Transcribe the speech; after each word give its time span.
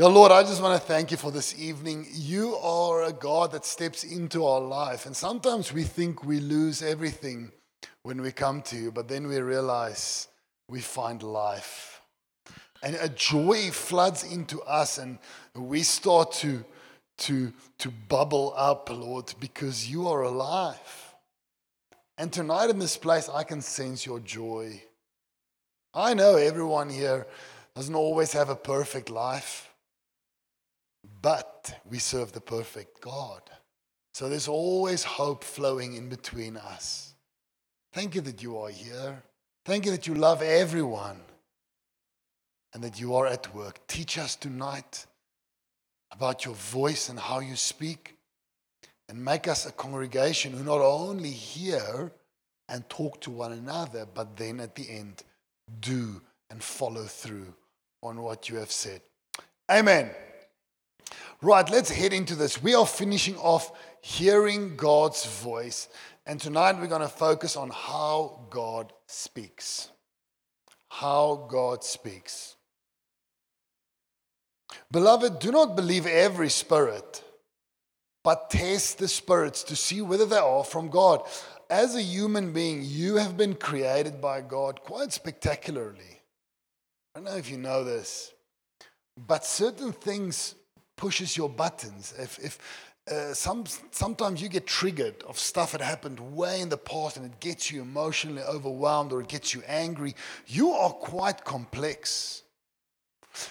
Yeah, 0.00 0.06
Lord, 0.06 0.32
I 0.32 0.42
just 0.44 0.62
want 0.62 0.80
to 0.80 0.88
thank 0.88 1.10
you 1.10 1.18
for 1.18 1.30
this 1.30 1.54
evening. 1.60 2.06
You 2.10 2.56
are 2.56 3.02
a 3.02 3.12
God 3.12 3.52
that 3.52 3.66
steps 3.66 4.02
into 4.02 4.46
our 4.46 4.58
life. 4.62 5.04
And 5.04 5.14
sometimes 5.14 5.74
we 5.74 5.84
think 5.84 6.24
we 6.24 6.40
lose 6.40 6.82
everything 6.82 7.52
when 8.02 8.22
we 8.22 8.32
come 8.32 8.62
to 8.62 8.76
you, 8.76 8.92
but 8.92 9.08
then 9.08 9.26
we 9.26 9.38
realize 9.40 10.28
we 10.70 10.80
find 10.80 11.22
life. 11.22 12.00
And 12.82 12.94
a 12.94 13.10
joy 13.10 13.70
floods 13.72 14.24
into 14.24 14.62
us, 14.62 14.96
and 14.96 15.18
we 15.54 15.82
start 15.82 16.32
to, 16.32 16.64
to, 17.18 17.52
to 17.80 17.90
bubble 18.08 18.54
up, 18.56 18.88
Lord, 18.88 19.34
because 19.38 19.86
you 19.90 20.08
are 20.08 20.22
alive. 20.22 21.14
And 22.16 22.32
tonight 22.32 22.70
in 22.70 22.78
this 22.78 22.96
place, 22.96 23.28
I 23.28 23.42
can 23.42 23.60
sense 23.60 24.06
your 24.06 24.20
joy. 24.20 24.82
I 25.92 26.14
know 26.14 26.36
everyone 26.36 26.88
here 26.88 27.26
doesn't 27.74 27.94
always 27.94 28.32
have 28.32 28.48
a 28.48 28.56
perfect 28.56 29.10
life. 29.10 29.69
But 31.22 31.80
we 31.88 31.98
serve 31.98 32.32
the 32.32 32.40
perfect 32.40 33.00
God. 33.00 33.42
So 34.14 34.28
there's 34.28 34.48
always 34.48 35.04
hope 35.04 35.44
flowing 35.44 35.94
in 35.94 36.08
between 36.08 36.56
us. 36.56 37.14
Thank 37.92 38.14
you 38.14 38.20
that 38.22 38.42
you 38.42 38.58
are 38.58 38.70
here. 38.70 39.22
Thank 39.64 39.84
you 39.84 39.90
that 39.92 40.06
you 40.06 40.14
love 40.14 40.42
everyone 40.42 41.20
and 42.72 42.82
that 42.82 43.00
you 43.00 43.14
are 43.14 43.26
at 43.26 43.54
work. 43.54 43.86
Teach 43.86 44.18
us 44.18 44.36
tonight 44.36 45.06
about 46.12 46.44
your 46.44 46.54
voice 46.54 47.08
and 47.08 47.18
how 47.18 47.40
you 47.40 47.56
speak. 47.56 48.16
And 49.08 49.24
make 49.24 49.48
us 49.48 49.66
a 49.66 49.72
congregation 49.72 50.52
who 50.52 50.62
not 50.62 50.80
only 50.80 51.30
hear 51.30 52.12
and 52.68 52.88
talk 52.88 53.20
to 53.22 53.30
one 53.30 53.52
another, 53.52 54.06
but 54.12 54.36
then 54.36 54.60
at 54.60 54.76
the 54.76 54.88
end 54.88 55.24
do 55.80 56.22
and 56.48 56.62
follow 56.62 57.02
through 57.02 57.52
on 58.02 58.22
what 58.22 58.48
you 58.48 58.56
have 58.56 58.70
said. 58.70 59.02
Amen. 59.68 60.10
Right, 61.42 61.68
let's 61.70 61.90
head 61.90 62.12
into 62.12 62.34
this. 62.34 62.62
We 62.62 62.74
are 62.74 62.86
finishing 62.86 63.36
off 63.38 63.72
hearing 64.02 64.76
God's 64.76 65.24
voice. 65.24 65.88
And 66.26 66.38
tonight 66.38 66.78
we're 66.78 66.86
going 66.86 67.00
to 67.00 67.08
focus 67.08 67.56
on 67.56 67.70
how 67.70 68.46
God 68.50 68.92
speaks. 69.06 69.88
How 70.90 71.46
God 71.50 71.82
speaks. 71.82 72.56
Beloved, 74.92 75.38
do 75.38 75.50
not 75.50 75.76
believe 75.76 76.06
every 76.06 76.50
spirit, 76.50 77.24
but 78.22 78.50
test 78.50 78.98
the 78.98 79.08
spirits 79.08 79.62
to 79.64 79.76
see 79.76 80.02
whether 80.02 80.26
they 80.26 80.36
are 80.36 80.64
from 80.64 80.90
God. 80.90 81.22
As 81.70 81.94
a 81.94 82.02
human 82.02 82.52
being, 82.52 82.82
you 82.84 83.16
have 83.16 83.36
been 83.36 83.54
created 83.54 84.20
by 84.20 84.42
God 84.42 84.82
quite 84.82 85.12
spectacularly. 85.12 86.20
I 87.14 87.20
don't 87.20 87.24
know 87.24 87.36
if 87.36 87.50
you 87.50 87.56
know 87.56 87.82
this, 87.82 88.32
but 89.16 89.44
certain 89.44 89.92
things 89.92 90.54
pushes 91.00 91.34
your 91.34 91.48
buttons. 91.48 92.14
If, 92.18 92.38
if 92.38 92.58
uh, 93.10 93.32
some, 93.32 93.64
sometimes 93.90 94.42
you 94.42 94.48
get 94.50 94.66
triggered 94.66 95.22
of 95.22 95.38
stuff 95.38 95.72
that 95.72 95.80
happened 95.80 96.20
way 96.20 96.60
in 96.60 96.68
the 96.68 96.76
past 96.76 97.16
and 97.16 97.24
it 97.24 97.40
gets 97.40 97.72
you 97.72 97.80
emotionally 97.80 98.42
overwhelmed 98.42 99.10
or 99.10 99.22
it 99.22 99.28
gets 99.28 99.54
you 99.54 99.62
angry, 99.66 100.14
you 100.46 100.72
are 100.72 100.90
quite 100.90 101.42
complex. 101.42 102.42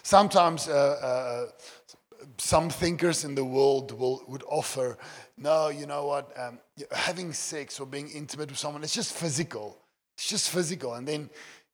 Sometimes 0.04 0.68
uh, 0.68 0.72
uh, 0.72 2.26
some 2.38 2.70
thinkers 2.70 3.26
in 3.26 3.34
the 3.34 3.44
world 3.44 3.98
will, 4.00 4.24
would 4.28 4.44
offer, 4.48 5.00
no, 5.36 5.70
you 5.70 5.88
know 5.88 6.06
what, 6.06 6.32
um, 6.40 6.60
having 6.92 7.34
sex 7.34 7.80
or 7.80 7.88
being 7.88 8.10
intimate 8.10 8.50
with 8.50 8.60
someone, 8.60 8.84
it's 8.84 8.94
just 8.94 9.14
physical. 9.14 9.80
It's 10.16 10.30
just 10.30 10.52
physical. 10.52 10.94
And 10.94 11.08
then 11.08 11.32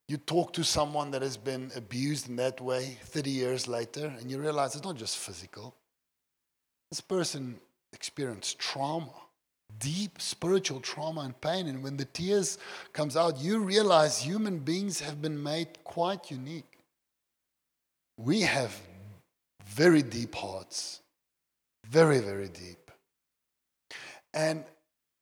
you 0.08 0.16
talk 0.16 0.52
to 0.52 0.62
someone 0.62 1.10
that 1.10 1.22
has 1.22 1.36
been 1.36 1.72
abused 1.74 2.28
in 2.28 2.36
that 2.36 2.60
way 2.60 2.98
30 3.04 3.30
years 3.30 3.66
later, 3.66 4.14
and 4.20 4.30
you 4.30 4.38
realize 4.38 4.74
it's 4.74 4.84
not 4.84 4.96
just 4.96 5.18
physical. 5.18 5.74
This 6.90 7.00
person 7.00 7.58
experienced 7.92 8.58
trauma, 8.58 9.10
deep 9.78 10.20
spiritual 10.20 10.80
trauma 10.80 11.22
and 11.22 11.40
pain. 11.40 11.66
And 11.66 11.82
when 11.82 11.96
the 11.96 12.04
tears 12.04 12.58
comes 12.92 13.16
out, 13.16 13.38
you 13.38 13.58
realize 13.58 14.22
human 14.22 14.58
beings 14.58 15.00
have 15.00 15.20
been 15.20 15.42
made 15.42 15.82
quite 15.82 16.30
unique. 16.30 16.78
We 18.16 18.42
have 18.42 18.78
very 19.66 20.02
deep 20.02 20.34
hearts, 20.34 21.00
very, 21.88 22.20
very 22.20 22.48
deep. 22.48 22.90
And 24.32 24.64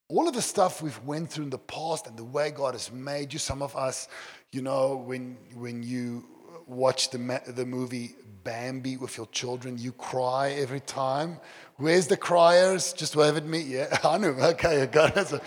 all 0.08 0.28
of 0.28 0.34
the 0.34 0.42
stuff 0.42 0.82
we've 0.82 1.02
went 1.04 1.30
through 1.30 1.44
in 1.44 1.50
the 1.50 1.58
past 1.58 2.06
and 2.06 2.16
the 2.16 2.24
way 2.24 2.50
God 2.50 2.74
has 2.74 2.92
made 2.92 3.32
you, 3.32 3.38
some 3.38 3.62
of 3.62 3.74
us, 3.74 4.08
you 4.54 4.62
know, 4.62 5.02
when, 5.04 5.36
when 5.54 5.82
you 5.82 6.24
watch 6.66 7.10
the, 7.10 7.42
the 7.48 7.66
movie 7.66 8.14
Bambi 8.44 8.96
with 8.96 9.16
your 9.16 9.26
children, 9.26 9.76
you 9.78 9.90
cry 9.92 10.50
every 10.50 10.80
time. 10.80 11.40
Where's 11.76 12.06
the 12.06 12.16
criers? 12.16 12.92
Just 12.92 13.16
wave 13.16 13.36
at 13.36 13.46
me. 13.46 13.60
Yeah, 13.62 13.98
I 14.04 14.18
know. 14.18 14.28
Okay, 14.28 14.82
I 14.82 14.86
got 14.86 15.16
it. 15.16 15.42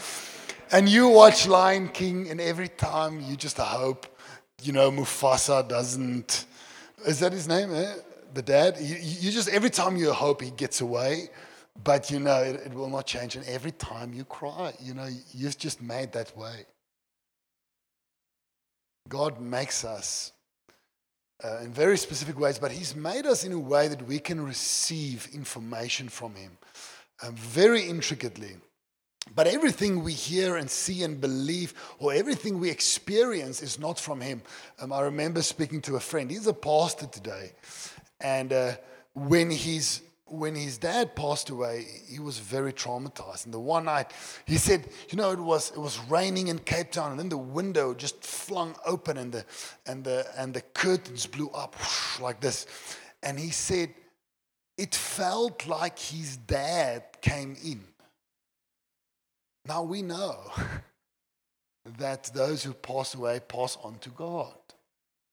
And 0.72 0.90
you 0.90 1.08
watch 1.08 1.48
Lion 1.48 1.88
King, 1.88 2.30
and 2.30 2.42
every 2.42 2.68
time 2.68 3.22
you 3.22 3.38
just 3.38 3.58
hope, 3.58 4.08
you 4.62 4.74
know, 4.74 4.92
Mufasa 4.92 5.66
doesn't. 5.66 6.46
Is 7.06 7.20
that 7.22 7.32
his 7.32 7.48
name? 7.48 7.74
Eh? 7.74 7.94
The 8.34 8.42
dad? 8.42 8.76
You, 8.80 8.98
you 9.00 9.32
just, 9.32 9.48
every 9.48 9.70
time 9.70 9.96
you 9.96 10.12
hope 10.12 10.42
he 10.42 10.50
gets 10.52 10.82
away, 10.82 11.30
but 11.82 12.12
you 12.12 12.20
know, 12.20 12.42
it, 12.42 12.56
it 12.66 12.74
will 12.74 12.90
not 12.90 13.06
change. 13.06 13.38
And 13.38 13.46
every 13.48 13.72
time 13.72 14.14
you 14.14 14.26
cry, 14.26 14.74
you 14.82 14.94
know, 14.94 15.08
you're 15.34 15.52
just 15.52 15.82
made 15.82 16.12
that 16.12 16.36
way. 16.36 16.66
God 19.10 19.40
makes 19.40 19.84
us 19.86 20.32
uh, 21.44 21.60
in 21.60 21.72
very 21.72 21.98
specific 21.98 22.40
ways, 22.40 22.60
but 22.60 22.72
He's 22.72 22.96
made 22.96 23.26
us 23.26 23.44
in 23.44 23.52
a 23.52 23.60
way 23.60 23.88
that 23.88 24.02
we 24.08 24.20
can 24.20 24.44
receive 24.44 25.30
information 25.34 26.10
from 26.10 26.36
Him 26.36 26.58
um, 27.24 27.36
very 27.36 27.84
intricately. 27.84 28.56
But 29.36 29.48
everything 29.48 30.04
we 30.04 30.14
hear 30.14 30.56
and 30.56 30.70
see 30.70 31.04
and 31.04 31.20
believe, 31.20 31.74
or 32.00 32.14
everything 32.14 32.60
we 32.60 32.70
experience, 32.70 33.62
is 33.62 33.78
not 33.78 34.00
from 34.00 34.22
Him. 34.22 34.42
Um, 34.80 34.94
I 34.94 35.02
remember 35.02 35.42
speaking 35.42 35.82
to 35.82 35.96
a 35.96 36.00
friend, 36.00 36.32
he's 36.32 36.48
a 36.48 36.54
pastor 36.54 37.08
today, 37.08 37.52
and 38.22 38.54
uh, 38.54 38.72
when 39.14 39.52
he's 39.52 40.02
when 40.30 40.56
his 40.56 40.78
dad 40.78 41.16
passed 41.16 41.50
away, 41.50 41.86
he 42.08 42.20
was 42.20 42.40
very 42.40 42.74
traumatized. 42.74 43.46
And 43.46 43.54
the 43.54 43.60
one 43.60 43.86
night, 43.86 44.12
he 44.46 44.58
said, 44.58 44.90
"You 45.10 45.18
know, 45.18 45.32
it 45.32 45.40
was 45.40 45.72
it 45.72 45.80
was 45.80 46.00
raining 46.10 46.48
in 46.48 46.60
Cape 46.60 46.92
Town, 46.92 47.12
and 47.12 47.20
then 47.20 47.30
the 47.30 47.38
window 47.38 47.94
just 47.94 48.24
flung 48.24 48.76
open, 48.86 49.18
and 49.18 49.32
the 49.32 49.46
and 49.86 50.04
the 50.04 50.28
and 50.38 50.54
the 50.54 50.62
curtains 50.62 51.26
blew 51.26 51.50
up 51.50 51.76
whoosh, 51.76 52.20
like 52.20 52.40
this." 52.40 52.66
And 53.24 53.40
he 53.40 53.52
said, 53.52 53.94
"It 54.78 54.96
felt 54.96 55.68
like 55.68 56.00
his 56.00 56.38
dad 56.38 57.04
came 57.22 57.56
in." 57.64 57.84
Now 59.66 59.84
we 59.84 60.02
know 60.02 60.52
that 61.98 62.32
those 62.34 62.64
who 62.64 62.74
pass 62.74 63.16
away 63.16 63.40
pass 63.40 63.78
on 63.84 64.00
to 64.00 64.10
God. 64.10 64.56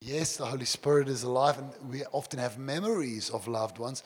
Yes, 0.01 0.37
the 0.37 0.45
Holy 0.45 0.67
Spirit 0.67 1.09
is 1.09 1.23
alive, 1.23 1.57
and 1.57 1.73
we 1.91 2.05
often 2.07 2.39
have 2.39 2.59
memories 2.59 3.31
of 3.31 3.49
loved 3.49 3.79
ones, 3.79 4.03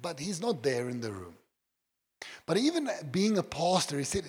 but 0.00 0.20
he's 0.20 0.40
not 0.40 0.62
there 0.62 0.88
in 0.88 1.00
the 1.00 1.12
room. 1.12 1.34
But 2.46 2.56
even 2.56 2.88
being 3.10 3.38
a 3.38 3.42
pastor, 3.42 3.98
he 3.98 4.04
said, 4.04 4.24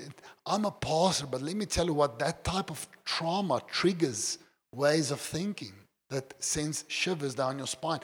I'm 0.45 0.65
a 0.65 0.71
pastor, 0.71 1.27
but 1.27 1.41
let 1.41 1.55
me 1.55 1.65
tell 1.65 1.85
you 1.85 1.93
what, 1.93 2.19
that 2.19 2.43
type 2.43 2.69
of 2.69 2.87
trauma 3.05 3.61
triggers 3.69 4.39
ways 4.73 5.11
of 5.11 5.21
thinking 5.21 5.73
that 6.09 6.33
sends 6.39 6.85
shivers 6.87 7.35
down 7.35 7.57
your 7.57 7.67
spine. 7.67 7.99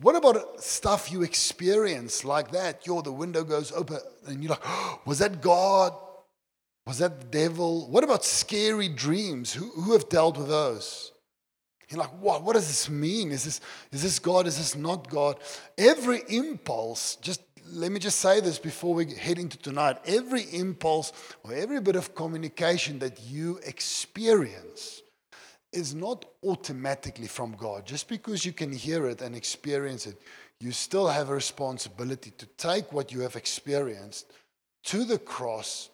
What 0.00 0.16
about 0.16 0.62
stuff 0.62 1.12
you 1.12 1.22
experience 1.22 2.24
like 2.24 2.50
that? 2.52 2.86
Yo, 2.86 3.02
the 3.02 3.12
window 3.12 3.44
goes 3.44 3.70
open, 3.72 3.98
and 4.26 4.42
you're 4.42 4.50
like, 4.50 4.62
oh, 4.64 5.00
was 5.04 5.18
that 5.18 5.40
God? 5.40 5.92
Was 6.86 6.98
that 6.98 7.20
the 7.20 7.26
devil? 7.26 7.86
What 7.90 8.02
about 8.02 8.24
scary 8.24 8.88
dreams? 8.88 9.52
Who, 9.52 9.66
who 9.70 9.92
have 9.92 10.08
dealt 10.08 10.38
with 10.38 10.48
those? 10.48 11.12
You're 11.88 12.00
like, 12.00 12.20
what? 12.20 12.42
What 12.42 12.54
does 12.54 12.66
this 12.66 12.90
mean? 12.90 13.30
Is 13.30 13.44
this, 13.44 13.60
is 13.92 14.02
this 14.02 14.18
God? 14.18 14.46
Is 14.46 14.58
this 14.58 14.76
not 14.76 15.08
God? 15.08 15.38
Every 15.76 16.22
impulse, 16.28 17.16
just 17.16 17.40
let 17.72 17.92
me 17.92 17.98
just 17.98 18.18
say 18.20 18.40
this 18.40 18.58
before 18.58 18.94
we 18.94 19.14
head 19.14 19.38
into 19.38 19.58
tonight. 19.58 19.98
Every 20.04 20.42
impulse 20.52 21.12
or 21.42 21.52
every 21.52 21.80
bit 21.80 21.96
of 21.96 22.14
communication 22.14 22.98
that 23.00 23.20
you 23.22 23.58
experience 23.64 25.02
is 25.72 25.94
not 25.94 26.24
automatically 26.42 27.26
from 27.26 27.52
God. 27.52 27.86
Just 27.86 28.08
because 28.08 28.44
you 28.44 28.52
can 28.52 28.72
hear 28.72 29.06
it 29.06 29.20
and 29.20 29.34
experience 29.36 30.06
it, 30.06 30.20
you 30.60 30.72
still 30.72 31.08
have 31.08 31.28
a 31.28 31.34
responsibility 31.34 32.30
to 32.32 32.46
take 32.56 32.92
what 32.92 33.12
you 33.12 33.20
have 33.20 33.36
experienced 33.36 34.32
to 34.84 35.04
the 35.04 35.18
cross 35.18 35.90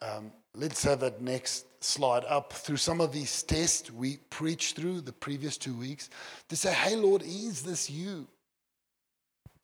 um, 0.00 0.32
let's 0.54 0.82
have 0.84 1.00
that 1.00 1.20
next 1.20 1.66
slide 1.82 2.24
up 2.28 2.52
through 2.52 2.76
some 2.76 3.00
of 3.00 3.12
these 3.12 3.42
tests 3.42 3.90
we 3.90 4.16
preached 4.30 4.76
through 4.76 5.00
the 5.00 5.12
previous 5.12 5.56
two 5.56 5.74
weeks 5.74 6.10
to 6.48 6.56
say, 6.56 6.72
hey, 6.72 6.96
Lord, 6.96 7.22
is 7.22 7.62
this 7.62 7.88
you? 7.88 8.26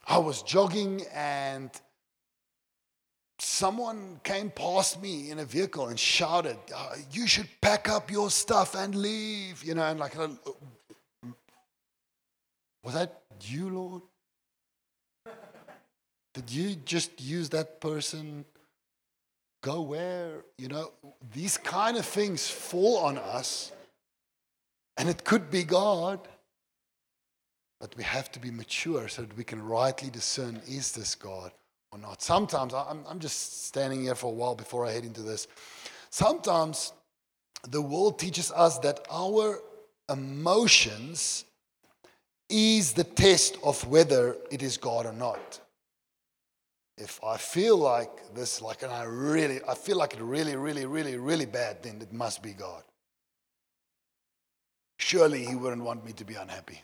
I 0.06 0.18
was 0.18 0.42
jogging 0.42 1.02
and 1.14 1.70
someone 3.38 4.20
came 4.22 4.50
past 4.50 5.00
me 5.02 5.30
in 5.30 5.38
a 5.38 5.44
vehicle 5.44 5.88
and 5.88 5.98
shouted, 5.98 6.56
uh, 6.74 6.94
You 7.10 7.26
should 7.26 7.48
pack 7.60 7.88
up 7.88 8.10
your 8.10 8.30
stuff 8.30 8.74
and 8.74 8.94
leave. 8.94 9.64
You 9.64 9.74
know, 9.74 9.82
and 9.82 9.98
like, 9.98 10.16
uh, 10.18 10.28
was 12.82 12.94
that 12.94 13.22
you, 13.40 13.70
Lord? 13.70 14.02
Did 16.34 16.50
you 16.50 16.74
just 16.84 17.20
use 17.20 17.48
that 17.50 17.80
person? 17.80 18.44
Go 19.64 19.80
where? 19.80 20.44
You 20.58 20.68
know, 20.68 20.92
these 21.32 21.56
kind 21.56 21.96
of 21.96 22.04
things 22.04 22.46
fall 22.50 22.98
on 22.98 23.16
us, 23.16 23.72
and 24.98 25.08
it 25.08 25.24
could 25.24 25.50
be 25.50 25.64
God. 25.64 26.20
But 27.80 27.96
we 27.96 28.04
have 28.04 28.30
to 28.32 28.38
be 28.38 28.50
mature 28.50 29.08
so 29.08 29.22
that 29.22 29.34
we 29.38 29.42
can 29.42 29.62
rightly 29.62 30.10
discern 30.10 30.60
is 30.68 30.92
this 30.92 31.14
God 31.14 31.50
or 31.90 31.98
not. 31.98 32.20
Sometimes, 32.20 32.74
I'm, 32.74 33.04
I'm 33.08 33.18
just 33.18 33.64
standing 33.64 34.02
here 34.02 34.14
for 34.14 34.26
a 34.26 34.34
while 34.34 34.54
before 34.54 34.84
I 34.84 34.92
head 34.92 35.06
into 35.06 35.22
this. 35.22 35.48
Sometimes 36.10 36.92
the 37.66 37.80
world 37.80 38.18
teaches 38.18 38.52
us 38.52 38.78
that 38.80 39.00
our 39.10 39.60
emotions 40.10 41.46
is 42.50 42.92
the 42.92 43.04
test 43.04 43.56
of 43.64 43.82
whether 43.86 44.36
it 44.50 44.62
is 44.62 44.76
God 44.76 45.06
or 45.06 45.14
not. 45.14 45.60
If 46.96 47.22
I 47.24 47.36
feel 47.36 47.76
like 47.76 48.34
this, 48.34 48.62
like, 48.62 48.82
and 48.82 48.92
I 48.92 49.02
really, 49.04 49.60
I 49.68 49.74
feel 49.74 49.96
like 49.96 50.14
it 50.14 50.20
really, 50.20 50.54
really, 50.54 50.86
really, 50.86 51.16
really 51.16 51.46
bad, 51.46 51.82
then 51.82 52.00
it 52.00 52.12
must 52.12 52.42
be 52.42 52.52
God. 52.52 52.82
Surely 54.98 55.44
He 55.44 55.56
wouldn't 55.56 55.82
want 55.82 56.04
me 56.04 56.12
to 56.12 56.24
be 56.24 56.34
unhappy. 56.34 56.80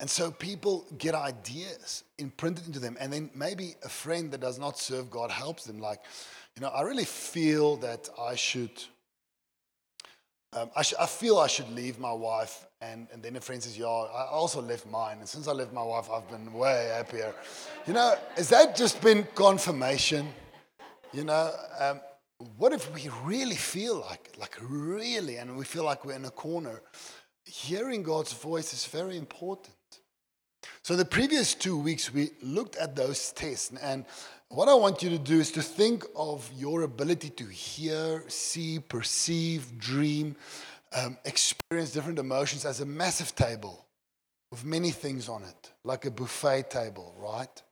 And 0.00 0.08
so 0.08 0.30
people 0.30 0.86
get 0.96 1.14
ideas 1.14 2.04
imprinted 2.18 2.66
into 2.66 2.78
them, 2.78 2.96
and 3.00 3.12
then 3.12 3.30
maybe 3.34 3.74
a 3.82 3.88
friend 3.88 4.30
that 4.30 4.40
does 4.40 4.58
not 4.58 4.78
serve 4.78 5.10
God 5.10 5.30
helps 5.30 5.64
them. 5.64 5.80
Like, 5.80 6.00
you 6.54 6.62
know, 6.62 6.68
I 6.68 6.82
really 6.82 7.04
feel 7.04 7.76
that 7.78 8.08
I 8.20 8.36
should. 8.36 8.70
Um, 10.52 10.70
I, 10.76 10.82
sh- 10.82 10.94
I, 10.98 11.06
feel 11.06 11.38
I 11.38 11.46
should 11.46 11.70
leave 11.72 11.98
my 11.98 12.12
wife, 12.12 12.64
and, 12.80 13.08
and 13.12 13.22
then 13.22 13.36
a 13.36 13.40
friend 13.40 13.62
says, 13.62 13.78
"Yeah, 13.78 13.86
I 13.86 14.28
also 14.30 14.62
left 14.62 14.86
mine, 14.86 15.18
and 15.18 15.28
since 15.28 15.48
I 15.48 15.52
left 15.52 15.72
my 15.72 15.82
wife, 15.82 16.08
I've 16.10 16.28
been 16.28 16.52
way 16.52 16.90
happier." 16.94 17.34
You 17.86 17.94
know, 17.94 18.14
has 18.36 18.48
that 18.50 18.76
just 18.76 19.00
been 19.00 19.26
confirmation? 19.34 20.28
You 21.12 21.24
know, 21.24 21.52
um, 21.80 22.00
what 22.56 22.72
if 22.72 22.92
we 22.94 23.10
really 23.24 23.56
feel 23.56 24.00
like, 24.00 24.30
like 24.38 24.56
really, 24.60 25.36
and 25.36 25.56
we 25.56 25.64
feel 25.64 25.84
like 25.84 26.04
we're 26.04 26.14
in 26.14 26.24
a 26.24 26.30
corner? 26.30 26.82
Hearing 27.44 28.02
God's 28.02 28.32
voice 28.32 28.72
is 28.72 28.84
very 28.86 29.16
important. 29.16 29.74
So, 30.82 30.94
the 30.96 31.04
previous 31.04 31.54
two 31.54 31.76
weeks, 31.76 32.12
we 32.12 32.30
looked 32.42 32.76
at 32.76 32.94
those 32.94 33.32
tests. 33.32 33.72
And 33.82 34.04
what 34.48 34.68
I 34.68 34.74
want 34.74 35.02
you 35.02 35.10
to 35.10 35.18
do 35.18 35.40
is 35.40 35.50
to 35.52 35.62
think 35.62 36.04
of 36.14 36.48
your 36.56 36.82
ability 36.82 37.30
to 37.30 37.44
hear, 37.44 38.24
see, 38.28 38.78
perceive, 38.78 39.78
dream, 39.78 40.36
um, 40.92 41.18
experience 41.24 41.92
different 41.92 42.18
emotions 42.18 42.64
as 42.64 42.80
a 42.80 42.86
massive 42.86 43.34
table 43.34 43.86
with 44.50 44.64
many 44.64 44.90
things 44.90 45.28
on 45.28 45.42
it, 45.42 45.72
like 45.84 46.04
a 46.04 46.10
buffet 46.10 46.70
table, 46.70 47.14
right? 47.18 47.62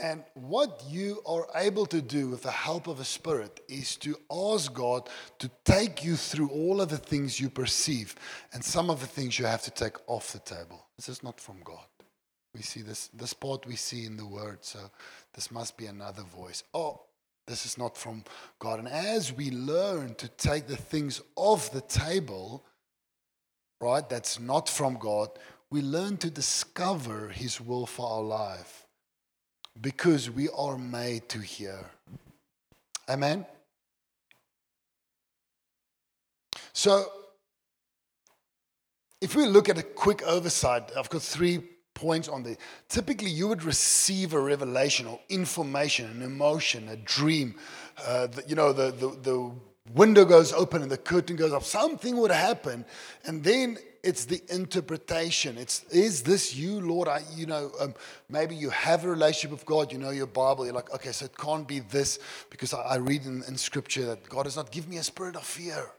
And 0.00 0.22
what 0.34 0.84
you 0.88 1.20
are 1.26 1.48
able 1.56 1.84
to 1.86 2.00
do 2.00 2.28
with 2.28 2.44
the 2.44 2.52
help 2.52 2.86
of 2.86 3.00
a 3.00 3.04
spirit 3.04 3.60
is 3.68 3.96
to 3.96 4.16
ask 4.30 4.72
God 4.72 5.08
to 5.40 5.50
take 5.64 6.04
you 6.04 6.14
through 6.14 6.50
all 6.50 6.80
of 6.80 6.88
the 6.88 6.98
things 6.98 7.40
you 7.40 7.50
perceive 7.50 8.14
and 8.52 8.64
some 8.64 8.90
of 8.90 9.00
the 9.00 9.08
things 9.08 9.38
you 9.40 9.46
have 9.46 9.62
to 9.62 9.72
take 9.72 9.96
off 10.06 10.32
the 10.32 10.38
table. 10.38 10.86
This 10.96 11.08
is 11.08 11.24
not 11.24 11.40
from 11.40 11.56
God. 11.64 11.86
We 12.54 12.62
see 12.62 12.82
this, 12.82 13.08
this 13.08 13.34
part 13.34 13.66
we 13.66 13.74
see 13.74 14.06
in 14.06 14.16
the 14.16 14.26
word, 14.26 14.58
so 14.62 14.78
this 15.34 15.50
must 15.50 15.76
be 15.76 15.86
another 15.86 16.22
voice. 16.22 16.62
Oh, 16.72 17.02
this 17.48 17.66
is 17.66 17.76
not 17.76 17.96
from 17.96 18.22
God. 18.60 18.78
And 18.78 18.88
as 18.88 19.32
we 19.32 19.50
learn 19.50 20.14
to 20.16 20.28
take 20.28 20.68
the 20.68 20.76
things 20.76 21.20
off 21.34 21.72
the 21.72 21.80
table, 21.80 22.64
right, 23.80 24.08
that's 24.08 24.38
not 24.38 24.68
from 24.68 24.94
God, 24.98 25.30
we 25.70 25.82
learn 25.82 26.16
to 26.18 26.30
discover 26.30 27.28
His 27.28 27.60
will 27.60 27.86
for 27.86 28.08
our 28.08 28.22
life 28.22 28.86
because 29.80 30.30
we 30.30 30.48
are 30.50 30.78
made 30.78 31.28
to 31.30 31.38
hear. 31.38 31.90
Amen? 33.08 33.46
So, 36.72 37.06
if 39.20 39.34
we 39.34 39.46
look 39.46 39.68
at 39.68 39.78
a 39.78 39.82
quick 39.82 40.22
oversight, 40.22 40.92
I've 40.96 41.10
got 41.10 41.22
three 41.22 41.62
points 41.98 42.28
on 42.28 42.44
there. 42.44 42.56
Typically, 42.88 43.28
you 43.28 43.48
would 43.48 43.64
receive 43.64 44.32
a 44.32 44.40
revelation 44.40 45.06
or 45.06 45.18
information, 45.28 46.06
an 46.10 46.22
emotion, 46.22 46.88
a 46.88 46.96
dream. 46.96 47.56
Uh, 48.06 48.28
the, 48.28 48.44
you 48.46 48.54
know, 48.54 48.72
the, 48.72 48.92
the, 48.92 49.08
the 49.22 49.50
window 49.94 50.24
goes 50.24 50.52
open 50.52 50.80
and 50.82 50.90
the 50.90 50.96
curtain 50.96 51.34
goes 51.34 51.52
up. 51.52 51.64
Something 51.64 52.16
would 52.18 52.30
happen, 52.30 52.84
and 53.24 53.42
then 53.42 53.78
it's 54.04 54.26
the 54.26 54.40
interpretation. 54.48 55.58
It's 55.58 55.82
is 55.90 56.22
this 56.22 56.54
you, 56.54 56.80
Lord? 56.80 57.08
I, 57.08 57.22
you 57.34 57.46
know, 57.46 57.72
um, 57.80 57.94
maybe 58.28 58.54
you 58.54 58.70
have 58.70 59.04
a 59.04 59.10
relationship 59.10 59.50
with 59.50 59.66
God. 59.66 59.92
You 59.92 59.98
know 59.98 60.10
your 60.10 60.28
Bible. 60.28 60.64
You're 60.64 60.74
like, 60.74 60.94
okay, 60.94 61.10
so 61.10 61.24
it 61.24 61.36
can't 61.36 61.66
be 61.66 61.80
this 61.80 62.20
because 62.48 62.72
I, 62.72 62.80
I 62.82 62.96
read 62.96 63.26
in, 63.26 63.42
in 63.48 63.56
Scripture 63.56 64.06
that 64.06 64.28
God 64.28 64.46
has 64.46 64.56
not 64.56 64.70
given 64.70 64.90
me 64.90 64.98
a 64.98 65.02
spirit 65.02 65.34
of 65.34 65.44
fear. 65.44 65.90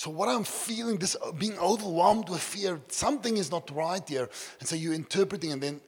So 0.00 0.08
what 0.08 0.30
I'm 0.30 0.44
feeling, 0.44 0.96
this 0.96 1.14
uh, 1.22 1.30
being 1.30 1.58
overwhelmed 1.58 2.30
with 2.30 2.40
fear, 2.40 2.80
something 2.88 3.36
is 3.36 3.50
not 3.50 3.70
right 3.76 4.02
here. 4.08 4.30
And 4.58 4.66
so 4.66 4.74
you're 4.74 4.94
interpreting, 4.94 5.52
and 5.52 5.62
then 5.62 5.78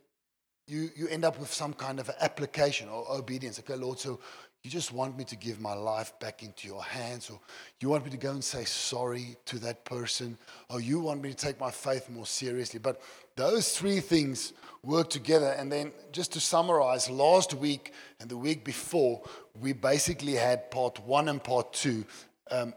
you, 0.67 0.91
you 0.94 1.09
end 1.09 1.25
up 1.25 1.41
with 1.41 1.50
some 1.50 1.73
kind 1.73 1.99
of 1.99 2.11
application 2.20 2.91
or 2.91 3.11
obedience. 3.11 3.59
Okay, 3.61 3.75
Lord, 3.75 3.99
so 3.99 4.20
you 4.62 4.70
just 4.70 4.93
want 4.93 5.17
me 5.17 5.25
to 5.25 5.35
give 5.35 5.62
my 5.62 5.73
life 5.73 6.12
back 6.20 6.43
into 6.43 6.69
your 6.69 6.82
hands, 6.82 7.31
or 7.31 7.41
you 7.81 7.88
want 7.88 8.05
me 8.05 8.11
to 8.11 8.19
go 8.19 8.32
and 8.32 8.44
say 8.44 8.64
sorry 8.64 9.35
to 9.47 9.59
that 9.61 9.87
person, 9.87 10.37
or 10.69 10.79
you 10.79 11.00
want 11.00 11.23
me 11.23 11.31
to 11.31 11.35
take 11.35 11.59
my 11.59 11.71
faith 11.71 12.11
more 12.11 12.26
seriously. 12.26 12.81
But 12.81 13.00
those 13.37 13.75
three 13.75 14.00
things 14.00 14.52
work 14.83 15.09
together. 15.09 15.57
And 15.59 15.73
then, 15.73 15.90
just 16.12 16.35
to 16.35 16.40
summarize, 16.40 17.09
last 17.09 17.54
week 17.54 17.95
and 18.21 18.28
the 18.28 18.37
week 18.37 18.62
before, 18.62 19.23
we 19.59 19.73
basically 19.73 20.35
had 20.35 20.71
part 20.71 21.02
one 21.02 21.31
and 21.31 21.42
part 21.42 21.73
two. 21.73 22.04
Um, 22.50 22.75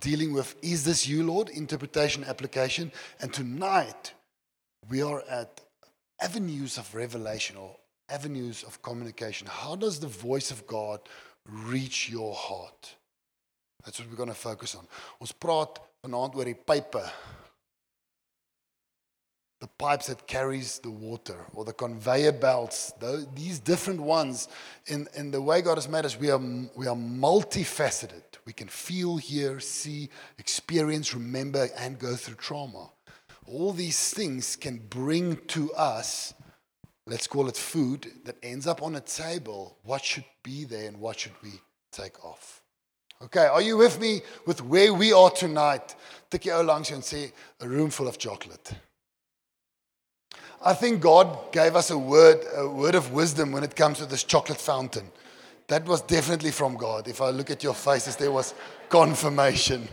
dealing 0.00 0.32
with 0.32 0.54
is 0.62 0.84
this 0.84 1.06
you, 1.06 1.24
Lord? 1.24 1.48
Interpretation, 1.48 2.24
application. 2.24 2.92
And 3.20 3.32
tonight 3.32 4.12
we 4.88 5.02
are 5.02 5.22
at 5.28 5.60
avenues 6.20 6.78
of 6.78 6.94
revelation 6.94 7.56
or 7.56 7.76
avenues 8.08 8.62
of 8.64 8.82
communication. 8.82 9.46
How 9.50 9.76
does 9.76 10.00
the 10.00 10.06
voice 10.06 10.50
of 10.50 10.66
God 10.66 11.00
reach 11.48 12.08
your 12.10 12.34
heart? 12.34 12.96
That's 13.84 14.00
what 14.00 14.08
we're 14.08 14.16
going 14.16 14.28
to 14.28 14.34
focus 14.34 14.74
on. 14.74 14.86
Ons 15.20 15.32
praat 15.32 15.78
vanaand 16.04 16.34
oor 16.34 16.44
die. 16.44 17.12
The 19.64 19.70
pipes 19.78 20.08
that 20.08 20.26
carries 20.26 20.78
the 20.80 20.90
water 20.90 21.46
or 21.54 21.64
the 21.64 21.72
conveyor 21.72 22.32
belts, 22.32 22.92
these 23.34 23.58
different 23.58 24.02
ones 24.02 24.46
in, 24.84 25.08
in 25.14 25.30
the 25.30 25.40
way 25.40 25.62
God 25.62 25.76
has 25.76 25.88
made 25.88 26.04
us, 26.04 26.20
we 26.20 26.30
are, 26.30 26.38
we 26.76 26.86
are 26.86 26.94
multifaceted. 26.94 28.24
We 28.44 28.52
can 28.52 28.68
feel, 28.68 29.16
hear, 29.16 29.60
see, 29.60 30.10
experience, 30.38 31.14
remember, 31.14 31.68
and 31.78 31.98
go 31.98 32.14
through 32.14 32.34
trauma. 32.34 32.90
All 33.46 33.72
these 33.72 34.12
things 34.12 34.54
can 34.54 34.82
bring 34.90 35.38
to 35.46 35.72
us, 35.72 36.34
let's 37.06 37.26
call 37.26 37.48
it 37.48 37.56
food, 37.56 38.12
that 38.26 38.36
ends 38.42 38.66
up 38.66 38.82
on 38.82 38.96
a 38.96 39.00
table. 39.00 39.78
What 39.82 40.04
should 40.04 40.26
be 40.42 40.64
there 40.64 40.88
and 40.88 41.00
what 41.00 41.20
should 41.20 41.42
we 41.42 41.52
take 41.90 42.22
off? 42.22 42.60
Okay, 43.22 43.46
are 43.46 43.62
you 43.62 43.78
with 43.78 43.98
me 43.98 44.20
with 44.44 44.62
where 44.62 44.92
we 44.92 45.14
are 45.14 45.30
tonight? 45.30 45.94
Tik 46.30 46.42
jou 46.42 46.62
langs 46.62 46.90
and 46.90 47.02
say 47.02 47.32
a 47.62 47.66
room 47.66 47.88
full 47.88 48.08
of 48.08 48.18
chocolate. 48.18 48.74
I 50.66 50.72
think 50.72 51.02
God 51.02 51.52
gave 51.52 51.76
us 51.76 51.90
a 51.90 51.98
word, 51.98 52.42
a 52.56 52.66
word 52.66 52.94
of 52.94 53.12
wisdom 53.12 53.52
when 53.52 53.62
it 53.62 53.76
comes 53.76 53.98
to 53.98 54.06
this 54.06 54.24
chocolate 54.24 54.58
fountain 54.58 55.12
that 55.66 55.84
was 55.84 56.00
definitely 56.00 56.52
from 56.52 56.78
God. 56.78 57.06
If 57.06 57.20
I 57.20 57.28
look 57.28 57.50
at 57.50 57.62
your 57.62 57.74
faces, 57.74 58.16
there 58.16 58.32
was 58.32 58.54
confirmation. 58.88 59.86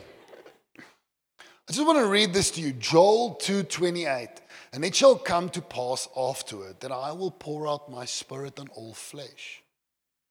I 0.78 1.74
just 1.74 1.86
want 1.86 2.00
to 2.00 2.08
read 2.08 2.34
this 2.34 2.51
to 2.51 2.62
you. 2.62 2.72
Joel 2.72 3.36
2:28. 3.36 4.42
And 4.72 4.86
it 4.86 4.96
shall 4.96 5.18
come 5.18 5.50
to 5.50 5.62
pass 5.62 6.08
afterward 6.16 6.80
that 6.80 6.94
I 6.94 7.12
will 7.12 7.32
pour 7.32 7.68
out 7.68 7.92
my 7.92 8.06
spirit 8.06 8.58
on 8.58 8.70
all 8.70 8.94
flesh. 8.94 9.62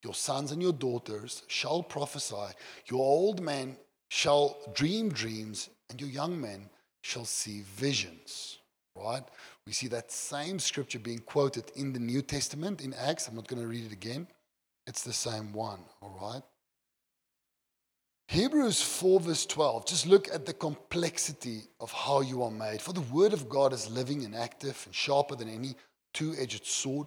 Your 0.03 0.15
sons 0.15 0.53
and 0.53 0.63
your 0.63 0.73
daughters 0.73 1.43
shall 1.49 1.83
prophesy. 1.83 2.55
Your 2.87 3.01
old 3.01 3.43
men 3.43 3.77
shall 4.09 4.57
dream 4.73 5.11
dreams, 5.11 5.69
and 5.91 6.01
your 6.01 6.09
young 6.09 6.41
men 6.41 6.71
shall 7.03 7.27
see 7.27 7.61
visions. 7.61 8.57
Right? 8.97 9.23
We 9.71 9.75
see 9.75 9.87
that 9.87 10.11
same 10.11 10.59
scripture 10.59 10.99
being 10.99 11.21
quoted 11.21 11.71
in 11.77 11.93
the 11.93 12.01
New 12.01 12.23
Testament 12.23 12.81
in 12.81 12.93
Acts. 12.93 13.29
I'm 13.29 13.37
not 13.37 13.47
going 13.47 13.63
to 13.63 13.69
read 13.69 13.87
it 13.87 13.93
again. 13.93 14.27
It's 14.89 15.05
the 15.05 15.13
same 15.13 15.53
one, 15.53 15.79
all 16.03 16.19
right? 16.21 16.43
Hebrews 18.27 18.83
4, 18.83 19.21
verse 19.21 19.47
12. 19.47 19.87
Just 19.87 20.09
look 20.09 20.27
at 20.35 20.45
the 20.45 20.55
complexity 20.55 21.69
of 21.79 21.93
how 21.93 22.21
you 22.21 22.43
are 22.43 22.51
made. 22.51 22.83
For 22.83 22.93
the 22.93 23.01
word 23.13 23.33
of 23.33 23.49
God 23.49 23.73
is 23.73 23.89
living 23.89 24.25
and 24.25 24.35
active 24.35 24.83
and 24.87 24.93
sharper 24.93 25.37
than 25.37 25.49
any 25.49 25.77
two 26.15 26.35
edged 26.37 26.67
sword, 26.67 27.07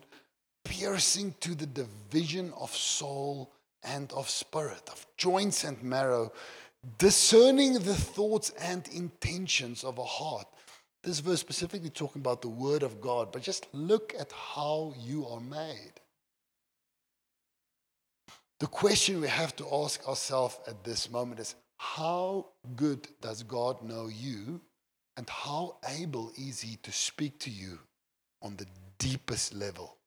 piercing 0.64 1.36
to 1.42 1.56
the 1.56 1.66
division 1.66 2.54
of 2.58 2.74
soul 2.74 3.52
and 3.84 4.10
of 4.14 4.30
spirit, 4.30 4.88
of 4.90 5.06
joints 5.18 5.66
and 5.66 5.84
marrow, 5.84 6.32
discerning 6.98 7.74
the 7.74 7.94
thoughts 7.94 8.52
and 8.52 8.88
intentions 8.88 9.84
of 9.84 9.98
a 9.98 10.06
heart. 10.06 10.48
This 11.04 11.20
verse 11.20 11.42
specifically 11.42 11.90
talking 11.90 12.22
about 12.22 12.42
the 12.42 12.48
word 12.48 12.82
of 12.82 13.02
God, 13.02 13.32
but 13.32 13.42
just 13.42 13.68
look 13.74 14.14
at 14.18 14.32
how 14.32 14.94
you 14.98 15.28
are 15.28 15.42
made. 15.42 15.94
The 18.60 18.68
question 18.68 19.20
we 19.20 19.28
have 19.28 19.54
to 19.58 19.68
ask 19.74 20.08
ourselves 20.08 20.58
at 20.66 20.86
this 20.86 21.12
moment 21.12 21.42
is 21.42 21.56
how 21.78 22.46
good 22.78 23.10
does 23.22 23.44
God 23.44 23.82
know 23.84 24.08
you, 24.08 24.62
and 25.18 25.30
how 25.30 25.76
able 25.90 26.32
is 26.38 26.62
He 26.62 26.78
to 26.78 26.92
speak 26.94 27.38
to 27.40 27.50
you 27.50 27.80
on 28.42 28.56
the 28.56 28.68
deepest 28.98 29.54
level? 29.54 29.98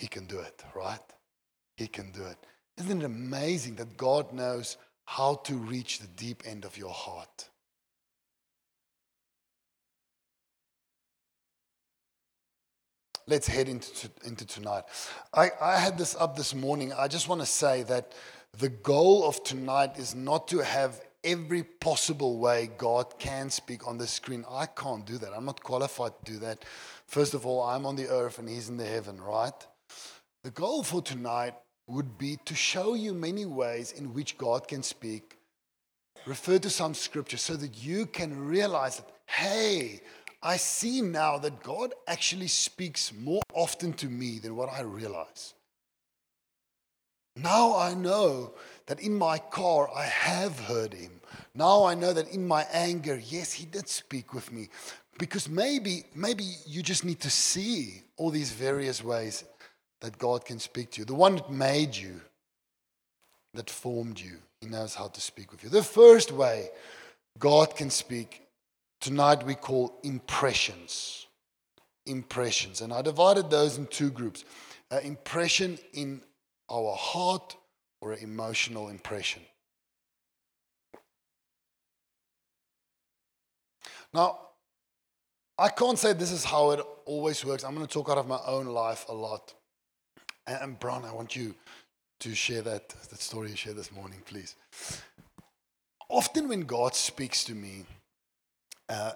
He 0.00 0.08
can 0.08 0.26
do 0.26 0.40
it, 0.40 0.64
right? 0.74 0.98
He 1.76 1.86
can 1.86 2.10
do 2.10 2.24
it. 2.24 2.38
Isn't 2.78 3.02
it 3.02 3.04
amazing 3.04 3.76
that 3.76 3.96
God 3.96 4.32
knows 4.32 4.76
how 5.04 5.36
to 5.44 5.54
reach 5.54 6.00
the 6.00 6.08
deep 6.08 6.42
end 6.44 6.64
of 6.64 6.76
your 6.76 6.90
heart? 6.90 7.48
Let's 13.26 13.46
head 13.46 13.68
into, 13.68 14.10
into 14.24 14.46
tonight. 14.46 14.84
I, 15.32 15.50
I 15.60 15.76
had 15.76 15.98
this 15.98 16.16
up 16.18 16.36
this 16.36 16.54
morning. 16.54 16.92
I 16.92 17.08
just 17.08 17.28
want 17.28 17.40
to 17.40 17.46
say 17.46 17.82
that 17.84 18.12
the 18.58 18.68
goal 18.68 19.24
of 19.24 19.42
tonight 19.44 19.98
is 19.98 20.14
not 20.14 20.48
to 20.48 20.58
have 20.58 21.00
every 21.24 21.62
possible 21.62 22.38
way 22.38 22.70
God 22.78 23.18
can 23.18 23.48
speak 23.48 23.86
on 23.86 23.98
the 23.98 24.06
screen. 24.06 24.44
I 24.50 24.66
can't 24.66 25.06
do 25.06 25.18
that. 25.18 25.32
I'm 25.34 25.44
not 25.44 25.62
qualified 25.62 26.12
to 26.24 26.32
do 26.32 26.38
that. 26.40 26.64
First 27.06 27.34
of 27.34 27.46
all, 27.46 27.62
I'm 27.62 27.86
on 27.86 27.96
the 27.96 28.08
earth 28.08 28.38
and 28.38 28.48
He's 28.48 28.68
in 28.68 28.76
the 28.76 28.84
heaven, 28.84 29.20
right? 29.20 29.52
The 30.42 30.50
goal 30.50 30.82
for 30.82 31.00
tonight 31.00 31.54
would 31.86 32.18
be 32.18 32.38
to 32.44 32.54
show 32.54 32.94
you 32.94 33.14
many 33.14 33.44
ways 33.44 33.92
in 33.92 34.12
which 34.12 34.38
God 34.38 34.66
can 34.66 34.82
speak. 34.82 35.36
Refer 36.26 36.58
to 36.60 36.70
some 36.70 36.94
scripture 36.94 37.36
so 37.36 37.54
that 37.56 37.82
you 37.82 38.06
can 38.06 38.46
realize 38.46 38.96
that, 38.96 39.10
hey, 39.26 40.00
I 40.42 40.56
see 40.56 41.00
now 41.00 41.38
that 41.38 41.62
God 41.62 41.94
actually 42.08 42.48
speaks 42.48 43.12
more 43.12 43.42
often 43.54 43.92
to 43.94 44.06
me 44.06 44.38
than 44.38 44.56
what 44.56 44.70
I 44.70 44.80
realize. 44.80 45.54
Now 47.36 47.76
I 47.76 47.94
know 47.94 48.52
that 48.86 49.00
in 49.00 49.14
my 49.14 49.38
car 49.38 49.88
I 49.94 50.04
have 50.04 50.58
heard 50.58 50.92
him. 50.92 51.20
Now 51.54 51.84
I 51.84 51.94
know 51.94 52.12
that 52.12 52.28
in 52.28 52.46
my 52.46 52.66
anger, 52.72 53.20
yes, 53.24 53.52
he 53.52 53.66
did 53.66 53.88
speak 53.88 54.34
with 54.34 54.52
me. 54.52 54.68
Because 55.18 55.48
maybe, 55.48 56.04
maybe 56.14 56.44
you 56.66 56.82
just 56.82 57.04
need 57.04 57.20
to 57.20 57.30
see 57.30 58.02
all 58.16 58.30
these 58.30 58.50
various 58.50 59.04
ways 59.04 59.44
that 60.00 60.18
God 60.18 60.44
can 60.44 60.58
speak 60.58 60.90
to 60.92 61.00
you. 61.00 61.04
The 61.04 61.14
one 61.14 61.36
that 61.36 61.50
made 61.50 61.94
you, 61.94 62.20
that 63.54 63.70
formed 63.70 64.18
you, 64.18 64.38
he 64.60 64.66
knows 64.66 64.94
how 64.94 65.08
to 65.08 65.20
speak 65.20 65.52
with 65.52 65.62
you. 65.62 65.70
The 65.70 65.82
first 65.82 66.32
way 66.32 66.70
God 67.38 67.76
can 67.76 67.90
speak 67.90 68.41
tonight 69.02 69.44
we 69.44 69.54
call 69.54 69.98
impressions. 70.02 71.26
Impressions. 72.06 72.80
And 72.80 72.92
I 72.92 73.02
divided 73.02 73.50
those 73.50 73.76
in 73.76 73.86
two 73.86 74.10
groups 74.10 74.44
an 74.90 75.02
impression 75.04 75.78
in 75.92 76.22
our 76.70 76.94
heart 76.94 77.56
or 78.00 78.12
an 78.12 78.18
emotional 78.20 78.88
impression. 78.88 79.42
Now, 84.12 84.38
I 85.58 85.68
can't 85.68 85.98
say 85.98 86.12
this 86.12 86.32
is 86.32 86.44
how 86.44 86.72
it 86.72 86.80
always 87.06 87.44
works. 87.44 87.64
I'm 87.64 87.74
going 87.74 87.86
to 87.86 87.92
talk 87.92 88.10
out 88.10 88.18
of 88.18 88.28
my 88.28 88.40
own 88.46 88.66
life 88.66 89.06
a 89.08 89.14
lot. 89.14 89.54
And, 90.46 90.78
Bron, 90.78 91.04
I 91.04 91.12
want 91.12 91.36
you 91.36 91.54
to 92.20 92.34
share 92.34 92.62
that, 92.62 92.88
that 92.88 93.20
story 93.20 93.50
you 93.50 93.56
shared 93.56 93.76
this 93.76 93.92
morning, 93.92 94.20
please. 94.26 94.56
Often 96.08 96.48
when 96.48 96.62
God 96.62 96.94
speaks 96.94 97.44
to 97.44 97.54
me, 97.54 97.86
uh, 98.92 99.12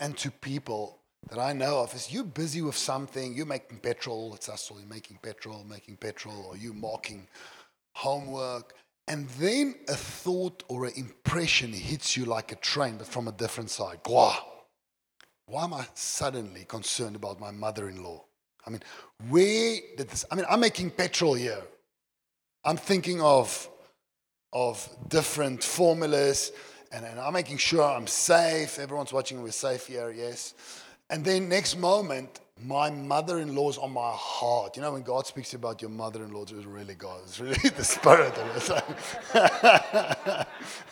and, 0.00 0.16
to 0.18 0.30
people 0.30 0.98
that 1.28 1.38
I 1.38 1.52
know 1.52 1.78
of 1.78 1.94
is 1.94 2.12
you 2.12 2.24
busy 2.24 2.60
with 2.60 2.76
something, 2.76 3.34
you're 3.34 3.46
making 3.46 3.78
petrol, 3.78 4.34
it's 4.34 4.48
us, 4.48 4.70
you're 4.70 4.86
making 4.86 5.18
petrol, 5.22 5.64
making 5.64 5.96
petrol, 5.96 6.46
or 6.48 6.56
you 6.56 6.72
marking 6.72 7.28
homework, 7.94 8.74
and 9.06 9.28
then 9.30 9.76
a 9.88 9.94
thought 9.94 10.64
or 10.68 10.86
an 10.86 10.92
impression 10.96 11.72
hits 11.72 12.16
you 12.16 12.24
like 12.24 12.50
a 12.50 12.56
train, 12.56 12.96
but 12.96 13.06
from 13.06 13.28
a 13.28 13.32
different 13.32 13.70
side. 13.70 14.02
Gwa. 14.02 14.34
Why 15.46 15.64
am 15.64 15.74
I 15.74 15.86
suddenly 15.94 16.64
concerned 16.64 17.16
about 17.16 17.40
my 17.40 17.50
mother 17.50 17.88
in 17.88 18.02
law? 18.02 18.24
I 18.66 18.70
mean, 18.70 18.82
where 19.28 19.78
did 19.96 20.08
this? 20.08 20.24
I 20.30 20.34
mean, 20.34 20.46
I'm 20.50 20.60
making 20.60 20.90
petrol 20.90 21.34
here. 21.34 21.62
I'm 22.64 22.76
thinking 22.76 23.20
of, 23.20 23.68
of 24.52 24.88
different 25.08 25.62
formulas 25.62 26.52
and, 26.90 27.04
and 27.04 27.20
I'm 27.20 27.32
making 27.32 27.58
sure 27.58 27.82
I'm 27.82 28.06
safe. 28.06 28.78
Everyone's 28.78 29.12
watching, 29.12 29.42
we're 29.42 29.52
safe 29.52 29.86
here, 29.86 30.10
yes. 30.10 30.54
And 31.08 31.24
then 31.24 31.48
next 31.48 31.76
moment, 31.76 32.40
my 32.64 32.90
mother-in-law's 32.90 33.78
on 33.78 33.92
my 33.92 34.12
heart. 34.12 34.76
You 34.76 34.82
know, 34.82 34.92
when 34.92 35.02
God 35.02 35.26
speaks 35.26 35.54
about 35.54 35.80
your 35.82 35.90
mother-in-law, 35.90 36.42
it's 36.42 36.52
really 36.52 36.94
God. 36.94 37.20
It's 37.24 37.40
really 37.40 37.54
the 37.76 37.84
spirit 37.84 38.36
of 38.36 38.86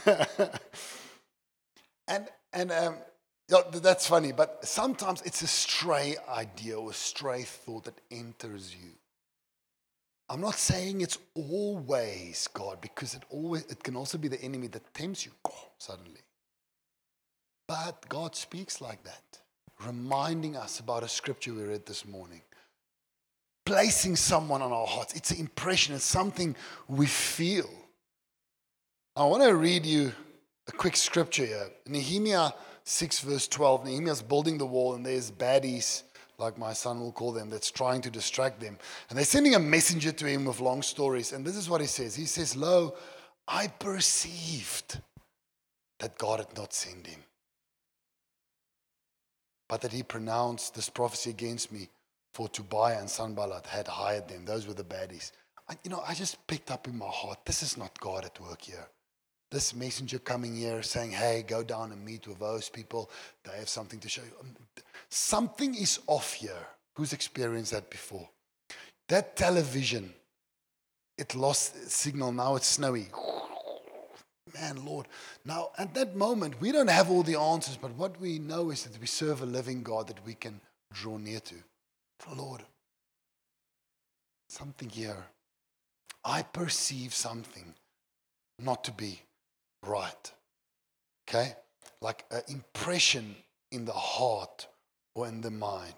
it. 0.06 0.54
and 2.08 2.28
and 2.52 2.72
um, 2.72 2.96
that's 3.48 4.06
funny, 4.06 4.32
but 4.32 4.64
sometimes 4.64 5.22
it's 5.22 5.42
a 5.42 5.46
stray 5.46 6.16
idea 6.28 6.78
or 6.78 6.90
a 6.90 6.94
stray 6.94 7.42
thought 7.42 7.84
that 7.84 8.00
enters 8.10 8.74
you. 8.74 8.97
I'm 10.30 10.40
not 10.40 10.56
saying 10.56 11.00
it's 11.00 11.18
always 11.34 12.48
God 12.52 12.80
because 12.80 13.14
it 13.14 13.22
always 13.30 13.64
it 13.66 13.82
can 13.82 13.96
also 13.96 14.18
be 14.18 14.28
the 14.28 14.40
enemy 14.42 14.66
that 14.68 14.92
tempts 14.92 15.24
you 15.24 15.32
suddenly. 15.78 16.20
But 17.66 18.08
God 18.08 18.34
speaks 18.34 18.80
like 18.80 19.02
that, 19.04 19.40
reminding 19.86 20.56
us 20.56 20.80
about 20.80 21.02
a 21.02 21.08
scripture 21.08 21.52
we 21.54 21.62
read 21.62 21.86
this 21.86 22.06
morning. 22.06 22.42
Placing 23.64 24.16
someone 24.16 24.62
on 24.62 24.72
our 24.72 24.86
hearts. 24.86 25.14
It's 25.14 25.30
an 25.30 25.38
impression, 25.38 25.94
it's 25.94 26.04
something 26.04 26.56
we 26.88 27.06
feel. 27.06 27.68
I 29.14 29.24
want 29.24 29.42
to 29.42 29.54
read 29.54 29.84
you 29.84 30.12
a 30.68 30.72
quick 30.72 30.96
scripture 30.96 31.44
here. 31.44 31.68
Nehemiah 31.86 32.52
6, 32.84 33.20
verse 33.20 33.48
12. 33.48 33.84
Nehemiah's 33.84 34.22
building 34.22 34.56
the 34.56 34.64
wall, 34.64 34.94
and 34.94 35.04
there's 35.04 35.30
baddies 35.30 36.04
like 36.38 36.56
my 36.56 36.72
son 36.72 37.00
will 37.00 37.12
call 37.12 37.32
them, 37.32 37.50
that's 37.50 37.70
trying 37.70 38.00
to 38.02 38.10
distract 38.10 38.60
them. 38.60 38.78
And 39.08 39.18
they're 39.18 39.24
sending 39.24 39.54
a 39.54 39.58
messenger 39.58 40.12
to 40.12 40.26
him 40.26 40.44
with 40.44 40.60
long 40.60 40.82
stories. 40.82 41.32
And 41.32 41.44
this 41.44 41.56
is 41.56 41.68
what 41.68 41.80
he 41.80 41.86
says 41.86 42.14
He 42.14 42.26
says, 42.26 42.56
Lo, 42.56 42.94
I 43.46 43.66
perceived 43.66 45.00
that 45.98 46.16
God 46.18 46.38
had 46.38 46.56
not 46.56 46.72
sent 46.72 47.06
him, 47.06 47.20
but 49.68 49.80
that 49.80 49.92
he 49.92 50.02
pronounced 50.02 50.74
this 50.74 50.88
prophecy 50.88 51.30
against 51.30 51.72
me, 51.72 51.88
for 52.34 52.48
Tobiah 52.48 53.00
and 53.00 53.10
Sanballat 53.10 53.66
had 53.66 53.88
hired 53.88 54.28
them. 54.28 54.44
Those 54.44 54.66
were 54.66 54.74
the 54.74 54.84
baddies. 54.84 55.32
I, 55.68 55.74
you 55.82 55.90
know, 55.90 56.02
I 56.06 56.14
just 56.14 56.46
picked 56.46 56.70
up 56.70 56.86
in 56.86 56.96
my 56.96 57.08
heart, 57.08 57.40
this 57.44 57.62
is 57.62 57.76
not 57.76 57.98
God 57.98 58.24
at 58.24 58.40
work 58.40 58.62
here 58.62 58.86
this 59.50 59.74
messenger 59.74 60.18
coming 60.18 60.56
here 60.56 60.82
saying, 60.82 61.10
hey, 61.12 61.44
go 61.46 61.62
down 61.62 61.92
and 61.92 62.04
meet 62.04 62.26
with 62.26 62.38
those 62.38 62.68
people. 62.68 63.10
They 63.44 63.56
have 63.58 63.68
something 63.68 63.98
to 64.00 64.08
show 64.08 64.22
you. 64.22 64.32
Um, 64.40 64.54
something 65.08 65.74
is 65.74 66.00
off 66.06 66.34
here. 66.34 66.66
Who's 66.96 67.12
experienced 67.12 67.72
that 67.72 67.90
before? 67.90 68.28
That 69.08 69.36
television, 69.36 70.12
it 71.16 71.34
lost 71.34 71.90
signal. 71.90 72.32
Now 72.32 72.56
it's 72.56 72.66
snowy. 72.66 73.06
Man, 74.54 74.84
Lord. 74.84 75.06
Now, 75.44 75.70
at 75.78 75.94
that 75.94 76.16
moment, 76.16 76.60
we 76.60 76.72
don't 76.72 76.90
have 76.90 77.10
all 77.10 77.22
the 77.22 77.38
answers, 77.38 77.76
but 77.76 77.94
what 77.94 78.20
we 78.20 78.38
know 78.38 78.70
is 78.70 78.84
that 78.84 79.00
we 79.00 79.06
serve 79.06 79.42
a 79.42 79.46
living 79.46 79.82
God 79.82 80.08
that 80.08 80.24
we 80.26 80.34
can 80.34 80.60
draw 80.92 81.16
near 81.18 81.40
to. 81.40 81.54
Lord, 82.34 82.62
something 84.48 84.88
here. 84.88 85.26
I 86.24 86.42
perceive 86.42 87.14
something 87.14 87.74
not 88.58 88.84
to 88.84 88.92
be 88.92 89.22
right. 89.86 90.32
Okay? 91.28 91.54
Like 92.00 92.24
an 92.30 92.42
impression 92.48 93.36
in 93.70 93.84
the 93.84 93.92
heart 93.92 94.66
or 95.14 95.26
in 95.26 95.40
the 95.40 95.50
mind. 95.50 95.94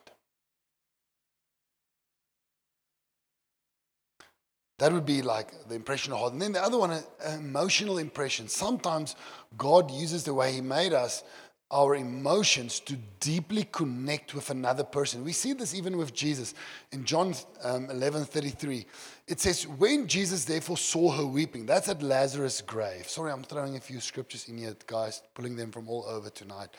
That 4.78 4.94
would 4.94 5.04
be 5.04 5.20
like 5.20 5.68
the 5.68 5.74
impression 5.74 6.14
of 6.14 6.20
heart. 6.20 6.32
And 6.32 6.40
then 6.40 6.52
the 6.52 6.62
other 6.62 6.78
one, 6.78 6.98
emotional 7.38 7.98
impression. 7.98 8.48
Sometimes 8.48 9.14
God 9.58 9.90
uses 9.90 10.24
the 10.24 10.32
way 10.32 10.52
He 10.52 10.62
made 10.62 10.94
us 10.94 11.22
our 11.70 11.94
emotions 11.94 12.80
to 12.80 12.96
deeply 13.20 13.64
connect 13.70 14.34
with 14.34 14.50
another 14.50 14.82
person. 14.82 15.22
We 15.22 15.32
see 15.32 15.52
this 15.52 15.74
even 15.74 15.96
with 15.96 16.12
Jesus 16.12 16.54
in 16.90 17.04
John 17.04 17.34
um, 17.62 17.88
11 17.90 18.24
33. 18.24 18.86
It 19.28 19.40
says, 19.40 19.66
When 19.66 20.08
Jesus 20.08 20.44
therefore 20.44 20.76
saw 20.76 21.12
her 21.12 21.26
weeping, 21.26 21.66
that's 21.66 21.88
at 21.88 22.02
Lazarus' 22.02 22.60
grave. 22.60 23.08
Sorry, 23.08 23.30
I'm 23.30 23.44
throwing 23.44 23.76
a 23.76 23.80
few 23.80 24.00
scriptures 24.00 24.48
in 24.48 24.58
here, 24.58 24.74
guys, 24.86 25.22
pulling 25.34 25.54
them 25.54 25.70
from 25.70 25.88
all 25.88 26.04
over 26.08 26.30
tonight. 26.30 26.70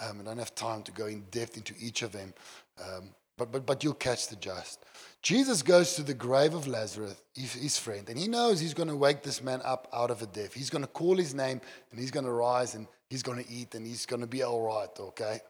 Um, 0.00 0.20
I 0.20 0.24
don't 0.24 0.38
have 0.38 0.54
time 0.54 0.82
to 0.84 0.92
go 0.92 1.06
in 1.06 1.22
depth 1.30 1.56
into 1.56 1.74
each 1.80 2.02
of 2.02 2.12
them, 2.12 2.32
um, 2.80 3.10
but, 3.36 3.50
but, 3.50 3.66
but 3.66 3.82
you'll 3.82 3.94
catch 3.94 4.28
the 4.28 4.36
gist. 4.36 4.84
Jesus 5.22 5.62
goes 5.62 5.94
to 5.96 6.02
the 6.04 6.14
grave 6.14 6.54
of 6.54 6.68
Lazarus, 6.68 7.20
his, 7.34 7.54
his 7.54 7.78
friend, 7.78 8.08
and 8.08 8.16
he 8.16 8.28
knows 8.28 8.60
he's 8.60 8.74
going 8.74 8.88
to 8.88 8.96
wake 8.96 9.24
this 9.24 9.42
man 9.42 9.60
up 9.64 9.88
out 9.92 10.12
of 10.12 10.22
a 10.22 10.26
death. 10.26 10.54
He's 10.54 10.70
going 10.70 10.84
to 10.84 10.88
call 10.88 11.16
his 11.16 11.34
name 11.34 11.60
and 11.90 11.98
he's 11.98 12.12
going 12.12 12.26
to 12.26 12.30
rise 12.30 12.76
and 12.76 12.86
he's 13.10 13.22
going 13.22 13.42
to 13.42 13.50
eat 13.50 13.74
and 13.74 13.86
he's 13.86 14.06
going 14.06 14.20
to 14.20 14.26
be 14.26 14.42
all 14.42 14.62
right, 14.62 14.88
okay? 14.98 15.40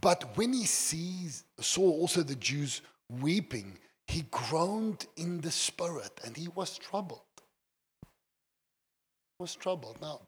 But 0.00 0.36
when 0.36 0.52
he 0.52 0.66
sees, 0.66 1.44
saw 1.60 1.82
also 1.82 2.22
the 2.22 2.34
Jews 2.34 2.82
weeping, 3.20 3.78
he 4.06 4.24
groaned 4.30 5.06
in 5.16 5.40
the 5.40 5.50
spirit 5.50 6.20
and 6.24 6.36
he 6.36 6.48
was 6.48 6.78
troubled. 6.78 7.20
Was 9.38 9.54
troubled. 9.54 9.98
Now, 10.00 10.20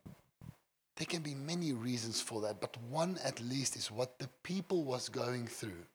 there 0.96 1.06
can 1.06 1.22
be 1.22 1.34
many 1.34 1.72
reasons 1.72 2.20
for 2.20 2.40
that, 2.42 2.60
but 2.60 2.76
one 2.90 3.18
at 3.24 3.40
least 3.40 3.76
is 3.76 3.90
what 3.90 4.18
the 4.18 4.28
people 4.42 4.84
was 4.84 5.08
going 5.08 5.46
through. 5.46 5.86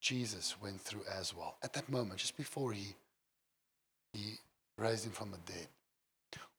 Jesus 0.00 0.56
went 0.60 0.80
through 0.80 1.04
as 1.18 1.34
well. 1.34 1.56
At 1.62 1.74
that 1.74 1.88
moment, 1.88 2.18
just 2.18 2.36
before 2.36 2.72
he, 2.72 2.94
he 4.14 4.34
raised 4.78 5.06
him 5.06 5.12
from 5.12 5.30
the 5.30 5.52
dead, 5.52 5.68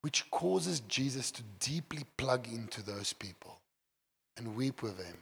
which 0.03 0.29
causes 0.31 0.81
Jesus 0.81 1.31
to 1.31 1.43
deeply 1.61 2.03
plug 2.17 2.47
into 2.49 2.83
those 2.83 3.13
people 3.13 3.59
and 4.35 4.53
weep 4.53 4.81
with 4.81 4.97
them. 4.97 5.17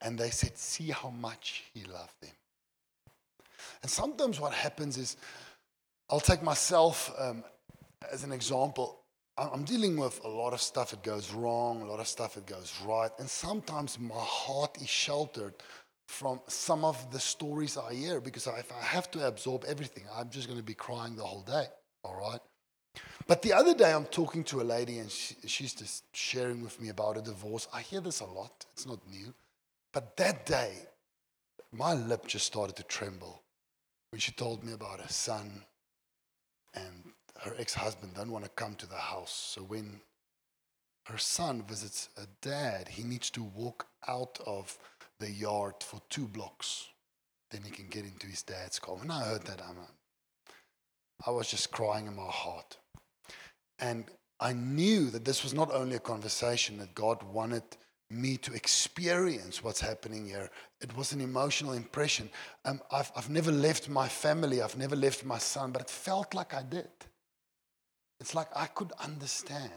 And 0.00 0.16
they 0.16 0.30
said, 0.30 0.56
See 0.56 0.90
how 0.90 1.10
much 1.10 1.64
he 1.74 1.82
loved 1.84 2.20
them. 2.20 2.30
And 3.82 3.90
sometimes 3.90 4.38
what 4.38 4.52
happens 4.52 4.96
is, 4.98 5.16
I'll 6.08 6.20
take 6.20 6.44
myself 6.44 7.12
um, 7.18 7.42
as 8.12 8.22
an 8.22 8.30
example. 8.30 9.00
I'm 9.36 9.64
dealing 9.64 9.96
with 9.96 10.22
a 10.22 10.28
lot 10.28 10.52
of 10.52 10.62
stuff 10.62 10.90
that 10.90 11.02
goes 11.02 11.32
wrong, 11.32 11.82
a 11.82 11.86
lot 11.86 11.98
of 11.98 12.06
stuff 12.06 12.34
that 12.34 12.46
goes 12.46 12.72
right. 12.86 13.10
And 13.18 13.28
sometimes 13.28 13.98
my 13.98 14.14
heart 14.14 14.80
is 14.80 14.88
sheltered 14.88 15.54
from 16.06 16.40
some 16.46 16.84
of 16.84 17.10
the 17.10 17.18
stories 17.18 17.76
I 17.76 17.94
hear 17.94 18.20
because 18.20 18.46
if 18.46 18.70
I 18.72 18.84
have 18.84 19.10
to 19.10 19.26
absorb 19.26 19.64
everything, 19.66 20.04
I'm 20.14 20.30
just 20.30 20.46
going 20.46 20.60
to 20.60 20.64
be 20.64 20.74
crying 20.74 21.16
the 21.16 21.24
whole 21.24 21.42
day. 21.42 21.64
All 22.04 22.14
right. 22.14 22.40
But 23.26 23.40
the 23.40 23.54
other 23.54 23.74
day, 23.74 23.92
I'm 23.92 24.04
talking 24.04 24.44
to 24.44 24.60
a 24.60 24.64
lady 24.64 24.98
and 24.98 25.10
she, 25.10 25.34
she's 25.46 25.74
just 25.74 26.04
sharing 26.14 26.62
with 26.62 26.80
me 26.80 26.90
about 26.90 27.16
a 27.16 27.22
divorce. 27.22 27.68
I 27.72 27.80
hear 27.80 28.00
this 28.00 28.20
a 28.20 28.26
lot, 28.26 28.66
it's 28.72 28.86
not 28.86 29.00
new. 29.10 29.32
But 29.92 30.16
that 30.16 30.44
day, 30.44 30.74
my 31.72 31.94
lip 31.94 32.26
just 32.26 32.46
started 32.46 32.76
to 32.76 32.82
tremble 32.82 33.42
when 34.10 34.20
she 34.20 34.32
told 34.32 34.62
me 34.62 34.72
about 34.72 35.00
her 35.00 35.08
son 35.08 35.62
and 36.74 37.12
her 37.40 37.54
ex 37.58 37.74
husband 37.74 38.14
don't 38.14 38.30
want 38.30 38.44
to 38.44 38.50
come 38.50 38.74
to 38.76 38.86
the 38.86 38.96
house. 38.96 39.54
So 39.54 39.62
when 39.62 40.00
her 41.06 41.18
son 41.18 41.62
visits 41.62 42.10
a 42.16 42.26
dad, 42.42 42.88
he 42.88 43.02
needs 43.02 43.30
to 43.30 43.42
walk 43.42 43.86
out 44.06 44.38
of 44.46 44.78
the 45.18 45.30
yard 45.30 45.74
for 45.80 46.00
two 46.10 46.26
blocks. 46.26 46.88
Then 47.50 47.62
he 47.62 47.70
can 47.70 47.88
get 47.88 48.04
into 48.04 48.26
his 48.26 48.42
dad's 48.42 48.78
car. 48.78 48.96
When 48.96 49.10
I 49.10 49.24
heard 49.24 49.44
that, 49.44 49.62
I'm, 49.62 49.76
I 51.26 51.30
was 51.30 51.48
just 51.48 51.70
crying 51.70 52.06
in 52.06 52.16
my 52.16 52.26
heart. 52.26 52.78
And 53.78 54.06
I 54.40 54.52
knew 54.52 55.10
that 55.10 55.24
this 55.24 55.42
was 55.42 55.54
not 55.54 55.72
only 55.72 55.96
a 55.96 56.00
conversation 56.00 56.78
that 56.78 56.94
God 56.94 57.22
wanted 57.22 57.62
me 58.10 58.36
to 58.36 58.52
experience 58.52 59.62
what's 59.62 59.80
happening 59.80 60.26
here. 60.26 60.50
It 60.80 60.96
was 60.96 61.12
an 61.12 61.20
emotional 61.20 61.72
impression. 61.72 62.30
Um, 62.64 62.80
I've, 62.90 63.10
I've 63.16 63.30
never 63.30 63.50
left 63.50 63.88
my 63.88 64.08
family, 64.08 64.62
I've 64.62 64.78
never 64.78 64.96
left 64.96 65.24
my 65.24 65.38
son, 65.38 65.72
but 65.72 65.82
it 65.82 65.90
felt 65.90 66.34
like 66.34 66.54
I 66.54 66.62
did. 66.62 66.88
It's 68.20 68.34
like 68.34 68.48
I 68.54 68.66
could 68.66 68.92
understand. 69.02 69.72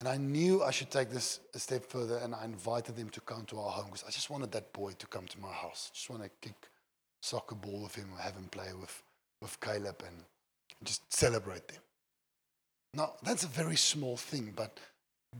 And 0.00 0.08
I 0.08 0.16
knew 0.16 0.62
I 0.62 0.70
should 0.70 0.90
take 0.90 1.10
this 1.10 1.40
a 1.54 1.58
step 1.58 1.84
further, 1.84 2.18
and 2.18 2.34
I 2.34 2.44
invited 2.44 2.96
them 2.96 3.10
to 3.10 3.20
come 3.20 3.44
to 3.46 3.58
our 3.58 3.70
home 3.70 3.86
because 3.86 4.04
I 4.06 4.10
just 4.10 4.30
wanted 4.30 4.52
that 4.52 4.72
boy 4.72 4.92
to 4.92 5.06
come 5.08 5.26
to 5.26 5.40
my 5.40 5.52
house. 5.52 5.90
just 5.92 6.08
want 6.08 6.22
to 6.22 6.30
kick 6.40 6.54
soccer 7.20 7.56
ball 7.56 7.82
with 7.82 7.96
him, 7.96 8.08
have 8.20 8.34
him 8.34 8.48
play 8.50 8.68
with, 8.80 9.02
with 9.42 9.58
Caleb, 9.60 10.02
and 10.06 10.24
just 10.84 11.12
celebrate 11.12 11.66
them. 11.66 11.80
Now, 12.94 13.14
that's 13.22 13.44
a 13.44 13.48
very 13.48 13.76
small 13.76 14.16
thing, 14.16 14.52
but 14.56 14.78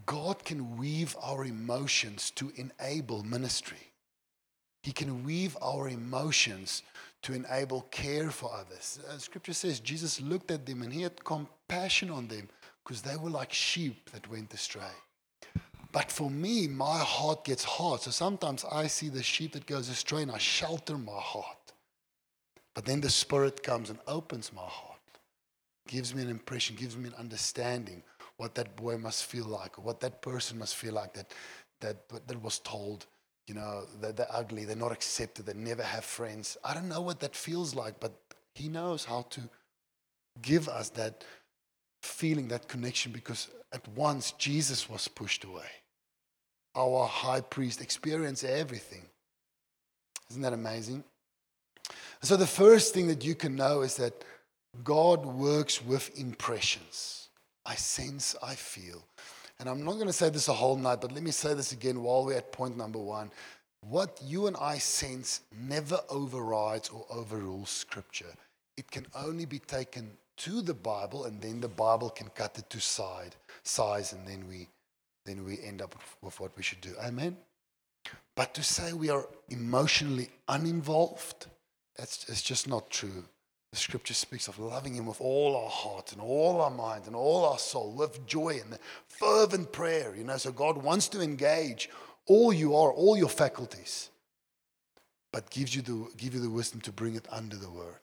God 0.07 0.45
can 0.45 0.77
weave 0.77 1.17
our 1.23 1.45
emotions 1.45 2.31
to 2.33 2.53
enable 2.57 3.23
ministry. 3.23 3.93
He 4.83 4.93
can 4.93 5.25
weave 5.25 5.57
our 5.61 5.89
emotions 5.89 6.83
to 7.23 7.35
enable 7.35 7.83
care 7.91 8.31
for 8.31 8.51
others. 8.55 9.01
Uh, 9.09 9.19
scripture 9.19 9.53
says 9.53 9.81
Jesus 9.81 10.21
looked 10.21 10.51
at 10.51 10.67
them 10.67 10.83
and 10.83 10.93
he 10.93 11.03
had 11.03 11.25
compassion 11.25 12.11
on 12.11 12.29
them 12.29 12.49
because 12.85 13.03
they 13.03 13.17
were 13.17 13.31
like 13.31 13.53
sheep 13.53 14.11
that 14.11 14.31
went 14.31 14.55
astray. 14.55 14.97
But 15.91 16.11
for 16.13 16.31
me, 16.31 16.69
my 16.69 16.99
heart 16.99 17.45
gets 17.45 17.65
hard. 17.65 18.01
So 18.01 18.11
sometimes 18.11 18.65
I 18.71 18.87
see 18.87 19.09
the 19.09 19.23
sheep 19.23 19.53
that 19.53 19.67
goes 19.67 19.89
astray 19.89 20.23
and 20.23 20.31
I 20.31 20.39
shelter 20.39 20.97
my 20.97 21.13
heart. 21.13 21.73
But 22.75 22.85
then 22.85 23.01
the 23.01 23.11
Spirit 23.11 23.63
comes 23.63 23.91
and 23.91 23.99
opens 24.07 24.53
my 24.53 24.63
heart, 24.63 24.88
gives 25.89 26.15
me 26.15 26.23
an 26.23 26.31
impression, 26.31 26.77
gives 26.77 26.97
me 26.97 27.09
an 27.09 27.15
understanding 27.19 28.03
what 28.37 28.55
that 28.55 28.77
boy 28.77 28.97
must 28.97 29.25
feel 29.25 29.47
like, 29.47 29.79
or 29.79 29.83
what 29.83 29.99
that 30.01 30.23
person 30.23 30.59
must 30.59 30.77
feel 30.77 30.95
like 30.95 31.13
that, 31.15 31.33
that, 31.81 32.09
that 32.29 32.41
was 32.41 32.61
told, 32.61 33.07
you 33.49 33.55
know, 33.55 33.85
that 34.01 34.17
they're 34.17 34.27
ugly, 34.31 34.65
they're 34.65 34.77
not 34.77 34.93
accepted, 34.93 35.47
they 35.47 35.55
never 35.55 35.83
have 35.83 36.05
friends. 36.05 36.57
I 36.63 36.75
don't 36.75 36.89
know 36.89 37.01
what 37.01 37.19
that 37.21 37.35
feels 37.35 37.75
like, 37.75 37.99
but 37.99 38.13
He 38.55 38.69
knows 38.69 39.05
how 39.05 39.23
to 39.31 39.41
give 40.41 40.69
us 40.69 40.91
that 40.91 41.25
feeling, 42.03 42.47
that 42.49 42.69
connection, 42.69 43.11
because 43.11 43.49
at 43.73 43.87
once 43.89 44.33
Jesus 44.33 44.89
was 44.89 45.09
pushed 45.09 45.43
away. 45.43 45.71
Our 46.77 47.07
high 47.07 47.41
priest 47.41 47.81
experienced 47.81 48.45
everything. 48.45 49.03
Isn't 50.31 50.43
that 50.43 50.53
amazing? 50.53 51.03
So, 52.23 52.37
the 52.37 52.47
first 52.47 52.95
thing 52.95 53.09
that 53.09 53.25
you 53.25 53.35
can 53.35 53.57
know 53.57 53.83
is 53.83 53.97
that 53.97 54.25
God 54.85 55.25
works 55.25 55.85
with 55.85 56.19
impressions. 56.19 57.29
I 57.65 57.75
sense, 57.75 58.35
I 58.43 58.55
feel. 58.55 59.05
And 59.59 59.69
I'm 59.69 59.85
not 59.85 59.95
going 59.95 60.07
to 60.07 60.13
say 60.13 60.31
this 60.31 60.49
a 60.49 60.53
whole 60.53 60.77
night, 60.77 61.01
but 61.01 61.13
let 61.13 61.23
me 61.23 61.31
say 61.31 61.55
this 61.55 61.73
again 61.73 62.03
while 62.03 62.25
we're 62.25 62.37
at 62.37 62.53
point 62.53 62.77
number 62.77 62.99
one. 62.99 63.31
What 63.81 64.21
you 64.25 64.47
and 64.47 64.57
I 64.57 64.79
sense 64.79 65.43
never 65.67 66.01
overrides 66.09 66.89
or 66.89 67.07
overrules 67.11 67.71
Scripture. 67.71 68.33
It 68.77 68.91
can 68.91 69.07
only 69.15 69.45
be 69.45 69.59
taken 69.59 70.11
to 70.39 70.63
the 70.63 70.75
Bible, 70.75 71.25
and 71.25 71.41
then 71.41 71.61
the 71.61 71.69
Bible 71.69 72.11
can 72.11 72.29
cut 72.29 72.57
it 72.59 72.71
to 72.71 72.81
side, 72.81 73.35
size, 73.65 74.13
and 74.13 74.27
then 74.27 74.47
we, 74.49 74.69
then 75.27 75.45
we 75.45 75.61
end 75.61 75.83
up 75.83 75.97
with 76.23 76.39
what 76.39 76.57
we 76.57 76.63
should 76.63 76.81
do. 76.81 76.95
Amen? 77.05 77.37
But 78.37 78.55
to 78.55 78.63
say 78.63 78.93
we 78.93 79.11
are 79.11 79.27
emotionally 79.49 80.31
uninvolved, 80.47 81.47
that's 81.97 82.29
it's 82.29 82.43
just 82.43 82.69
not 82.69 82.89
true. 82.91 83.25
The 83.71 83.77
scripture 83.77 84.15
speaks 84.15 84.49
of 84.49 84.59
loving 84.59 84.95
Him 84.95 85.07
with 85.07 85.21
all 85.21 85.57
our 85.57 85.69
heart 85.69 86.13
and 86.13 86.21
all 86.21 86.61
our 86.61 86.71
mind 86.71 87.07
and 87.07 87.15
all 87.15 87.45
our 87.45 87.59
soul, 87.59 87.93
with 87.93 88.27
joy 88.27 88.61
and 88.65 88.79
fervent 89.07 89.73
prayer. 89.73 90.15
You 90.17 90.25
know, 90.25 90.39
so 90.39 90.53
God 90.53 90.83
wants 90.83 91.09
to 91.09 91.21
engage 91.21 91.91
all 92.27 92.53
you 92.53 92.75
are, 92.75 92.93
all 92.93 93.17
your 93.17 93.29
faculties, 93.29 94.11
but 95.33 95.51
gives 95.51 95.77
you 95.77 95.83
the 95.83 96.09
give 96.17 96.35
you 96.35 96.41
the 96.41 96.51
wisdom 96.51 96.81
to 96.83 96.93
bring 96.93 97.15
it 97.15 97.27
under 97.31 97.57
the 97.57 97.71
word. 97.71 98.01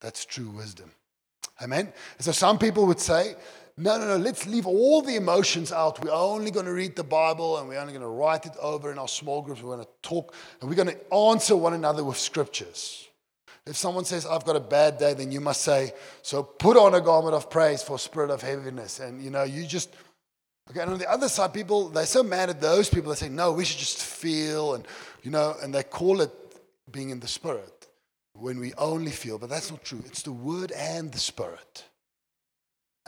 That's 0.00 0.24
true 0.24 0.50
wisdom. 0.50 0.90
Amen. 1.62 1.92
So 2.18 2.32
some 2.32 2.58
people 2.58 2.86
would 2.86 3.00
say, 3.00 3.34
no, 3.78 3.98
no, 3.98 4.06
no, 4.06 4.16
let's 4.16 4.46
leave 4.46 4.66
all 4.66 5.00
the 5.00 5.16
emotions 5.16 5.72
out. 5.72 6.02
We're 6.04 6.12
only 6.12 6.50
going 6.50 6.66
to 6.66 6.72
read 6.72 6.96
the 6.96 7.04
Bible 7.04 7.58
and 7.58 7.68
we're 7.68 7.78
only 7.78 7.92
going 7.92 8.02
to 8.02 8.08
write 8.08 8.44
it 8.44 8.52
over 8.60 8.92
in 8.92 8.98
our 8.98 9.08
small 9.08 9.40
groups. 9.42 9.62
We're 9.62 9.74
going 9.76 9.86
to 9.86 9.90
talk 10.02 10.34
and 10.60 10.68
we're 10.68 10.76
going 10.76 10.88
to 10.88 11.14
answer 11.14 11.56
one 11.56 11.72
another 11.72 12.04
with 12.04 12.18
scriptures. 12.18 13.05
If 13.66 13.76
someone 13.76 14.04
says, 14.04 14.26
I've 14.26 14.44
got 14.44 14.56
a 14.56 14.60
bad 14.60 14.98
day, 14.98 15.14
then 15.14 15.32
you 15.32 15.40
must 15.40 15.62
say, 15.62 15.92
So 16.22 16.42
put 16.42 16.76
on 16.76 16.94
a 16.94 17.00
garment 17.00 17.34
of 17.34 17.50
praise 17.50 17.82
for 17.82 17.98
spirit 17.98 18.30
of 18.30 18.40
heaviness. 18.42 19.00
And 19.00 19.22
you 19.22 19.30
know, 19.30 19.42
you 19.42 19.66
just, 19.66 19.94
okay, 20.70 20.80
and 20.80 20.92
on 20.92 20.98
the 20.98 21.10
other 21.10 21.28
side, 21.28 21.52
people, 21.52 21.88
they're 21.88 22.06
so 22.06 22.22
mad 22.22 22.48
at 22.48 22.60
those 22.60 22.88
people 22.88 23.10
they 23.10 23.16
say, 23.16 23.28
No, 23.28 23.52
we 23.52 23.64
should 23.64 23.78
just 23.78 24.02
feel, 24.02 24.74
and 24.74 24.86
you 25.22 25.30
know, 25.30 25.56
and 25.62 25.74
they 25.74 25.82
call 25.82 26.20
it 26.20 26.30
being 26.92 27.10
in 27.10 27.20
the 27.20 27.28
spirit 27.28 27.88
when 28.38 28.60
we 28.60 28.72
only 28.74 29.10
feel, 29.10 29.38
but 29.38 29.48
that's 29.48 29.70
not 29.70 29.84
true. 29.84 30.02
It's 30.06 30.22
the 30.22 30.32
word 30.32 30.72
and 30.72 31.10
the 31.10 31.18
spirit. 31.18 31.84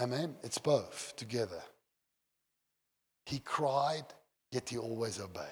Amen. 0.00 0.36
It's 0.42 0.58
both 0.58 1.14
together. 1.16 1.62
He 3.26 3.40
cried, 3.40 4.04
yet 4.50 4.68
he 4.68 4.78
always 4.78 5.20
obeyed. 5.20 5.44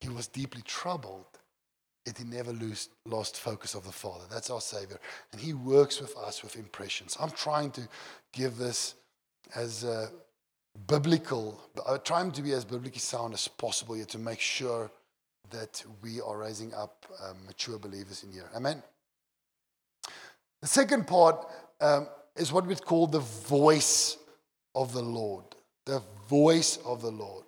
He 0.00 0.08
was 0.08 0.28
deeply 0.28 0.62
troubled, 0.62 1.35
yet 2.06 2.18
he 2.18 2.24
never 2.24 2.52
lose, 2.52 2.88
lost 3.04 3.36
focus 3.36 3.74
of 3.74 3.84
the 3.84 3.92
Father. 3.92 4.24
That's 4.30 4.48
our 4.50 4.60
Savior. 4.60 4.98
And 5.32 5.40
he 5.40 5.52
works 5.52 6.00
with 6.00 6.16
us 6.16 6.42
with 6.42 6.56
impressions. 6.56 7.16
I'm 7.20 7.30
trying 7.30 7.72
to 7.72 7.88
give 8.32 8.56
this 8.56 8.94
as 9.54 9.84
biblical. 10.86 11.60
I'm 11.86 12.00
trying 12.04 12.32
to 12.32 12.42
be 12.42 12.52
as 12.52 12.64
biblically 12.64 13.00
sound 13.00 13.34
as 13.34 13.48
possible 13.48 13.94
here 13.94 14.04
to 14.06 14.18
make 14.18 14.40
sure 14.40 14.90
that 15.50 15.84
we 16.02 16.20
are 16.20 16.38
raising 16.38 16.74
up 16.74 17.06
um, 17.24 17.36
mature 17.46 17.78
believers 17.78 18.24
in 18.24 18.32
here. 18.32 18.48
Amen. 18.54 18.82
The 20.62 20.68
second 20.68 21.06
part 21.06 21.46
um, 21.80 22.08
is 22.36 22.52
what 22.52 22.66
we 22.66 22.74
call 22.74 23.06
the 23.06 23.20
voice 23.20 24.18
of 24.74 24.92
the 24.92 25.02
Lord. 25.02 25.44
The 25.84 26.02
voice 26.28 26.78
of 26.84 27.02
the 27.02 27.10
Lord. 27.10 27.45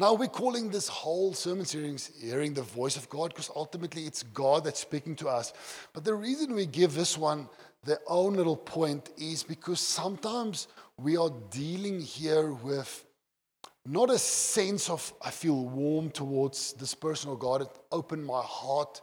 Now 0.00 0.14
we're 0.14 0.28
calling 0.28 0.70
this 0.70 0.88
whole 0.88 1.34
sermon 1.34 1.66
series 1.66 2.10
hearing 2.18 2.54
the 2.54 2.62
voice 2.62 2.96
of 2.96 3.06
God 3.10 3.34
because 3.34 3.50
ultimately 3.54 4.06
it's 4.06 4.22
God 4.22 4.64
that's 4.64 4.80
speaking 4.80 5.14
to 5.16 5.28
us. 5.28 5.52
But 5.92 6.04
the 6.04 6.14
reason 6.14 6.54
we 6.54 6.64
give 6.64 6.94
this 6.94 7.18
one 7.18 7.50
their 7.84 7.98
own 8.06 8.32
little 8.32 8.56
point 8.56 9.10
is 9.18 9.42
because 9.42 9.78
sometimes 9.78 10.68
we 10.96 11.18
are 11.18 11.28
dealing 11.50 12.00
here 12.00 12.50
with 12.50 13.04
not 13.84 14.08
a 14.08 14.16
sense 14.16 14.88
of 14.88 15.12
I 15.20 15.30
feel 15.30 15.66
warm 15.66 16.08
towards 16.08 16.72
this 16.72 16.94
person 16.94 17.28
or 17.28 17.36
God. 17.36 17.60
It 17.60 17.78
opened 17.92 18.24
my 18.24 18.40
heart 18.42 19.02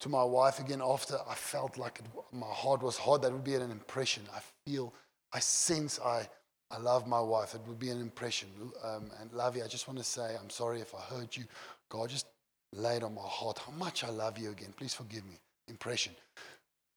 to 0.00 0.08
my 0.08 0.24
wife 0.24 0.58
again 0.58 0.82
after 0.84 1.18
I 1.30 1.36
felt 1.36 1.78
like 1.78 2.00
it, 2.00 2.06
my 2.32 2.52
heart 2.52 2.82
was 2.82 2.96
hot. 2.96 3.22
That 3.22 3.30
would 3.30 3.44
be 3.44 3.54
an 3.54 3.70
impression. 3.70 4.24
I 4.34 4.40
feel, 4.66 4.92
I 5.32 5.38
sense 5.38 6.00
I, 6.04 6.26
I 6.72 6.78
love 6.78 7.06
my 7.06 7.20
wife. 7.20 7.54
It 7.54 7.60
would 7.66 7.78
be 7.78 7.90
an 7.90 8.00
impression. 8.00 8.48
Um, 8.82 9.10
and 9.20 9.30
Lavi, 9.32 9.62
I 9.62 9.68
just 9.68 9.86
want 9.86 9.98
to 9.98 10.04
say 10.04 10.36
I'm 10.40 10.50
sorry 10.50 10.80
if 10.80 10.94
I 10.94 11.00
hurt 11.14 11.36
you. 11.36 11.44
God 11.90 12.08
just 12.08 12.26
laid 12.74 13.02
on 13.02 13.14
my 13.14 13.22
heart 13.24 13.58
how 13.58 13.72
much 13.72 14.02
I 14.02 14.08
love 14.08 14.38
you 14.38 14.50
again. 14.50 14.72
Please 14.76 14.94
forgive 14.94 15.24
me. 15.26 15.38
Impression. 15.68 16.14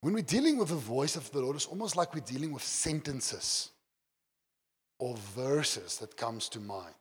When 0.02 0.14
we're 0.14 0.24
dealing 0.24 0.58
with 0.58 0.70
the 0.70 0.76
voice 0.76 1.16
of 1.16 1.30
the 1.32 1.40
Lord, 1.40 1.56
it's 1.56 1.66
almost 1.66 1.96
like 1.96 2.14
we're 2.14 2.22
dealing 2.22 2.54
with 2.54 2.64
sentences 2.64 3.72
or 5.00 5.16
verses 5.36 5.98
that 5.98 6.16
comes 6.16 6.48
to 6.50 6.60
mind. 6.60 6.94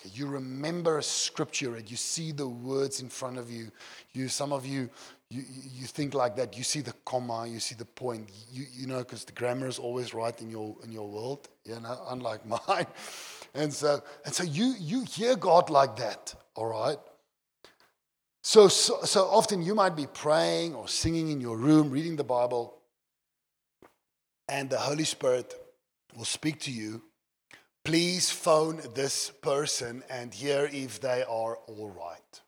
Okay, 0.00 0.10
you 0.14 0.26
remember 0.26 0.98
a 0.98 1.02
scripture 1.02 1.76
and 1.76 1.90
you 1.90 1.96
see 1.96 2.32
the 2.32 2.46
words 2.46 3.00
in 3.00 3.08
front 3.08 3.38
of 3.38 3.50
you. 3.50 3.70
You, 4.12 4.28
some 4.28 4.52
of 4.52 4.66
you, 4.66 4.88
you, 5.32 5.42
you 5.72 5.86
think 5.86 6.14
like 6.14 6.36
that. 6.36 6.56
You 6.56 6.64
see 6.64 6.80
the 6.80 6.94
comma, 7.04 7.46
you 7.46 7.60
see 7.60 7.74
the 7.74 7.84
point. 7.84 8.28
You, 8.52 8.64
you 8.72 8.86
know, 8.86 8.98
because 8.98 9.24
the 9.24 9.32
grammar 9.32 9.66
is 9.66 9.78
always 9.78 10.14
right 10.14 10.38
in 10.40 10.50
your 10.50 10.76
in 10.84 10.92
your 10.92 11.08
world. 11.08 11.48
You 11.64 11.80
know, 11.80 11.98
unlike 12.08 12.46
mine. 12.46 12.86
And 13.54 13.72
so, 13.72 14.02
and 14.24 14.34
so 14.34 14.44
you 14.44 14.74
you 14.78 15.04
hear 15.04 15.36
God 15.36 15.70
like 15.70 15.96
that. 15.96 16.34
All 16.54 16.66
right. 16.66 16.98
So, 18.44 18.66
so, 18.66 18.98
so 19.04 19.26
often 19.26 19.62
you 19.62 19.74
might 19.74 19.94
be 19.94 20.06
praying 20.06 20.74
or 20.74 20.88
singing 20.88 21.28
in 21.28 21.40
your 21.40 21.56
room, 21.56 21.90
reading 21.90 22.16
the 22.16 22.24
Bible, 22.24 22.74
and 24.48 24.68
the 24.68 24.78
Holy 24.78 25.04
Spirit 25.04 25.54
will 26.16 26.24
speak 26.24 26.58
to 26.62 26.72
you 26.72 27.02
please 27.84 28.30
phone 28.30 28.80
this 28.94 29.30
person 29.30 30.02
and 30.08 30.32
hear 30.32 30.68
if 30.72 31.00
they 31.00 31.22
are 31.22 31.56
all 31.56 31.90
right. 31.90 32.40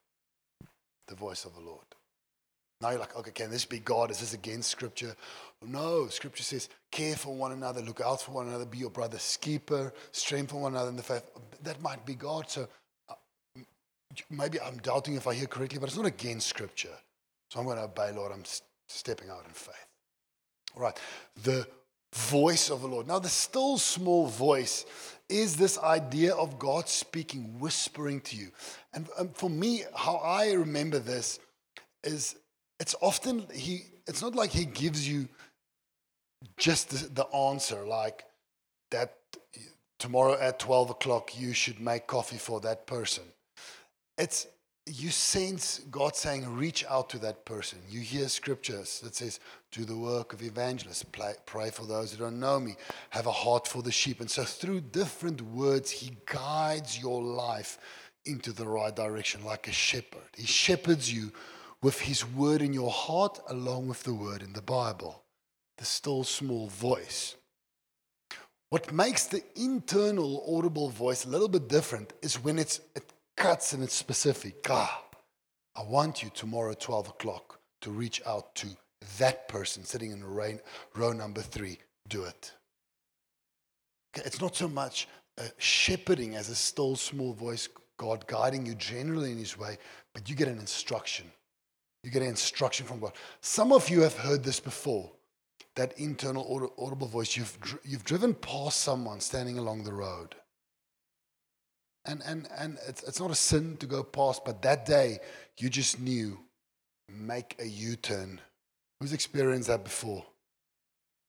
The 1.08 1.14
voice 1.14 1.44
of 1.44 1.54
the 1.54 1.60
Lord. 1.60 1.83
Now 2.84 2.90
you're 2.90 3.00
like, 3.00 3.16
okay, 3.16 3.30
can 3.30 3.50
this 3.50 3.64
be 3.64 3.78
God? 3.78 4.10
Is 4.10 4.20
this 4.20 4.34
against 4.34 4.70
Scripture? 4.70 5.16
No, 5.66 6.06
Scripture 6.08 6.42
says, 6.42 6.68
care 6.90 7.16
for 7.16 7.34
one 7.34 7.52
another, 7.52 7.80
look 7.80 8.02
out 8.02 8.20
for 8.20 8.32
one 8.32 8.46
another, 8.46 8.66
be 8.66 8.76
your 8.76 8.90
brother's 8.90 9.38
keeper, 9.38 9.90
strengthen 10.12 10.60
one 10.60 10.72
another 10.72 10.90
in 10.90 10.96
the 10.96 11.02
faith. 11.02 11.22
That 11.62 11.80
might 11.80 12.04
be 12.04 12.14
God. 12.14 12.50
So 12.50 12.68
uh, 13.08 13.14
maybe 14.28 14.60
I'm 14.60 14.76
doubting 14.76 15.14
if 15.14 15.26
I 15.26 15.32
hear 15.32 15.46
correctly, 15.46 15.78
but 15.78 15.88
it's 15.88 15.96
not 15.96 16.04
against 16.04 16.46
Scripture. 16.46 16.92
So 17.48 17.58
I'm 17.58 17.64
going 17.64 17.78
to 17.78 17.84
obey, 17.84 18.12
Lord. 18.12 18.32
I'm 18.32 18.44
stepping 18.86 19.30
out 19.30 19.46
in 19.46 19.52
faith. 19.54 19.86
All 20.76 20.82
right. 20.82 21.00
The 21.42 21.66
voice 22.12 22.68
of 22.68 22.82
the 22.82 22.86
Lord. 22.86 23.08
Now, 23.08 23.18
the 23.18 23.30
still 23.30 23.78
small 23.78 24.26
voice 24.26 24.84
is 25.30 25.56
this 25.56 25.78
idea 25.78 26.34
of 26.34 26.58
God 26.58 26.90
speaking, 26.90 27.58
whispering 27.58 28.20
to 28.20 28.36
you. 28.36 28.50
And 28.92 29.08
um, 29.18 29.30
for 29.30 29.48
me, 29.48 29.84
how 29.96 30.16
I 30.16 30.52
remember 30.52 30.98
this 30.98 31.38
is 32.02 32.36
it's 32.84 32.94
often 33.00 33.46
he 33.50 33.86
it's 34.06 34.20
not 34.20 34.34
like 34.34 34.50
he 34.50 34.66
gives 34.66 35.08
you 35.08 35.26
just 36.58 36.90
the, 36.90 37.22
the 37.22 37.26
answer 37.34 37.82
like 37.82 38.26
that 38.90 39.14
tomorrow 39.98 40.36
at 40.38 40.58
12 40.58 40.90
o'clock 40.90 41.30
you 41.40 41.54
should 41.54 41.80
make 41.80 42.06
coffee 42.06 42.36
for 42.36 42.60
that 42.60 42.86
person 42.86 43.24
it's 44.18 44.46
you 44.86 45.08
sense 45.08 45.80
God 45.90 46.14
saying, 46.14 46.46
reach 46.54 46.84
out 46.90 47.08
to 47.10 47.18
that 47.20 47.46
person. 47.46 47.78
You 47.88 48.00
hear 48.00 48.28
scriptures 48.28 49.00
that 49.00 49.14
says, 49.16 49.40
do 49.72 49.82
the 49.86 49.96
work 49.96 50.34
of 50.34 50.42
evangelists, 50.42 51.06
pray 51.46 51.70
for 51.70 51.86
those 51.86 52.12
who 52.12 52.18
don't 52.18 52.38
know 52.38 52.60
me, 52.60 52.76
have 53.08 53.26
a 53.26 53.32
heart 53.32 53.66
for 53.66 53.82
the 53.82 53.90
sheep. 53.90 54.20
And 54.20 54.30
so 54.30 54.44
through 54.44 54.82
different 54.82 55.40
words, 55.40 55.90
he 55.90 56.18
guides 56.26 57.00
your 57.00 57.22
life 57.22 57.78
into 58.26 58.52
the 58.52 58.68
right 58.68 58.94
direction 58.94 59.42
like 59.42 59.68
a 59.68 59.72
shepherd. 59.72 60.28
He 60.36 60.46
shepherds 60.46 61.10
you 61.10 61.32
with 61.84 62.00
his 62.00 62.24
word 62.24 62.62
in 62.62 62.72
your 62.72 62.90
heart 62.90 63.38
along 63.48 63.86
with 63.86 64.04
the 64.04 64.14
word 64.14 64.42
in 64.42 64.54
the 64.54 64.62
Bible, 64.62 65.22
the 65.76 65.84
still 65.84 66.24
small 66.24 66.66
voice. 66.66 67.36
What 68.70 68.90
makes 68.90 69.26
the 69.26 69.42
internal 69.54 70.42
audible 70.56 70.88
voice 70.88 71.26
a 71.26 71.28
little 71.28 71.46
bit 71.46 71.68
different 71.68 72.14
is 72.22 72.42
when 72.42 72.58
it's, 72.58 72.80
it 72.96 73.04
cuts 73.36 73.74
and 73.74 73.82
it's 73.82 73.92
specific. 73.92 74.66
Ah, 74.70 75.04
I 75.76 75.82
want 75.82 76.22
you 76.22 76.30
tomorrow 76.32 76.72
at 76.72 76.80
12 76.80 77.08
o'clock 77.08 77.60
to 77.82 77.90
reach 77.90 78.22
out 78.26 78.54
to 78.54 78.68
that 79.18 79.46
person 79.48 79.84
sitting 79.84 80.10
in 80.10 80.24
row, 80.24 80.58
row 80.96 81.12
number 81.12 81.42
three. 81.42 81.76
Do 82.08 82.24
it. 82.24 82.50
It's 84.16 84.40
not 84.40 84.56
so 84.56 84.68
much 84.68 85.06
shepherding 85.58 86.34
as 86.34 86.48
a 86.48 86.54
still 86.54 86.96
small 86.96 87.34
voice, 87.34 87.68
God 87.98 88.26
guiding 88.26 88.64
you 88.64 88.74
generally 88.74 89.32
in 89.32 89.38
His 89.38 89.58
way, 89.58 89.76
but 90.14 90.30
you 90.30 90.34
get 90.34 90.48
an 90.48 90.58
instruction. 90.58 91.30
You 92.04 92.10
get 92.10 92.22
an 92.22 92.28
instruction 92.28 92.86
from 92.86 93.00
God. 93.00 93.12
Some 93.40 93.72
of 93.72 93.88
you 93.88 94.02
have 94.02 94.16
heard 94.16 94.44
this 94.44 94.60
before 94.60 95.10
that 95.74 95.98
internal 95.98 96.72
audible 96.78 97.08
voice. 97.08 97.36
You've, 97.36 97.80
you've 97.82 98.04
driven 98.04 98.34
past 98.34 98.80
someone 98.80 99.18
standing 99.18 99.58
along 99.58 99.82
the 99.82 99.92
road 99.92 100.36
and, 102.06 102.22
and, 102.26 102.48
and 102.56 102.78
it's, 102.86 103.02
it's 103.04 103.20
not 103.20 103.30
a 103.30 103.34
sin 103.34 103.76
to 103.78 103.86
go 103.86 104.02
past, 104.02 104.44
but 104.44 104.62
that 104.62 104.84
day 104.84 105.18
you 105.58 105.68
just 105.68 106.00
knew 106.00 106.38
make 107.08 107.56
a 107.58 107.66
U 107.66 107.96
turn. 107.96 108.40
Who's 109.00 109.12
experienced 109.12 109.68
that 109.68 109.84
before? 109.84 110.24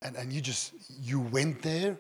And, 0.02 0.16
and 0.16 0.32
you 0.32 0.42
just, 0.42 0.74
you 1.02 1.20
went 1.20 1.62
there, 1.62 1.98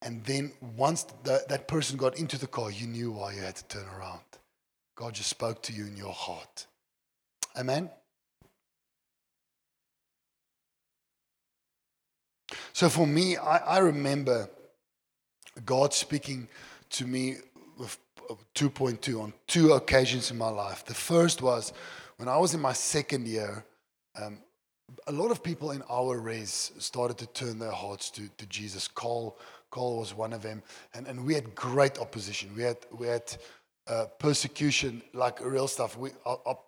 and 0.00 0.24
then 0.24 0.52
once 0.76 1.04
the, 1.22 1.44
that 1.48 1.68
person 1.68 1.96
got 1.96 2.18
into 2.18 2.38
the 2.38 2.46
car, 2.46 2.70
you 2.70 2.86
knew 2.86 3.12
why 3.12 3.34
you 3.34 3.42
had 3.42 3.56
to 3.56 3.64
turn 3.64 3.86
around. 3.96 4.20
God 4.96 5.14
just 5.14 5.30
spoke 5.30 5.62
to 5.62 5.72
you 5.72 5.86
in 5.86 5.96
your 5.96 6.12
heart. 6.12 6.66
Amen? 7.56 7.90
So 12.72 12.88
for 12.88 13.06
me, 13.06 13.36
I, 13.36 13.58
I 13.58 13.78
remember 13.78 14.48
God 15.64 15.92
speaking 15.92 16.48
to 16.90 17.06
me 17.06 17.36
with 17.78 17.98
2.2 18.54 19.20
on 19.20 19.32
two 19.46 19.72
occasions 19.72 20.30
in 20.30 20.38
my 20.38 20.48
life. 20.48 20.84
The 20.84 20.94
first 20.94 21.42
was 21.42 21.72
when 22.16 22.28
I 22.28 22.36
was 22.38 22.54
in 22.54 22.60
my 22.60 22.72
second 22.72 23.26
year. 23.26 23.64
Um, 24.20 24.38
a 25.06 25.12
lot 25.12 25.30
of 25.30 25.42
people 25.42 25.70
in 25.70 25.82
our 25.90 26.18
race 26.18 26.72
started 26.78 27.18
to 27.18 27.26
turn 27.26 27.58
their 27.58 27.72
hearts 27.72 28.10
to, 28.10 28.28
to 28.38 28.46
Jesus. 28.46 28.88
Cole, 28.88 29.38
Cole 29.70 29.98
was 29.98 30.14
one 30.14 30.32
of 30.32 30.42
them, 30.42 30.62
and, 30.94 31.06
and 31.06 31.24
we 31.24 31.34
had 31.34 31.54
great 31.54 31.98
opposition. 31.98 32.50
We 32.54 32.62
had 32.62 32.76
we 32.90 33.06
had 33.06 33.34
uh, 33.86 34.06
persecution, 34.18 35.02
like 35.14 35.40
real 35.40 35.66
stuff. 35.66 35.96
We 35.96 36.10
our, 36.26 36.38
our 36.44 36.58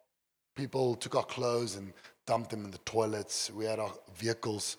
people 0.55 0.95
took 0.95 1.14
our 1.14 1.25
clothes 1.25 1.77
and 1.77 1.93
dumped 2.27 2.51
them 2.51 2.64
in 2.64 2.71
the 2.71 2.79
toilets. 2.79 3.51
We 3.51 3.64
had 3.64 3.79
our 3.79 3.93
vehicles 4.17 4.77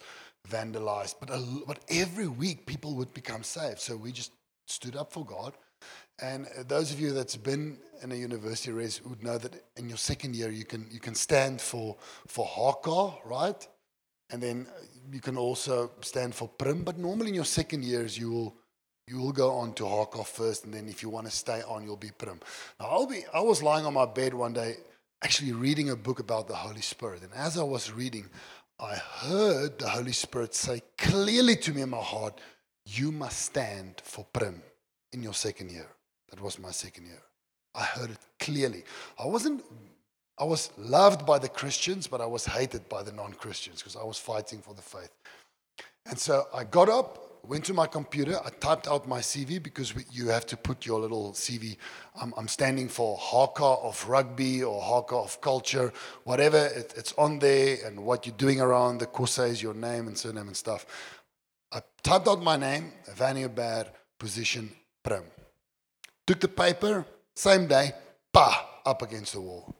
vandalized, 0.49 1.15
but 1.19 1.29
a, 1.29 1.43
but 1.67 1.79
every 1.89 2.27
week 2.27 2.65
people 2.65 2.95
would 2.95 3.13
become 3.13 3.43
saved. 3.43 3.79
So 3.79 3.95
we 3.95 4.11
just 4.11 4.31
stood 4.67 4.95
up 4.95 5.11
for 5.11 5.25
God 5.25 5.53
and 6.21 6.47
uh, 6.57 6.63
those 6.67 6.91
of 6.91 6.99
you 6.99 7.11
that's 7.11 7.35
been 7.35 7.77
in 8.01 8.11
a 8.11 8.15
university 8.15 8.71
race 8.71 9.03
would 9.03 9.23
know 9.23 9.38
that 9.38 9.63
in 9.75 9.89
your 9.89 9.97
second 9.97 10.35
year 10.35 10.49
you 10.49 10.65
can 10.65 10.88
you 10.89 10.99
can 10.99 11.15
stand 11.15 11.59
for 11.59 11.97
for 12.27 12.45
HK, 12.45 13.25
right? 13.25 13.67
And 14.29 14.41
then 14.41 14.67
uh, 14.69 14.81
you 15.11 15.19
can 15.19 15.38
also 15.38 15.91
stand 16.01 16.33
for 16.33 16.47
Prim. 16.47 16.83
But 16.83 16.97
normally 16.97 17.29
in 17.29 17.35
your 17.35 17.45
second 17.45 17.83
years 17.83 18.17
you 18.17 18.31
will 18.31 18.55
you 19.07 19.19
will 19.19 19.33
go 19.33 19.51
on 19.51 19.73
to 19.73 19.83
HK 19.83 20.25
first, 20.25 20.65
and 20.65 20.73
then 20.73 20.88
if 20.88 21.03
you 21.03 21.09
want 21.09 21.27
to 21.27 21.31
stay 21.31 21.61
on, 21.67 21.83
you'll 21.83 21.97
be 21.97 22.11
Prim. 22.17 22.39
Now 22.79 22.88
I'll 22.88 23.07
be 23.07 23.23
I 23.33 23.41
was 23.41 23.61
lying 23.61 23.85
on 23.85 23.93
my 23.93 24.05
bed 24.05 24.33
one 24.33 24.53
day, 24.53 24.77
actually 25.25 25.53
reading 25.53 25.89
a 25.89 25.95
book 25.95 26.19
about 26.19 26.47
the 26.47 26.53
Holy 26.53 26.81
Spirit, 26.81 27.23
and 27.23 27.33
as 27.33 27.57
I 27.57 27.63
was 27.63 27.91
reading, 27.91 28.27
I 28.79 28.93
heard 28.93 29.79
the 29.79 29.89
Holy 29.89 30.11
Spirit 30.11 30.53
say 30.53 30.83
clearly 30.99 31.55
to 31.55 31.73
me 31.73 31.81
in 31.81 31.89
my 31.89 32.03
heart, 32.13 32.39
"You 32.85 33.11
must 33.11 33.39
stand 33.41 34.03
for 34.03 34.23
Prim 34.31 34.61
in 35.13 35.23
your 35.23 35.33
second 35.33 35.71
year." 35.71 35.89
That 36.29 36.39
was 36.41 36.59
my 36.59 36.69
second 36.69 37.07
year. 37.07 37.23
I 37.73 37.85
heard 37.85 38.11
it 38.11 38.19
clearly. 38.39 38.83
I 39.17 39.25
wasn't, 39.25 39.65
I 40.38 40.43
was 40.43 40.69
loved 40.77 41.25
by 41.25 41.39
the 41.39 41.49
Christians, 41.49 42.05
but 42.05 42.21
I 42.21 42.27
was 42.27 42.45
hated 42.45 42.88
by 42.88 43.01
the 43.01 43.11
non 43.11 43.33
Christians 43.33 43.79
because 43.79 43.95
I 43.95 44.03
was 44.03 44.19
fighting 44.19 44.61
for 44.61 44.75
the 44.75 44.83
faith. 44.83 45.13
And 46.05 46.19
so 46.19 46.47
I 46.53 46.65
got 46.65 46.88
up 46.88 47.24
went 47.47 47.65
to 47.65 47.73
my 47.73 47.88
computer. 47.88 48.39
I 48.43 48.49
typed 48.49 48.88
out 48.88 49.08
my 49.08 49.19
CV 49.19 49.62
because 49.62 49.95
we, 49.95 50.05
you 50.12 50.27
have 50.29 50.45
to 50.47 50.58
put 50.58 50.86
your 50.86 50.99
little 50.99 51.34
CV. 51.34 51.77
I'm, 52.19 52.34
I'm 52.38 52.47
standing 52.47 52.88
for 52.88 53.17
HK 53.17 53.84
of 53.84 54.08
rugby 54.08 54.63
or 54.63 54.81
HK 54.81 55.13
of 55.13 55.41
culture, 55.41 55.91
whatever. 56.23 56.65
It, 56.67 56.93
it's 56.97 57.13
on 57.13 57.39
there 57.39 57.77
and 57.86 58.05
what 58.05 58.25
you're 58.25 58.36
doing 58.36 58.62
around 58.62 58.99
the 58.99 59.05
course 59.05 59.38
is 59.39 59.62
your 59.62 59.73
name 59.73 60.08
and 60.08 60.17
surname 60.17 60.47
and 60.47 60.58
stuff. 60.58 60.86
I 61.71 61.81
typed 62.03 62.27
out 62.27 62.41
my 62.41 62.58
name, 62.58 62.93
Werner 63.19 63.47
Joubert, 63.47 63.88
position 64.17 64.71
Prim. 65.03 65.23
Took 66.25 66.39
the 66.39 66.47
paper, 66.47 67.05
same 67.36 67.67
day, 67.67 67.91
pa, 68.31 68.67
up 68.86 69.01
against 69.01 69.34
the 69.34 69.41
wall. 69.41 69.75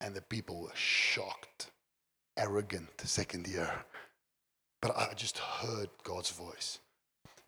And 0.00 0.14
the 0.14 0.22
people 0.22 0.60
were 0.60 0.74
shocked, 0.74 1.70
arrogant, 2.36 2.90
second 3.04 3.46
year. 3.46 3.70
But 4.80 4.96
I 4.96 5.14
just 5.14 5.38
heard 5.38 5.88
God's 6.02 6.30
voice. 6.30 6.80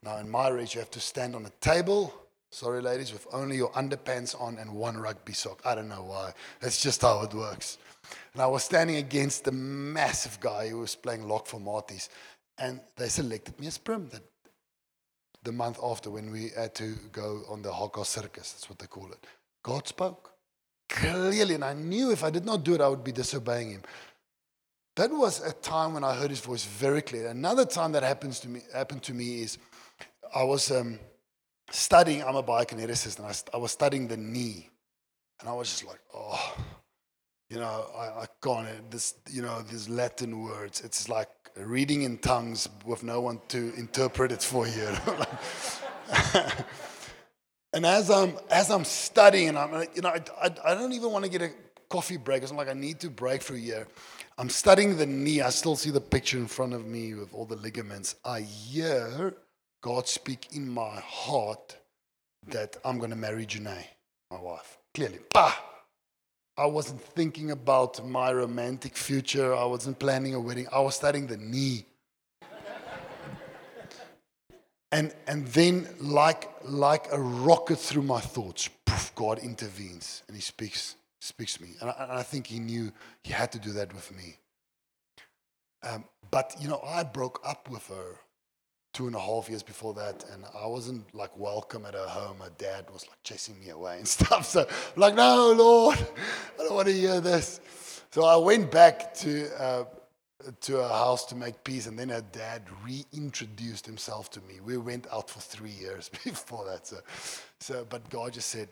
Now, 0.05 0.19
in 0.19 0.29
my 0.29 0.49
race, 0.49 0.75
you 0.75 0.81
have 0.81 0.91
to 0.91 1.01
stand 1.01 1.35
on 1.35 1.47
a 1.47 1.51
table. 1.61 2.13
Sorry, 2.51 2.83
ladies, 2.83 3.13
with 3.13 3.27
only 3.33 3.57
your 3.57 3.73
underpants 3.73 4.39
on 4.41 4.59
and 4.59 4.71
one 4.75 4.99
rugby 4.99 5.33
sock. 5.33 5.63
I 5.65 5.75
don't 5.75 5.89
know 5.89 6.05
why. 6.05 6.33
That's 6.61 6.83
just 6.83 7.01
how 7.03 7.23
it 7.23 7.33
works. 7.33 7.79
And 8.35 8.43
I 8.43 8.47
was 8.47 8.65
standing 8.65 8.97
against 8.97 9.45
the 9.45 9.53
massive 9.53 10.39
guy 10.41 10.69
who 10.69 10.81
was 10.81 10.95
playing 10.95 11.27
lock 11.27 11.47
for 11.47 11.59
Maties. 11.59 12.11
And 12.59 12.81
they 12.97 13.09
selected 13.09 13.59
me 13.59 13.67
as 13.67 13.79
prim 13.79 14.11
the 15.43 15.53
month 15.53 15.79
after 15.83 16.11
when 16.11 16.31
we 16.31 16.51
had 16.57 16.75
to 16.75 16.97
go 17.13 17.43
on 17.49 17.63
the 17.63 17.71
HK 17.71 18.05
circus. 18.05 18.53
That's 18.53 18.69
what 18.69 18.79
they 18.79 18.87
call 18.87 19.11
it. 19.11 19.27
God 19.63 19.89
spoke 19.89 20.33
clearly, 20.89 21.55
and 21.55 21.65
I 21.65 21.73
knew 21.73 22.11
if 22.11 22.23
I 22.23 22.31
did 22.31 22.45
not 22.45 22.63
do 22.63 22.75
it, 22.75 22.81
I 22.81 22.89
would 22.89 23.05
be 23.05 23.13
disobeying 23.13 23.71
Him. 23.71 23.83
That 24.97 25.11
was 25.11 25.45
a 25.45 25.53
time 25.53 25.95
when 25.95 26.05
I 26.05 26.15
heard 26.15 26.31
His 26.31 26.41
voice 26.41 26.65
very 26.65 27.03
clear. 27.03 27.27
Another 27.29 27.65
time 27.65 27.93
that 27.93 28.03
happens 28.03 28.39
to 28.41 28.49
me 28.49 28.61
happened 28.73 29.03
to 29.05 29.15
me 29.15 29.43
is 29.43 29.59
I 30.35 30.43
was 30.43 30.71
um, 30.71 30.99
studying. 31.71 32.23
I'm 32.23 32.37
a 32.37 32.43
biokineticist, 32.43 33.19
and 33.19 33.27
I, 33.27 33.57
I 33.57 33.59
was 33.61 33.71
studying 33.71 34.09
the 34.09 34.17
knee, 34.17 34.69
and 35.41 35.49
I 35.49 35.53
was 35.53 35.69
just 35.71 35.87
like, 35.87 36.01
oh, 36.13 36.57
you 37.51 37.59
know, 37.59 37.87
I, 37.97 38.23
I 38.23 38.27
can't. 38.43 38.91
This, 38.91 39.15
you 39.31 39.43
know, 39.43 39.63
these 39.63 39.89
Latin 39.89 40.43
words. 40.43 40.81
It's 40.81 41.09
like 41.09 41.29
reading 41.57 42.03
in 42.03 42.19
tongues 42.19 42.69
with 42.85 43.05
no 43.05 43.21
one 43.21 43.41
to 43.49 43.73
interpret 43.77 44.33
it 44.33 44.43
for 44.43 44.67
you. 44.67 44.89
and 47.73 47.87
as 47.87 48.11
I'm 48.11 48.35
as 48.51 48.71
I'm 48.71 48.85
studying, 48.85 49.57
I'm 49.57 49.73
like, 49.73 49.95
you 49.95 50.03
know, 50.03 50.09
I, 50.09 50.21
I, 50.43 50.51
I 50.65 50.75
don't 50.75 50.93
even 50.93 51.13
want 51.13 51.25
to 51.25 51.31
get 51.31 51.43
a 51.43 51.51
coffee 51.89 52.17
break. 52.17 52.49
I'm 52.49 52.57
like 52.57 52.69
I 52.69 52.75
need 52.75 52.99
to 53.01 53.11
break 53.11 53.49
a 53.51 53.59
year. 53.59 53.87
I'm 54.37 54.49
studying 54.49 54.97
the 54.97 55.07
knee. 55.07 55.43
I 55.43 55.51
still 55.51 55.77
see 55.77 55.91
the 55.91 56.01
picture 56.01 56.39
in 56.39 56.49
front 56.49 56.73
of 56.73 56.85
me 56.87 57.15
with 57.15 57.33
all 57.33 57.45
the 57.47 57.55
ligaments. 57.55 58.17
I 58.25 58.41
hear 58.41 59.35
God 59.85 60.09
speak 60.09 60.49
in 60.53 60.67
my 60.67 60.99
heart 61.01 61.77
that 62.47 62.79
I'm 62.87 62.97
going 62.97 63.11
to 63.11 63.17
marry 63.17 63.45
Janae, 63.45 63.85
my 64.31 64.41
wife. 64.41 64.79
Clearly, 64.95 65.19
bah! 65.31 65.55
I 66.57 66.65
wasn't 66.65 67.03
thinking 67.03 67.51
about 67.51 68.03
my 68.03 68.33
romantic 68.33 68.97
future. 68.97 69.55
I 69.55 69.67
wasn't 69.67 69.99
planning 69.99 70.33
a 70.35 70.41
wedding. 70.41 70.69
I 70.73 70.81
was 70.81 70.95
studying 70.95 71.27
the 71.27 71.37
knee. 71.37 71.85
and, 74.91 75.15
and 75.27 75.47
then, 75.49 75.87
like, 76.01 76.49
like 76.65 77.13
a 77.13 77.21
rocket 77.21 77.77
through 77.77 78.05
my 78.05 78.21
thoughts, 78.21 78.71
poof, 78.87 79.13
God 79.15 79.39
intervenes 79.39 80.23
and 80.29 80.35
He 80.35 80.41
speaks, 80.41 80.97
speaks 81.21 81.59
to 81.59 81.63
me. 81.63 81.75
And 81.83 81.91
I, 81.91 81.97
and 81.99 82.13
I 82.13 82.23
think 82.23 82.47
He 82.47 82.59
knew 82.59 82.91
He 83.23 83.35
had 83.35 83.53
to 83.53 83.59
do 83.59 83.73
that 83.73 83.93
with 83.93 84.17
me. 84.17 84.39
Um, 85.83 86.07
but, 86.31 86.57
you 86.59 86.69
know, 86.69 86.81
I 86.83 87.03
broke 87.03 87.43
up 87.45 87.69
with 87.69 87.87
her 87.89 88.24
two 88.95 89.09
and 89.09 89.17
a 89.17 89.21
half 89.21 89.51
years 89.51 89.63
before 89.63 89.93
that, 89.93 90.25
and 90.33 90.45
I 90.55 90.67
wasn't 90.67 91.13
like 91.15 91.37
welcome 91.37 91.85
at 91.85 91.95
her 91.95 92.07
home. 92.07 92.39
Her 92.39 92.53
dad 92.57 92.87
was 92.91 93.07
like 93.09 93.19
chasing 93.25 93.59
me 93.59 93.71
away 93.71 93.99
and 93.99 94.09
stuff. 94.19 94.47
So, 94.47 94.61
I'm 94.61 95.01
like, 95.01 95.15
no, 95.15 95.53
Lord, 95.53 95.99
I 95.99 96.63
don't 96.63 96.75
want 96.75 96.89
to 96.89 96.95
hear 96.95 97.21
this. 97.21 97.61
So 98.13 98.25
I 98.25 98.37
went 98.37 98.71
back 98.71 99.13
to 99.15 99.63
uh, 99.63 99.85
to 100.61 100.77
her 100.77 100.89
house 100.89 101.27
to 101.27 101.35
make 101.35 101.63
peace, 101.65 101.87
and 101.87 101.99
then 101.99 102.09
her 102.09 102.25
dad 102.33 102.63
reintroduced 102.85 103.85
himself 103.85 104.31
to 104.31 104.41
me. 104.43 104.61
We 104.65 104.77
went 104.77 105.07
out 105.13 105.29
for 105.29 105.41
three 105.41 105.71
years 105.73 106.09
before 106.25 106.65
that. 106.67 106.87
So, 106.87 106.97
so 107.61 107.87
but 107.89 108.09
God 108.09 108.33
just 108.33 108.49
said. 108.49 108.69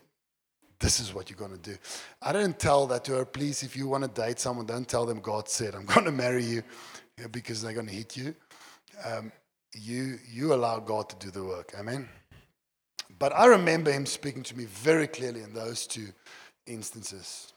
This 0.79 0.99
is 0.99 1.13
what 1.13 1.29
you're 1.29 1.39
going 1.39 1.57
to 1.57 1.71
do. 1.71 1.77
I 2.21 2.33
didn't 2.33 2.59
tell 2.59 2.87
that 2.87 3.05
to 3.05 3.13
her. 3.13 3.25
Please, 3.25 3.63
if 3.63 3.77
you 3.77 3.87
want 3.87 4.03
to 4.03 4.21
date 4.21 4.37
someone, 4.37 4.65
don't 4.65 4.85
tell 4.85 5.05
them 5.05 5.21
God 5.21 5.47
said, 5.47 5.75
I'm 5.75 5.85
going 5.85 6.03
to 6.05 6.11
marry 6.11 6.43
you 6.43 6.63
because 7.31 7.61
they're 7.61 7.71
going 7.71 7.87
to 7.87 7.93
hit 7.93 8.17
you. 8.17 8.35
Um, 9.05 9.31
you, 9.73 10.19
you 10.31 10.53
allow 10.53 10.79
God 10.79 11.09
to 11.09 11.15
do 11.17 11.31
the 11.31 11.43
work. 11.43 11.73
Amen. 11.77 12.07
But 13.19 13.33
I 13.33 13.45
remember 13.45 13.91
him 13.91 14.05
speaking 14.05 14.43
to 14.43 14.57
me 14.57 14.65
very 14.65 15.07
clearly 15.07 15.41
in 15.41 15.53
those 15.53 15.87
two 15.87 16.07
instances. 16.65 17.53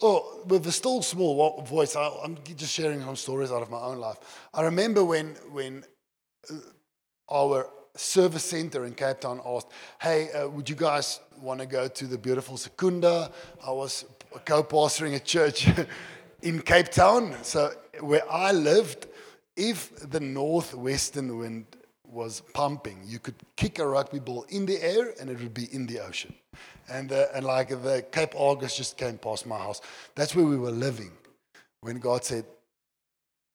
Oh, 0.00 0.42
with 0.46 0.64
the 0.64 0.72
still 0.72 1.02
small 1.02 1.62
voice, 1.62 1.94
I, 1.94 2.08
am 2.24 2.36
just 2.56 2.72
sharing 2.72 3.00
some 3.00 3.16
stories 3.16 3.52
out 3.52 3.62
of 3.62 3.70
my 3.70 3.78
own 3.78 3.98
life. 3.98 4.16
I 4.52 4.62
remember 4.62 5.04
when, 5.04 5.36
when 5.52 5.84
uh, 6.50 6.54
our 7.30 7.70
service 7.94 8.44
center 8.44 8.84
in 8.84 8.94
Cape 8.94 9.20
Town 9.20 9.40
asked, 9.44 9.68
Hey, 10.00 10.30
uh, 10.32 10.48
would 10.48 10.68
you 10.68 10.76
guys 10.76 11.20
want 11.40 11.60
to 11.60 11.66
go 11.66 11.88
to 11.88 12.06
the 12.06 12.18
beautiful 12.18 12.56
Secunda? 12.56 13.30
I 13.64 13.70
was 13.70 14.04
co 14.44 14.64
pastoring 14.64 15.14
a 15.14 15.20
church 15.20 15.68
in 16.42 16.60
Cape 16.60 16.88
Town. 16.88 17.36
So, 17.42 17.72
where 18.00 18.30
I 18.30 18.52
lived, 18.52 19.07
if 19.58 20.08
the 20.10 20.20
northwestern 20.20 21.36
wind 21.36 21.66
was 22.04 22.42
pumping, 22.54 23.02
you 23.04 23.18
could 23.18 23.34
kick 23.56 23.78
a 23.78 23.86
rugby 23.86 24.20
ball 24.20 24.46
in 24.48 24.64
the 24.64 24.82
air 24.82 25.12
and 25.20 25.28
it 25.28 25.38
would 25.40 25.52
be 25.52 25.68
in 25.72 25.86
the 25.86 26.00
ocean. 26.00 26.34
And, 26.88 27.10
and 27.12 27.44
like 27.44 27.68
the 27.68 28.06
Cape 28.10 28.34
Argus 28.38 28.76
just 28.76 28.96
came 28.96 29.18
past 29.18 29.46
my 29.46 29.58
house. 29.58 29.82
That's 30.14 30.34
where 30.34 30.46
we 30.46 30.56
were 30.56 30.70
living 30.70 31.12
when 31.80 31.98
God 31.98 32.24
said, 32.24 32.46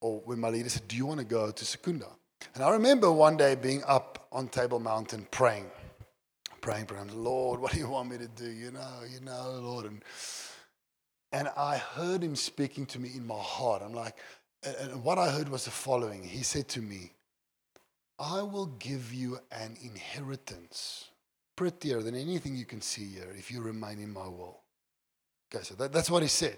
or 0.02 0.22
when 0.26 0.39
my 0.39 0.50
leader 0.50 0.70
said, 0.70 0.88
Do 0.88 0.96
you 0.96 1.06
want 1.06 1.20
to 1.20 1.26
go 1.26 1.50
to 1.50 1.66
Secunda? 1.66 2.08
And 2.54 2.63
I 2.63 2.72
remember 2.72 3.12
one 3.12 3.38
day 3.38 3.56
being 3.56 3.82
up 3.88 4.28
on 4.32 4.50
Table 4.50 4.80
Mountain 4.80 5.28
praying, 5.32 5.72
praying, 6.62 6.86
praying, 6.86 7.10
Lord, 7.13 7.60
what 7.60 7.72
do 7.72 7.80
you 7.80 7.89
want 7.89 8.10
me 8.10 8.18
to 8.18 8.28
do? 8.28 8.50
You 8.50 8.72
know, 8.72 9.00
you 9.12 9.22
know, 9.22 9.60
Lord. 9.62 9.86
And, 9.86 10.04
and 11.32 11.50
I 11.58 11.78
heard 11.78 12.22
him 12.22 12.36
speaking 12.36 12.86
to 12.88 13.00
me 13.00 13.12
in 13.16 13.26
my 13.26 13.39
heart. 13.39 13.82
I'm 13.84 13.94
like, 13.94 14.18
and 14.65 15.04
what 15.04 15.17
I 15.17 15.30
heard 15.30 15.49
was 15.49 15.65
the 15.65 15.71
following 15.71 16.23
He 16.23 16.43
said 16.43 16.67
to 16.69 16.82
me, 16.82 17.12
I 18.19 18.41
will 18.41 18.67
give 18.67 19.13
you 19.13 19.39
an 19.52 19.78
inheritance 19.84 21.10
prettier 21.56 22.02
than 22.02 22.15
anything 22.15 22.56
you 22.56 22.65
can 22.65 22.82
see 22.82 23.06
here 23.06 23.34
if 23.38 23.52
you 23.52 23.62
remain 23.62 23.99
in 23.99 24.12
my 24.12 24.28
will. 24.28 24.62
Okay, 25.54 25.63
so 25.63 25.76
that, 25.76 25.91
that's 25.91 26.10
what 26.10 26.23
he 26.23 26.30
said. 26.30 26.58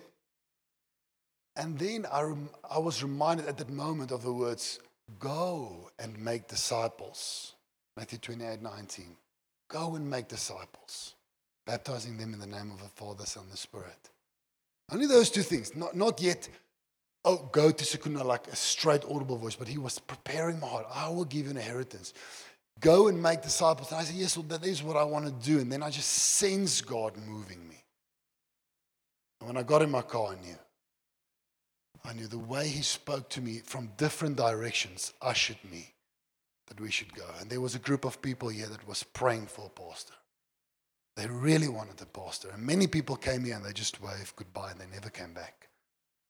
And 1.56 1.78
then 1.80 2.06
I, 2.12 2.22
rem, 2.22 2.50
I 2.70 2.80
was 2.80 3.02
reminded 3.02 3.48
at 3.48 3.58
that 3.58 3.70
moment 3.70 4.12
of 4.12 4.24
the 4.24 4.34
words, 4.34 4.80
go 5.20 5.90
and 6.00 6.18
make 6.20 6.48
disciples. 6.48 7.54
Matthew 7.98 8.20
28 8.20 8.62
19. 8.62 9.06
Go 9.70 9.96
and 9.96 10.08
make 10.08 10.28
disciples, 10.28 11.16
baptizing 11.66 12.18
them 12.18 12.34
in 12.34 12.40
the 12.40 12.46
name 12.46 12.72
of 12.72 12.82
the 12.82 12.90
Father, 12.90 13.26
Son, 13.26 13.44
and 13.44 13.54
the 13.54 13.58
Spirit. 13.58 14.10
Only 14.92 15.08
those 15.08 15.32
two 15.32 15.42
things, 15.42 15.76
not, 15.76 15.96
not 15.96 16.22
yet 16.22 16.48
oh, 17.26 17.50
go 17.52 17.72
to 17.72 17.86
Secunda 17.86 18.24
like 18.24 18.48
a 18.48 18.56
straight 18.56 19.04
audible 19.04 19.38
voice, 19.38 19.56
but 19.56 19.68
he 19.68 19.78
was 19.78 20.00
preparing 20.00 20.60
my 20.60 20.68
heart. 20.68 20.86
I 20.94 21.10
will 21.10 21.26
give 21.26 21.46
you 21.46 21.52
an 21.52 21.58
inheritance. 21.58 22.14
Go 22.80 23.08
and 23.08 23.22
make 23.22 23.42
disciples. 23.42 23.92
And 23.92 24.00
I 24.00 24.04
said, 24.04 24.16
Yes, 24.16 24.38
well, 24.38 24.46
that 24.48 24.66
is 24.66 24.84
what 24.84 24.96
I 24.96 25.04
want 25.04 25.26
to 25.26 25.32
do. 25.32 25.60
And 25.60 25.72
then 25.72 25.84
I 25.84 25.90
just 25.90 26.10
sense 26.10 26.82
God 26.82 27.18
moving 27.18 27.68
me. 27.68 27.84
And 29.40 29.48
when 29.48 29.58
I 29.58 29.64
got 29.64 29.82
in 29.82 29.92
my 29.92 30.02
car, 30.02 30.34
I 30.34 30.46
knew. 30.46 30.58
I 32.06 32.14
knew 32.14 32.28
the 32.28 32.38
way 32.38 32.68
he 32.68 32.84
spoke 32.84 33.30
to 33.30 33.42
me 33.42 33.62
from 33.66 33.90
different 33.98 34.36
directions 34.36 35.14
ushered 35.22 35.58
me 35.70 35.94
that 36.68 36.80
we 36.80 36.92
should 36.92 37.14
go. 37.14 37.26
And 37.40 37.50
there 37.50 37.62
was 37.62 37.76
a 37.76 37.80
group 37.80 38.06
of 38.06 38.22
people 38.22 38.50
here 38.50 38.68
that 38.68 38.88
was 38.88 39.04
praying 39.04 39.48
for 39.48 39.66
a 39.66 39.82
pastor. 39.82 40.14
They 41.16 41.28
really 41.28 41.70
wanted 41.70 42.02
a 42.02 42.06
pastor. 42.06 42.50
And 42.54 42.64
many 42.64 42.88
people 42.88 43.16
came 43.16 43.46
here 43.46 43.56
and 43.56 43.66
they 43.66 43.74
just 43.74 44.02
waved 44.02 44.36
goodbye 44.36 44.72
and 44.72 44.80
they 44.80 44.88
never 44.94 45.10
came 45.10 45.34
back. 45.34 45.65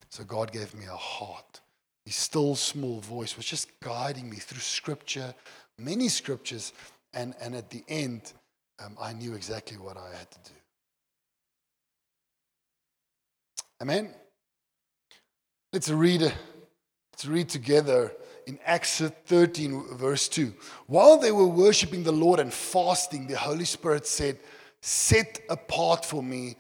So 0.10 0.24
God 0.24 0.52
gave 0.52 0.74
me 0.76 0.86
a 0.86 0.96
heart. 0.96 1.62
His 2.06 2.16
still 2.16 2.56
small 2.56 3.00
voice 3.00 3.36
was 3.36 3.46
just 3.46 3.80
guiding 3.80 4.30
me 4.30 4.38
through 4.38 4.62
scripture, 4.62 5.34
many 5.80 6.08
scriptures, 6.08 6.72
and, 7.14 7.34
and 7.42 7.56
at 7.56 7.70
the 7.70 7.84
end, 7.88 8.34
um, 8.80 8.96
I 9.02 9.14
knew 9.14 9.34
exactly 9.34 9.78
what 9.78 9.98
I 9.98 10.16
had 10.16 10.30
to 10.32 10.38
do. 10.46 10.56
Amen. 13.82 14.14
Let's 15.74 15.90
read, 15.90 16.22
let's 16.22 17.26
read 17.26 17.50
together 17.50 18.14
in 18.46 18.60
Acts 18.66 19.02
13, 19.02 19.98
verse 19.98 20.30
2. 20.30 20.54
While 20.88 21.18
they 21.18 21.32
were 21.32 21.48
worshiping 21.48 22.04
the 22.04 22.12
Lord 22.12 22.40
and 22.40 22.54
fasting, 22.54 23.28
the 23.28 23.38
Holy 23.38 23.66
Spirit 23.66 24.06
said, 24.06 24.40
Set 24.82 25.40
apart 25.50 26.06
for 26.06 26.22
me 26.22 26.56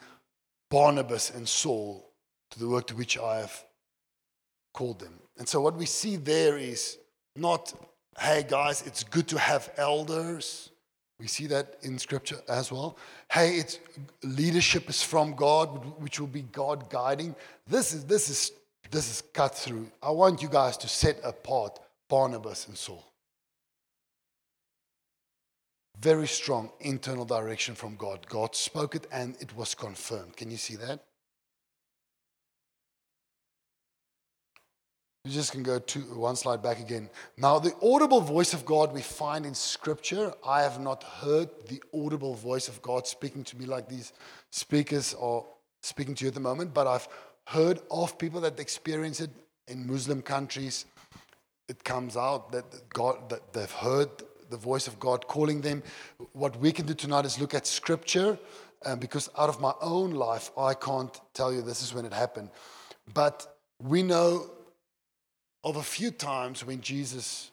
Barnabas 0.69 1.29
and 1.29 1.47
Saul 1.47 2.04
to 2.55 2.59
the 2.59 2.67
work 2.67 2.87
to 2.87 2.95
which 2.95 3.17
I 3.17 3.37
have 3.37 3.63
called 4.73 4.99
them. 4.99 5.13
And 5.37 5.47
so 5.47 5.61
what 5.61 5.75
we 5.77 5.85
see 5.85 6.15
there 6.15 6.57
is 6.57 6.97
not 7.35 7.73
Hey, 8.17 8.45
guys, 8.47 8.81
it's 8.85 9.03
good 9.03 9.27
to 9.29 9.37
have 9.37 9.69
elders. 9.75 10.69
We 11.19 11.27
see 11.27 11.47
that 11.47 11.77
in 11.81 11.97
scripture 11.99 12.37
as 12.47 12.71
well. 12.71 12.97
Hey, 13.29 13.55
it's 13.55 13.79
leadership 14.23 14.89
is 14.89 15.03
from 15.03 15.35
God, 15.35 15.67
which 15.99 16.19
will 16.19 16.27
be 16.27 16.43
God 16.43 16.89
guiding. 16.89 17.35
This 17.67 17.93
is 17.93 18.05
this 18.05 18.29
is 18.29 18.51
this 18.89 19.09
is 19.09 19.21
cut 19.33 19.55
through. 19.55 19.91
I 20.01 20.11
want 20.11 20.41
you 20.41 20.49
guys 20.49 20.77
to 20.77 20.87
set 20.87 21.19
apart 21.23 21.79
Barnabas 22.09 22.67
and 22.67 22.77
Saul. 22.77 23.03
Very 25.99 26.27
strong 26.27 26.71
internal 26.79 27.25
direction 27.25 27.75
from 27.75 27.95
God. 27.95 28.25
God 28.27 28.55
spoke 28.55 28.95
it 28.95 29.07
and 29.11 29.35
it 29.39 29.55
was 29.55 29.75
confirmed. 29.75 30.37
Can 30.37 30.51
you 30.51 30.57
see 30.57 30.75
that? 30.75 30.99
You 35.25 35.31
just 35.31 35.53
can 35.53 35.63
go 35.63 35.79
to 35.79 35.99
one 36.01 36.35
slide 36.35 36.61
back 36.61 36.79
again. 36.79 37.09
Now, 37.35 37.57
the 37.57 37.73
audible 37.81 38.21
voice 38.21 38.53
of 38.53 38.63
God 38.63 38.93
we 38.93 39.01
find 39.01 39.43
in 39.43 39.55
Scripture. 39.55 40.31
I 40.47 40.61
have 40.61 40.79
not 40.79 41.01
heard 41.01 41.49
the 41.67 41.81
audible 41.91 42.35
voice 42.35 42.67
of 42.67 42.79
God 42.83 43.07
speaking 43.07 43.43
to 43.45 43.57
me 43.57 43.65
like 43.65 43.89
these 43.89 44.13
speakers 44.51 45.15
are 45.19 45.43
speaking 45.81 46.13
to 46.13 46.25
you 46.25 46.27
at 46.27 46.35
the 46.35 46.39
moment, 46.39 46.75
but 46.75 46.85
I've 46.85 47.07
heard 47.47 47.79
of 47.89 48.19
people 48.19 48.39
that 48.41 48.59
experience 48.59 49.19
it 49.19 49.31
in 49.67 49.87
Muslim 49.87 50.21
countries. 50.21 50.85
It 51.67 51.83
comes 51.83 52.15
out 52.15 52.51
that 52.51 52.87
God 52.89 53.27
that 53.29 53.51
they've 53.51 53.71
heard 53.71 54.09
the 54.51 54.57
voice 54.57 54.87
of 54.87 54.99
God 54.99 55.25
calling 55.25 55.61
them. 55.61 55.81
What 56.33 56.55
we 56.57 56.71
can 56.71 56.85
do 56.85 56.93
tonight 56.93 57.25
is 57.25 57.39
look 57.39 57.55
at 57.55 57.65
Scripture, 57.65 58.37
uh, 58.85 58.95
because 58.95 59.31
out 59.39 59.49
of 59.49 59.59
my 59.59 59.73
own 59.81 60.11
life, 60.11 60.51
I 60.55 60.75
can't 60.75 61.19
tell 61.33 61.51
you 61.51 61.63
this 61.63 61.81
is 61.81 61.95
when 61.95 62.05
it 62.05 62.13
happened, 62.13 62.51
but 63.11 63.57
we 63.81 64.03
know 64.03 64.51
of 65.65 65.77
a 65.77 65.83
few 65.83 66.11
times 66.11 66.63
when 66.63 66.79
Jesus 66.79 67.49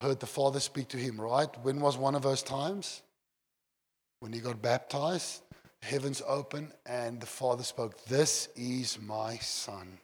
heard 0.00 0.20
the 0.20 0.26
Father 0.26 0.60
speak 0.60 0.86
to 0.88 0.96
him, 0.96 1.20
right? 1.20 1.48
When 1.64 1.80
was 1.80 1.98
one 1.98 2.14
of 2.14 2.22
those 2.22 2.44
times? 2.44 3.02
When 4.20 4.32
he 4.32 4.38
got 4.38 4.62
baptized, 4.62 5.42
heavens 5.82 6.22
open, 6.26 6.72
and 6.86 7.20
the 7.20 7.26
Father 7.26 7.64
spoke, 7.64 8.04
This 8.04 8.48
is 8.54 8.98
my 9.00 9.36
Son. 9.38 9.98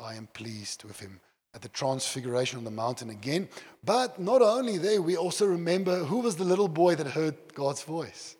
I 0.00 0.14
am 0.14 0.28
pleased 0.32 0.84
with 0.84 1.00
him. 1.00 1.20
At 1.52 1.62
the 1.62 1.68
transfiguration 1.68 2.58
on 2.58 2.64
the 2.64 2.70
mountain 2.70 3.10
again. 3.10 3.48
But 3.84 4.20
not 4.20 4.40
only 4.40 4.78
there, 4.78 5.02
we 5.02 5.16
also 5.16 5.46
remember 5.46 6.04
who 6.04 6.20
was 6.20 6.36
the 6.36 6.44
little 6.44 6.68
boy 6.68 6.94
that 6.94 7.08
heard 7.08 7.34
God's 7.54 7.82
voice? 7.82 8.36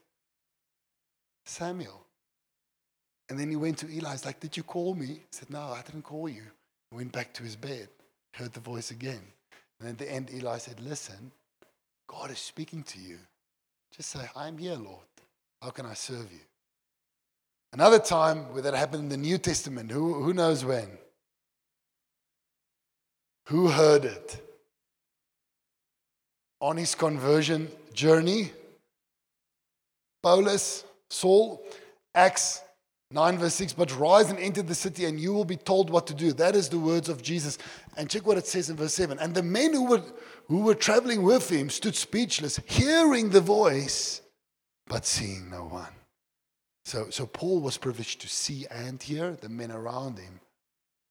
Samuel. 1.44 2.06
And 3.28 3.36
then 3.36 3.50
he 3.50 3.56
went 3.56 3.78
to 3.78 3.90
Eli. 3.90 4.12
He's 4.12 4.24
like, 4.24 4.38
Did 4.38 4.56
you 4.56 4.62
call 4.62 4.94
me? 4.94 5.06
He 5.06 5.22
said, 5.32 5.50
No, 5.50 5.58
I 5.58 5.82
didn't 5.84 6.02
call 6.02 6.28
you 6.28 6.44
went 6.92 7.12
back 7.12 7.32
to 7.34 7.42
his 7.42 7.56
bed, 7.56 7.88
heard 8.34 8.52
the 8.52 8.60
voice 8.60 8.90
again. 8.90 9.22
And 9.80 9.88
at 9.88 9.98
the 9.98 10.10
end, 10.10 10.30
Eli 10.32 10.58
said, 10.58 10.80
Listen, 10.80 11.32
God 12.06 12.30
is 12.30 12.38
speaking 12.38 12.82
to 12.84 13.00
you. 13.00 13.18
Just 13.96 14.10
say, 14.10 14.20
I'm 14.36 14.58
here, 14.58 14.76
Lord. 14.76 15.06
How 15.62 15.70
can 15.70 15.86
I 15.86 15.94
serve 15.94 16.30
you? 16.32 16.40
Another 17.72 17.98
time 17.98 18.52
where 18.52 18.62
that 18.62 18.74
happened 18.74 19.04
in 19.04 19.08
the 19.08 19.16
New 19.16 19.38
Testament, 19.38 19.90
who, 19.90 20.14
who 20.14 20.32
knows 20.32 20.64
when? 20.64 20.88
Who 23.46 23.68
heard 23.68 24.04
it? 24.04 24.46
On 26.60 26.76
his 26.76 26.94
conversion 26.94 27.68
journey, 27.92 28.50
Paulus, 30.22 30.84
Saul, 31.08 31.62
Acts 32.14 32.60
9 33.12 33.38
verse 33.38 33.54
6, 33.54 33.72
but 33.72 33.96
rise 33.98 34.30
and 34.30 34.38
enter 34.38 34.62
the 34.62 34.74
city 34.74 35.04
and 35.04 35.18
you 35.18 35.32
will 35.32 35.44
be 35.44 35.56
told 35.56 35.90
what 35.90 36.06
to 36.06 36.14
do. 36.14 36.32
That 36.32 36.54
is 36.54 36.68
the 36.68 36.78
words 36.78 37.08
of 37.08 37.22
Jesus. 37.22 37.58
And 37.96 38.08
check 38.08 38.26
what 38.26 38.38
it 38.38 38.46
says 38.46 38.70
in 38.70 38.76
verse 38.76 38.94
7. 38.94 39.18
And 39.18 39.34
the 39.34 39.42
men 39.42 39.72
who 39.72 39.86
were, 39.86 40.02
who 40.46 40.60
were 40.60 40.76
traveling 40.76 41.22
with 41.22 41.50
him 41.50 41.70
stood 41.70 41.96
speechless, 41.96 42.60
hearing 42.66 43.30
the 43.30 43.40
voice, 43.40 44.22
but 44.86 45.06
seeing 45.06 45.50
no 45.50 45.64
one. 45.64 45.92
So, 46.84 47.10
so 47.10 47.26
Paul 47.26 47.60
was 47.60 47.76
privileged 47.76 48.20
to 48.20 48.28
see 48.28 48.66
and 48.70 49.02
hear. 49.02 49.32
The 49.32 49.48
men 49.48 49.72
around 49.72 50.18
him 50.18 50.40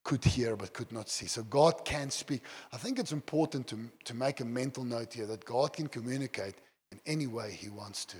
could 0.04 0.24
hear 0.24 0.56
but 0.56 0.74
could 0.74 0.92
not 0.92 1.10
see. 1.10 1.26
So 1.26 1.44
God 1.44 1.84
can 1.84 2.10
speak. 2.10 2.44
I 2.72 2.78
think 2.78 2.98
it's 2.98 3.12
important 3.12 3.68
to, 3.68 3.78
to 4.06 4.14
make 4.14 4.40
a 4.40 4.46
mental 4.46 4.86
note 4.86 5.14
here 5.14 5.26
that 5.28 5.44
God 5.44 5.74
can 5.74 5.88
communicate 5.88 6.56
in 6.94 7.00
any 7.06 7.28
way 7.28 7.52
he 7.52 7.70
wants 7.70 8.06
to 8.06 8.18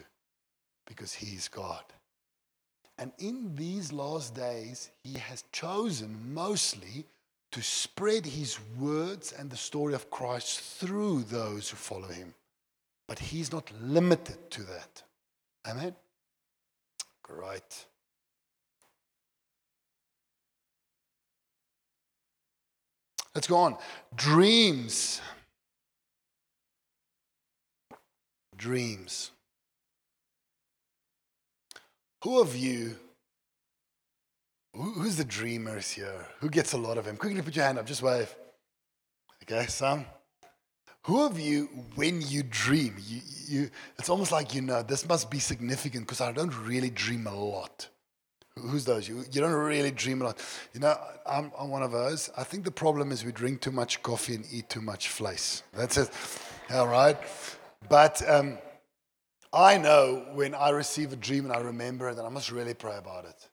because 0.86 1.14
he 1.14 1.36
is 1.36 1.48
God. 1.48 1.84
And 3.00 3.14
in 3.18 3.56
these 3.56 3.94
last 3.94 4.36
days, 4.36 4.92
he 5.04 5.18
has 5.18 5.46
chosen 5.54 6.34
mostly 6.34 7.06
to 7.52 7.62
spread 7.62 8.26
his 8.26 8.60
words 8.78 9.32
and 9.32 9.50
the 9.50 9.56
story 9.56 9.94
of 9.94 10.12
Christ 10.12 10.60
through 10.60 11.24
those 11.24 11.70
who 11.70 11.78
follow 11.78 12.10
him. 12.10 12.34
But 13.08 13.18
he's 13.18 13.54
not 13.54 13.72
limited 13.82 14.52
to 14.52 14.64
that. 14.64 15.02
Amen? 15.66 15.96
Great. 17.24 17.86
Let's 23.34 23.48
go 23.48 23.56
on. 23.56 23.78
Dreams. 24.16 25.22
Dreams. 28.58 29.32
Who 32.24 32.42
of 32.42 32.56
you, 32.56 32.96
who's 34.74 35.16
the 35.16 35.24
dreamers 35.24 35.90
here? 35.92 36.26
Who 36.40 36.50
gets 36.50 36.74
a 36.74 36.78
lot 36.78 36.98
of 36.98 37.06
them? 37.06 37.16
Quickly 37.16 37.42
put 37.42 37.56
your 37.56 37.66
hand 37.66 37.80
up, 37.80 37.86
just 37.86 38.02
wave. 38.02 38.34
Okay, 39.44 39.66
some. 39.68 40.06
Who 41.04 41.26
of 41.26 41.40
you, 41.40 41.70
when 41.96 42.22
you 42.22 42.44
dream, 42.44 42.96
you, 43.08 43.22
you, 43.48 43.70
it's 43.98 44.10
almost 44.10 44.32
like 44.32 44.54
you 44.54 44.62
know, 44.62 44.84
this 44.84 45.08
must 45.08 45.32
be 45.32 45.40
significant 45.40 46.06
because 46.06 46.20
I 46.20 46.32
don't 46.34 46.54
really 46.66 46.90
dream 46.90 47.26
a 47.26 47.34
lot. 47.34 47.88
Who's 48.58 48.84
those? 48.84 49.08
You, 49.08 49.24
you 49.32 49.40
don't 49.40 49.54
really 49.54 49.92
dream 49.92 50.22
a 50.22 50.26
lot. 50.26 50.46
You 50.74 50.82
know, 50.82 50.98
I'm, 51.26 51.52
I'm 51.58 51.70
one 51.70 51.84
of 51.84 51.92
those. 51.92 52.30
I 52.36 52.44
think 52.44 52.66
the 52.66 52.72
problem 52.72 53.14
is 53.14 53.24
we 53.24 53.32
drink 53.32 53.62
too 53.62 53.72
much 53.72 54.04
coffee 54.04 54.36
and 54.36 54.46
eat 54.52 54.70
too 54.70 54.82
much 54.82 55.08
flesh. 55.08 55.62
That's 55.74 55.98
it. 55.98 56.10
All 56.72 56.88
right. 56.88 57.18
But 57.88 58.22
um, 58.30 58.58
I 59.52 59.78
know 59.78 60.26
when 60.34 60.54
I 60.54 60.70
receive 60.70 61.12
a 61.12 61.16
dream 61.16 61.46
and 61.46 61.54
I 61.54 61.60
remember 61.60 62.10
it, 62.10 62.18
and 62.18 62.26
I 62.26 62.30
must 62.30 62.52
really 62.52 62.74
pray 62.74 62.98
about 62.98 63.26
it. 63.26 63.50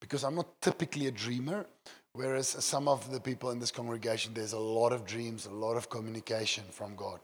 Because 0.00 0.24
I'm 0.24 0.34
not 0.34 0.60
typically 0.60 1.06
a 1.06 1.10
dreamer, 1.10 1.66
whereas 2.12 2.48
some 2.48 2.88
of 2.88 3.10
the 3.10 3.20
people 3.20 3.50
in 3.50 3.58
this 3.58 3.70
congregation, 3.70 4.32
there's 4.34 4.52
a 4.52 4.58
lot 4.58 4.92
of 4.92 5.04
dreams, 5.06 5.46
a 5.46 5.50
lot 5.50 5.76
of 5.76 5.90
communication 5.90 6.64
from 6.70 6.96
God. 6.96 7.20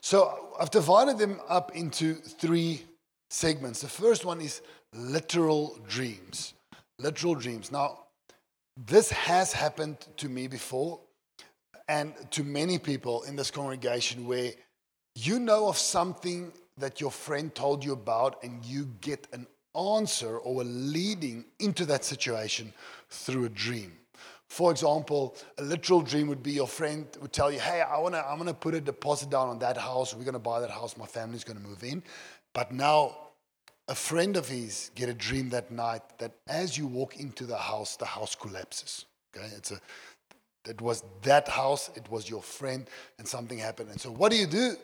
So 0.00 0.54
I've 0.58 0.70
divided 0.70 1.18
them 1.18 1.40
up 1.48 1.74
into 1.74 2.14
three 2.14 2.82
segments. 3.30 3.80
The 3.80 3.88
first 3.88 4.24
one 4.24 4.40
is 4.40 4.62
literal 4.94 5.78
dreams. 5.88 6.54
Literal 6.98 7.34
dreams. 7.34 7.70
Now, 7.70 8.04
this 8.76 9.10
has 9.10 9.52
happened 9.52 9.98
to 10.16 10.28
me 10.28 10.46
before 10.46 11.00
and 11.88 12.14
to 12.30 12.44
many 12.44 12.78
people 12.78 13.22
in 13.24 13.36
this 13.36 13.50
congregation 13.50 14.26
where 14.26 14.52
you 15.14 15.38
know 15.38 15.68
of 15.68 15.76
something 15.76 16.52
that 16.78 17.00
your 17.00 17.10
friend 17.10 17.54
told 17.54 17.84
you 17.84 17.92
about, 17.92 18.42
and 18.42 18.64
you 18.64 18.88
get 19.00 19.26
an 19.32 19.46
answer 19.76 20.38
or 20.38 20.62
a 20.62 20.64
leading 20.64 21.44
into 21.58 21.84
that 21.86 22.04
situation 22.04 22.72
through 23.08 23.44
a 23.44 23.48
dream. 23.48 23.92
For 24.48 24.72
example, 24.72 25.36
a 25.58 25.62
literal 25.62 26.00
dream 26.00 26.26
would 26.26 26.42
be 26.42 26.52
your 26.52 26.66
friend 26.66 27.06
would 27.20 27.32
tell 27.32 27.52
you, 27.52 27.60
Hey, 27.60 27.82
I 27.82 27.98
wanna, 27.98 28.24
I'm 28.26 28.36
to 28.46 28.54
put 28.54 28.74
a 28.74 28.80
deposit 28.80 29.30
down 29.30 29.48
on 29.48 29.60
that 29.60 29.76
house. 29.76 30.12
We're 30.12 30.24
to 30.32 30.40
buy 30.40 30.60
that 30.60 30.70
house. 30.70 30.96
My 30.96 31.06
family's 31.06 31.44
to 31.44 31.54
move 31.54 31.84
in. 31.84 32.02
But 32.52 32.72
now, 32.72 33.16
a 33.86 33.94
friend 33.94 34.36
of 34.36 34.48
his 34.48 34.90
get 34.94 35.08
a 35.08 35.14
dream 35.14 35.50
that 35.50 35.70
night 35.70 36.02
that 36.18 36.32
as 36.48 36.76
you 36.76 36.86
walk 36.86 37.20
into 37.20 37.44
the 37.44 37.56
house, 37.56 37.96
the 37.96 38.06
house 38.06 38.34
collapses. 38.34 39.04
Okay, 39.36 39.46
it's 39.56 39.70
a 39.70 39.80
it 40.68 40.80
was 40.80 41.02
that 41.22 41.48
house, 41.48 41.90
it 41.96 42.10
was 42.10 42.28
your 42.28 42.42
friend, 42.42 42.86
and 43.18 43.26
something 43.26 43.58
happened. 43.58 43.90
And 43.90 44.00
so, 44.00 44.10
what 44.10 44.30
do 44.30 44.36
you 44.36 44.46
do? 44.46 44.76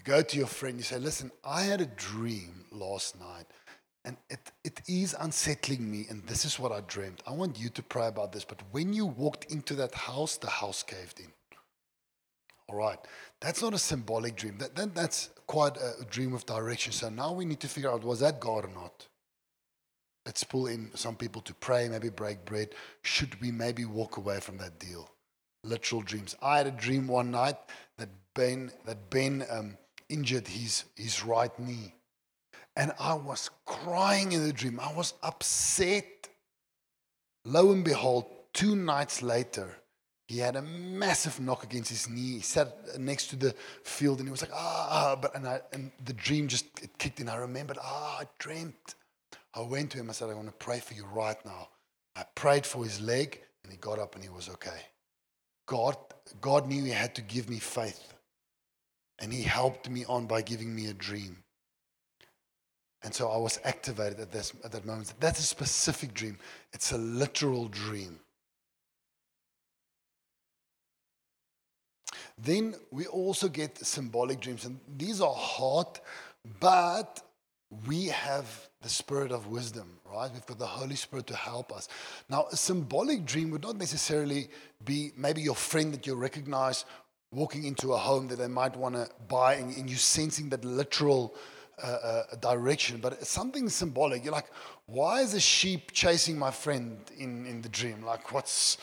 You 0.00 0.04
go 0.04 0.22
to 0.22 0.38
your 0.38 0.46
friend, 0.46 0.78
you 0.78 0.82
say, 0.82 0.98
Listen, 0.98 1.30
I 1.44 1.64
had 1.64 1.82
a 1.82 1.86
dream 1.86 2.64
last 2.70 3.20
night, 3.20 3.44
and 4.06 4.16
it, 4.30 4.50
it 4.64 4.80
is 4.88 5.14
unsettling 5.20 5.90
me, 5.90 6.06
and 6.08 6.26
this 6.26 6.46
is 6.46 6.58
what 6.58 6.72
I 6.72 6.80
dreamed. 6.80 7.22
I 7.26 7.32
want 7.32 7.58
you 7.58 7.68
to 7.68 7.82
pray 7.82 8.06
about 8.06 8.32
this. 8.32 8.42
But 8.42 8.62
when 8.70 8.94
you 8.94 9.04
walked 9.04 9.52
into 9.52 9.74
that 9.74 9.94
house, 9.94 10.38
the 10.38 10.48
house 10.48 10.82
caved 10.82 11.20
in. 11.20 11.26
All 12.66 12.76
right, 12.76 12.98
that's 13.40 13.60
not 13.60 13.74
a 13.74 13.78
symbolic 13.78 14.36
dream. 14.36 14.56
That, 14.56 14.74
that, 14.74 14.94
that's 14.94 15.28
quite 15.46 15.76
a 15.76 16.02
dream 16.08 16.32
of 16.32 16.46
direction. 16.46 16.94
So 16.94 17.10
now 17.10 17.32
we 17.32 17.44
need 17.44 17.60
to 17.60 17.68
figure 17.68 17.90
out 17.90 18.02
was 18.02 18.20
that 18.20 18.40
God 18.40 18.64
or 18.64 18.72
not? 18.72 19.06
Let's 20.24 20.44
pull 20.44 20.66
in 20.66 20.92
some 20.94 21.16
people 21.16 21.42
to 21.42 21.52
pray, 21.52 21.90
maybe 21.90 22.08
break 22.08 22.46
bread. 22.46 22.70
Should 23.02 23.38
we 23.42 23.52
maybe 23.52 23.84
walk 23.84 24.16
away 24.16 24.40
from 24.40 24.56
that 24.58 24.78
deal? 24.78 25.10
Literal 25.62 26.00
dreams. 26.00 26.36
I 26.40 26.56
had 26.56 26.68
a 26.68 26.70
dream 26.70 27.06
one 27.06 27.30
night 27.30 27.56
that 27.98 28.08
Ben, 28.34 28.72
that 28.86 29.10
Ben 29.10 29.44
um, 29.50 29.76
injured 30.10 30.48
his, 30.48 30.84
his 30.96 31.24
right 31.24 31.56
knee. 31.58 31.94
And 32.76 32.92
I 32.98 33.14
was 33.14 33.50
crying 33.66 34.32
in 34.32 34.46
the 34.46 34.52
dream. 34.52 34.78
I 34.80 34.92
was 34.92 35.14
upset. 35.22 36.28
Lo 37.44 37.72
and 37.72 37.84
behold, 37.84 38.26
two 38.52 38.76
nights 38.76 39.22
later, 39.22 39.76
he 40.28 40.38
had 40.38 40.54
a 40.54 40.62
massive 40.62 41.40
knock 41.40 41.64
against 41.64 41.90
his 41.90 42.08
knee. 42.08 42.34
He 42.34 42.40
sat 42.40 43.00
next 43.00 43.28
to 43.28 43.36
the 43.36 43.54
field 43.82 44.18
and 44.18 44.28
he 44.28 44.30
was 44.30 44.42
like, 44.42 44.52
ah, 44.54 44.88
ah," 44.90 45.16
but 45.16 45.34
and, 45.34 45.46
I, 45.48 45.60
and 45.72 45.90
the 46.04 46.12
dream 46.12 46.46
just 46.46 46.66
it 46.80 46.96
kicked 46.98 47.18
in. 47.20 47.28
I 47.28 47.36
remembered, 47.36 47.78
ah, 47.82 48.18
I 48.20 48.24
dreamt. 48.38 48.94
I 49.54 49.62
went 49.62 49.90
to 49.90 49.98
him. 49.98 50.08
I 50.08 50.12
said, 50.12 50.30
I 50.30 50.34
want 50.34 50.46
to 50.46 50.52
pray 50.52 50.78
for 50.78 50.94
you 50.94 51.04
right 51.06 51.44
now. 51.44 51.68
I 52.14 52.24
prayed 52.34 52.64
for 52.64 52.84
his 52.84 53.00
leg 53.00 53.40
and 53.64 53.72
he 53.72 53.78
got 53.78 53.98
up 53.98 54.14
and 54.14 54.22
he 54.22 54.30
was 54.30 54.48
okay. 54.48 54.80
God, 55.66 55.96
God 56.40 56.68
knew 56.68 56.84
he 56.84 56.90
had 56.90 57.14
to 57.16 57.22
give 57.22 57.48
me 57.48 57.58
faith. 57.58 58.14
And 59.20 59.32
he 59.32 59.42
helped 59.42 59.90
me 59.90 60.04
on 60.06 60.26
by 60.26 60.42
giving 60.42 60.74
me 60.74 60.86
a 60.86 60.94
dream. 60.94 61.36
And 63.02 63.14
so 63.14 63.30
I 63.30 63.36
was 63.36 63.58
activated 63.64 64.20
at, 64.20 64.30
this, 64.30 64.52
at 64.64 64.72
that 64.72 64.84
moment. 64.84 65.14
That's 65.20 65.40
a 65.40 65.44
specific 65.44 66.14
dream, 66.14 66.38
it's 66.72 66.92
a 66.92 66.98
literal 66.98 67.68
dream. 67.68 68.20
Then 72.42 72.74
we 72.90 73.06
also 73.06 73.48
get 73.48 73.84
symbolic 73.84 74.40
dreams, 74.40 74.64
and 74.64 74.80
these 74.96 75.20
are 75.20 75.34
hard, 75.34 75.86
but 76.58 77.22
we 77.86 78.06
have 78.06 78.68
the 78.82 78.88
spirit 78.88 79.30
of 79.30 79.48
wisdom, 79.48 79.98
right? 80.10 80.30
We've 80.32 80.46
got 80.46 80.58
the 80.58 80.66
Holy 80.66 80.96
Spirit 80.96 81.26
to 81.28 81.36
help 81.36 81.70
us. 81.70 81.88
Now, 82.28 82.46
a 82.50 82.56
symbolic 82.56 83.26
dream 83.26 83.50
would 83.50 83.62
not 83.62 83.76
necessarily 83.76 84.48
be 84.84 85.12
maybe 85.16 85.42
your 85.42 85.54
friend 85.54 85.92
that 85.92 86.06
you 86.06 86.14
recognize 86.14 86.86
walking 87.32 87.64
into 87.64 87.92
a 87.92 87.96
home 87.96 88.28
that 88.28 88.36
they 88.36 88.48
might 88.48 88.76
want 88.76 88.94
to 88.94 89.08
buy, 89.28 89.54
and, 89.54 89.76
and 89.76 89.88
you 89.88 89.96
sensing 89.96 90.48
that 90.50 90.64
literal 90.64 91.34
uh, 91.82 91.86
uh, 91.86 92.36
direction, 92.36 92.98
but 92.98 93.24
something 93.26 93.68
symbolic. 93.68 94.24
You're 94.24 94.32
like, 94.32 94.50
why 94.86 95.20
is 95.20 95.34
a 95.34 95.40
sheep 95.40 95.92
chasing 95.92 96.38
my 96.38 96.50
friend 96.50 96.98
in, 97.16 97.46
in 97.46 97.62
the 97.62 97.68
dream? 97.68 98.04
Like, 98.04 98.32
what's 98.32 98.78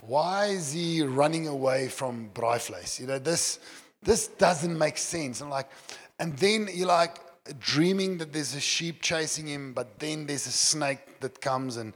why 0.00 0.46
is 0.46 0.72
he 0.72 1.02
running 1.02 1.48
away 1.48 1.88
from 1.88 2.30
Braaivleis? 2.34 3.00
You 3.00 3.06
know, 3.06 3.18
this 3.18 3.58
this 4.02 4.28
doesn't 4.28 4.76
make 4.76 4.98
sense. 4.98 5.40
And 5.40 5.50
like, 5.50 5.70
and 6.18 6.36
then 6.36 6.68
you're 6.72 6.88
like 6.88 7.16
dreaming 7.58 8.18
that 8.18 8.32
there's 8.32 8.54
a 8.54 8.60
sheep 8.60 9.00
chasing 9.00 9.46
him, 9.46 9.72
but 9.72 9.98
then 9.98 10.26
there's 10.26 10.46
a 10.46 10.52
snake 10.52 11.20
that 11.20 11.40
comes 11.40 11.76
and 11.76 11.92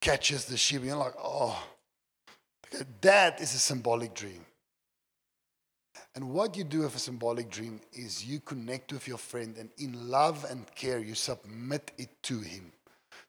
catches 0.00 0.44
the 0.44 0.56
sheep. 0.56 0.78
And 0.78 0.88
you're 0.88 0.96
like, 0.96 1.14
oh, 1.22 1.62
that 3.00 3.40
is 3.40 3.54
a 3.54 3.58
symbolic 3.58 4.14
dream. 4.14 4.45
And 6.16 6.30
what 6.30 6.56
you 6.56 6.64
do 6.64 6.80
with 6.80 6.96
a 6.96 6.98
symbolic 6.98 7.50
dream 7.50 7.78
is 7.92 8.24
you 8.24 8.40
connect 8.40 8.90
with 8.90 9.06
your 9.06 9.18
friend 9.18 9.54
and 9.58 9.68
in 9.76 10.08
love 10.08 10.46
and 10.48 10.64
care 10.74 10.98
you 10.98 11.14
submit 11.14 11.92
it 11.98 12.08
to 12.22 12.40
him. 12.40 12.72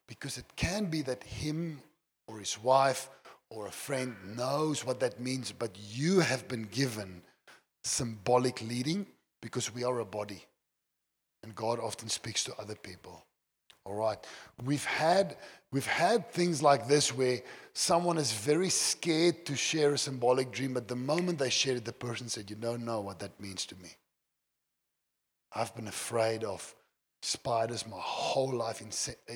Because 0.07 0.37
it 0.37 0.45
can 0.55 0.85
be 0.85 1.01
that 1.01 1.21
him 1.21 1.81
or 2.27 2.39
his 2.39 2.57
wife 2.63 3.09
or 3.49 3.67
a 3.67 3.71
friend 3.71 4.15
knows 4.37 4.85
what 4.85 5.01
that 5.01 5.19
means, 5.19 5.51
but 5.51 5.71
you 5.77 6.21
have 6.21 6.47
been 6.47 6.63
given 6.63 7.21
symbolic 7.83 8.61
leading 8.61 9.05
because 9.41 9.75
we 9.75 9.83
are 9.83 9.99
a 9.99 10.05
body. 10.05 10.45
And 11.43 11.53
God 11.53 11.81
often 11.81 12.07
speaks 12.07 12.45
to 12.45 12.55
other 12.57 12.75
people. 12.75 13.26
All 13.87 13.95
right. 13.95 14.17
We've 14.65 14.83
had 14.83 15.37
we've 15.71 15.85
had 15.85 16.29
things 16.29 16.61
like 16.61 16.89
this 16.89 17.15
where 17.15 17.41
someone 17.73 18.17
is 18.17 18.33
very 18.33 18.69
scared 18.69 19.45
to 19.45 19.55
share 19.55 19.93
a 19.93 19.97
symbolic 19.97 20.51
dream, 20.51 20.73
but 20.73 20.89
the 20.89 20.95
moment 20.95 21.39
they 21.39 21.49
shared 21.49 21.77
it, 21.77 21.85
the 21.85 21.93
person 21.93 22.27
said, 22.27 22.49
You 22.49 22.57
don't 22.57 22.83
know 22.83 22.99
what 22.99 23.19
that 23.19 23.39
means 23.39 23.65
to 23.67 23.75
me. 23.77 23.89
I've 25.53 25.73
been 25.73 25.87
afraid 25.87 26.43
of 26.43 26.75
spiders 27.21 27.87
my 27.87 27.97
whole 27.97 28.53
life. 28.53 28.81
In, 28.81 28.91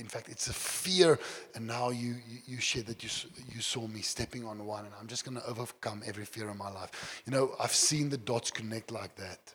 fact, 0.05 0.27
it's 0.27 0.47
a 0.47 0.53
fear. 0.53 1.17
And 1.55 1.65
now 1.65 1.89
you, 1.89 2.17
you, 2.27 2.57
you 2.57 2.83
that 2.83 3.03
you, 3.03 3.09
you 3.55 3.61
saw 3.61 3.87
me 3.87 4.01
stepping 4.01 4.45
on 4.45 4.65
one, 4.65 4.85
and 4.85 4.93
I'm 4.99 5.07
just 5.07 5.23
going 5.23 5.37
to 5.37 5.45
overcome 5.47 6.03
every 6.05 6.25
fear 6.25 6.49
in 6.49 6.57
my 6.57 6.69
life. 6.69 7.23
You 7.25 7.31
know, 7.31 7.55
I've 7.57 7.73
seen 7.73 8.09
the 8.09 8.17
dots 8.17 8.51
connect 8.51 8.91
like 8.91 9.15
that. 9.15 9.53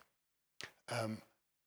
Um, 0.90 1.18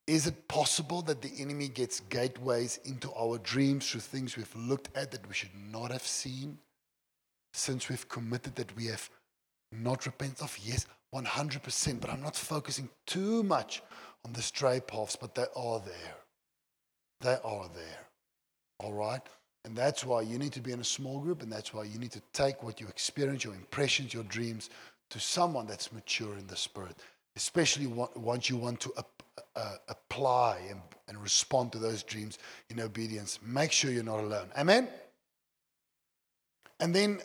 is 0.10 0.26
it 0.26 0.47
possible 0.47 1.03
that 1.03 1.22
the 1.22 1.32
enemy 1.38 1.68
gets 1.68 1.99
gateways 1.99 2.80
into 2.84 3.14
our 3.14 3.38
dreams 3.38 3.88
through 3.88 4.01
things 4.01 4.36
we've 4.36 4.55
looked 4.55 4.89
at 4.97 5.12
that 5.12 5.28
we 5.28 5.36
should 5.36 5.55
not 5.72 5.91
have 5.91 6.01
seen? 6.01 6.57
Since 7.53 7.89
we've 7.89 8.10
committed 8.10 8.55
that 8.55 8.76
we 8.76 8.88
have 8.88 9.07
not 9.72 10.07
repented 10.07 10.41
of? 10.41 10.57
Yes, 10.64 10.88
100%. 11.14 12.01
But 12.01 12.10
I'm 12.10 12.24
not 12.24 12.36
focusing 12.36 12.89
too 13.05 13.43
much 13.43 13.84
on 14.26 14.34
the 14.34 14.41
stray 14.41 14.80
paths, 14.80 15.16
but 15.16 15.36
they 15.36 15.45
are 15.55 15.80
there. 15.80 16.16
They 17.22 17.38
are 17.43 17.70
there. 17.76 17.99
All 18.80 18.93
right? 18.93 19.22
And 19.64 19.76
that's 19.76 20.03
why 20.03 20.22
you 20.22 20.39
need 20.39 20.53
to 20.53 20.62
be 20.62 20.72
in 20.72 20.80
a 20.80 20.86
small 20.86 21.20
group, 21.20 21.43
and 21.43 21.51
that's 21.51 21.72
why 21.72 21.84
you 21.84 21.99
need 21.99 22.14
to 22.14 22.22
take 22.34 22.64
what 22.64 22.82
you 22.82 22.88
experience, 22.88 23.43
your 23.43 23.53
impressions, 23.53 24.14
your 24.14 24.24
dreams, 24.24 24.72
to 25.12 25.20
someone 25.20 25.68
that's 25.68 25.91
mature 25.91 26.36
in 26.36 26.47
the 26.47 26.55
spirit, 26.55 26.95
especially 27.36 27.86
once 27.86 28.49
you 28.49 28.57
want 28.57 28.80
to 28.80 28.93
uh, 29.56 29.76
apply 29.88 30.62
and, 30.70 30.82
and 31.08 31.18
respond 31.22 31.72
to 31.74 31.80
those 31.80 32.04
dreams 32.04 32.40
in 32.70 32.80
obedience. 32.80 33.40
Make 33.46 33.72
sure 33.72 33.92
you're 33.92 34.04
not 34.04 34.20
alone. 34.20 34.50
Amen? 34.58 34.88
And 36.80 36.94
then 36.94 37.20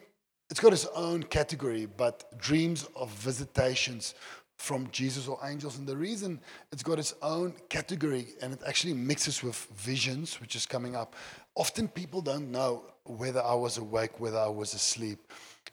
it's 0.51 0.61
got 0.61 0.73
its 0.73 0.87
own 0.95 1.23
category, 1.23 1.87
but 1.87 2.39
dreams 2.39 2.87
of 2.97 3.11
visitations 3.11 4.15
from 4.57 4.89
Jesus 4.93 5.27
or 5.27 5.39
angels. 5.45 5.79
And 5.79 5.87
the 5.87 5.97
reason 5.97 6.41
it's 6.73 6.83
got 6.83 6.99
its 6.99 7.15
own 7.23 7.55
category 7.69 8.29
and 8.41 8.53
it 8.53 8.61
actually 8.67 8.95
mixes 8.95 9.43
with 9.43 9.57
visions, 9.77 10.41
which 10.41 10.57
is 10.57 10.67
coming 10.67 10.97
up. 10.97 11.15
Often 11.55 11.89
people 11.89 12.21
don't 12.21 12.51
know 12.51 12.85
whether 13.05 13.43
I 13.43 13.55
was 13.55 13.79
awake, 13.79 14.21
whether 14.21 14.39
I 14.39 14.49
was 14.49 14.75
asleep. 14.75 15.33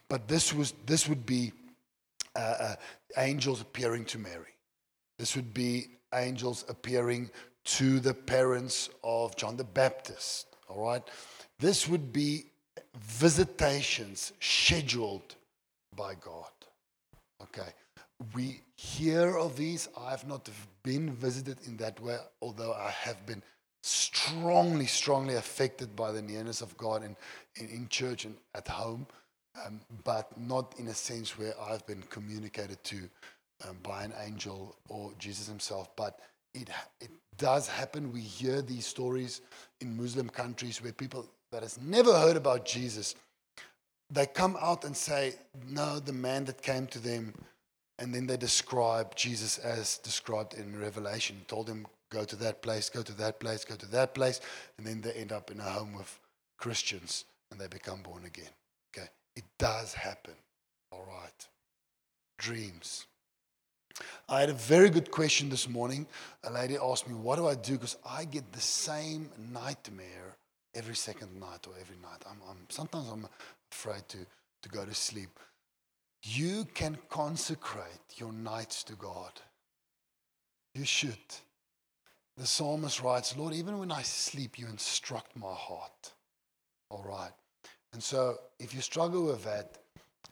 But 0.10 0.28
this, 0.28 0.54
was, 0.54 0.74
this 0.86 1.08
would 1.08 1.26
be 1.26 1.54
uh, 2.36 2.40
uh, 2.40 2.76
angels 3.18 3.62
appearing 3.62 4.06
to 4.06 4.18
Mary. 4.18 4.56
This 5.18 5.36
would 5.36 5.54
be 5.54 5.88
angels 6.14 6.66
appearing 6.70 7.30
to 7.64 8.00
the 8.00 8.14
parents 8.14 8.90
of 9.04 9.36
John 9.36 9.58
the 9.58 9.64
Baptist. 9.64 10.48
All 10.68 10.86
right? 10.86 11.04
This 11.60 11.88
would 11.88 12.12
be 12.12 12.46
visitations 13.00 14.34
scheduled 14.40 15.36
by 15.96 16.16
God. 16.16 16.52
Okay. 17.42 17.70
We 18.36 18.62
hear 18.76 19.38
of 19.38 19.56
these. 19.56 19.90
I've 19.98 20.28
not 20.28 20.50
been 20.84 21.12
visited 21.12 21.58
in 21.66 21.78
that 21.78 22.00
way, 22.00 22.18
although 22.42 22.74
I 22.74 22.92
have 22.92 23.26
been 23.26 23.42
strongly, 23.84 24.86
strongly 24.86 25.36
affected 25.36 25.96
by 25.96 26.12
the 26.12 26.22
nearness 26.22 26.62
of 26.62 26.78
God 26.78 27.04
in, 27.04 27.16
in, 27.56 27.70
in 27.70 27.88
church 27.90 28.26
and 28.26 28.36
at 28.54 28.68
home, 28.68 29.08
um, 29.66 29.82
but 30.04 30.40
not 30.40 30.76
in 30.78 30.88
a 30.88 30.94
sense 30.94 31.38
where 31.38 31.54
I've 31.60 31.86
been 31.88 32.04
communicated 32.10 32.84
to 32.86 33.10
um, 33.68 33.78
by 33.84 34.04
an 34.04 34.14
angel 34.26 34.76
or 34.90 35.12
Jesus 35.20 35.48
himself. 35.48 35.90
But 35.96 36.20
it, 36.54 36.70
it 37.00 37.12
does 37.38 37.68
happen. 37.68 38.12
We 38.12 38.22
hear 38.22 38.62
these 38.62 38.86
stories 38.86 39.42
in 39.80 39.98
Muslim 39.98 40.30
countries 40.30 40.82
where 40.82 40.94
people 40.94 41.26
that 41.52 41.64
has 41.64 41.80
never 41.82 42.18
heard 42.18 42.38
about 42.38 42.66
Jesus, 42.66 43.16
they 44.10 44.26
come 44.26 44.58
out 44.62 44.84
and 44.86 44.96
say, 44.96 45.36
no, 45.68 46.00
the 46.00 46.14
man 46.14 46.46
that 46.46 46.62
came 46.62 46.88
to 46.88 47.00
them, 47.00 47.34
and 48.00 48.14
then 48.14 48.26
they 48.26 48.38
describe 48.38 49.16
Jesus 49.16 49.58
as 49.60 49.98
described 50.00 50.54
in 50.56 50.80
Revelation. 50.80 51.42
Told 51.48 51.68
him, 51.68 51.86
go 52.10 52.24
to 52.26 52.36
that 52.38 52.62
place, 52.62 52.90
go 52.90 53.02
to 53.02 53.14
that 53.14 53.40
place, 53.40 53.64
go 53.64 53.76
to 53.76 53.86
that 53.92 54.14
place, 54.14 54.42
and 54.78 54.86
then 54.86 55.02
they 55.02 55.12
end 55.14 55.32
up 55.32 55.52
in 55.52 55.60
a 55.60 55.64
home 55.64 55.94
with 55.94 56.20
Christians 56.58 57.26
and 57.52 57.60
they 57.60 57.68
become 57.68 58.02
born 58.02 58.26
again. 58.26 58.50
Okay, 58.96 59.08
it 59.36 59.44
does 59.58 59.94
happen. 59.94 60.34
All 60.92 61.06
right. 61.08 61.48
Dreams. 62.38 63.06
I 64.30 64.42
had 64.42 64.50
a 64.50 64.54
very 64.54 64.90
good 64.90 65.12
question 65.12 65.50
this 65.50 65.68
morning. 65.68 66.08
A 66.44 66.52
lady 66.52 66.78
asked 66.82 67.08
me, 67.08 67.16
What 67.16 67.38
do 67.38 67.48
I 67.48 67.56
do? 67.56 67.74
Because 67.74 67.98
I 68.08 68.26
get 68.26 68.52
the 68.52 68.62
same 68.62 69.30
nightmare 69.54 70.36
every 70.74 70.96
second 70.96 71.40
night 71.40 71.68
or 71.68 71.74
every 71.80 71.98
night. 71.98 72.24
I'm, 72.30 72.38
I'm, 72.50 72.58
sometimes 72.70 73.10
I'm 73.10 73.28
afraid 73.72 74.08
to, 74.10 74.18
to 74.64 74.70
go 74.70 74.86
to 74.86 74.94
sleep. 74.94 75.40
You 76.24 76.66
can 76.74 76.98
consecrate 77.10 77.86
your 78.18 78.32
nights 78.32 78.84
to 78.84 78.94
God. 78.94 79.32
You 80.74 80.86
should. 80.86 81.18
The 82.38 82.46
psalmist 82.46 83.02
writes, 83.02 83.36
Lord, 83.36 83.54
even 83.54 83.80
when 83.80 83.92
I 83.92 84.04
sleep, 84.04 84.58
you 84.58 84.68
instruct 84.68 85.36
my 85.36 85.54
heart. 85.54 86.14
All 86.90 87.04
right. 87.08 87.32
And 87.94 88.02
so 88.02 88.38
if 88.60 88.74
you 88.74 88.82
struggle 88.82 89.26
with 89.26 89.44
that, 89.44 89.78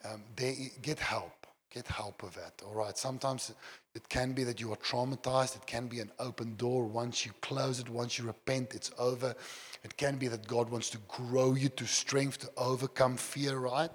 um, 0.06 0.24
they, 0.36 0.72
get 0.82 1.00
help. 1.00 1.39
Get 1.72 1.88
help 1.88 2.24
with 2.24 2.34
that. 2.34 2.62
All 2.66 2.74
right. 2.74 2.98
Sometimes 2.98 3.54
it 3.94 4.10
can 4.10 4.34
be 4.34 4.44
that 4.44 4.60
you 4.60 4.72
are 4.74 4.78
traumatized. 4.78 5.56
It 5.56 5.68
can 5.68 5.88
be 5.88 6.00
an 6.00 6.12
open 6.18 6.56
door. 6.56 6.86
Once 6.86 7.26
you 7.26 7.32
close 7.42 7.80
it, 7.80 7.90
once 7.90 8.18
you 8.18 8.26
repent, 8.26 8.74
it's 8.74 8.92
over. 8.98 9.36
It 9.84 9.96
can 9.96 10.18
be 10.18 10.28
that 10.30 10.48
God 10.48 10.70
wants 10.70 10.90
to 10.92 10.98
grow 11.08 11.54
you 11.54 11.70
to 11.70 11.86
strength 11.86 12.40
to 12.40 12.50
overcome 12.58 13.18
fear, 13.18 13.58
right? 13.58 13.92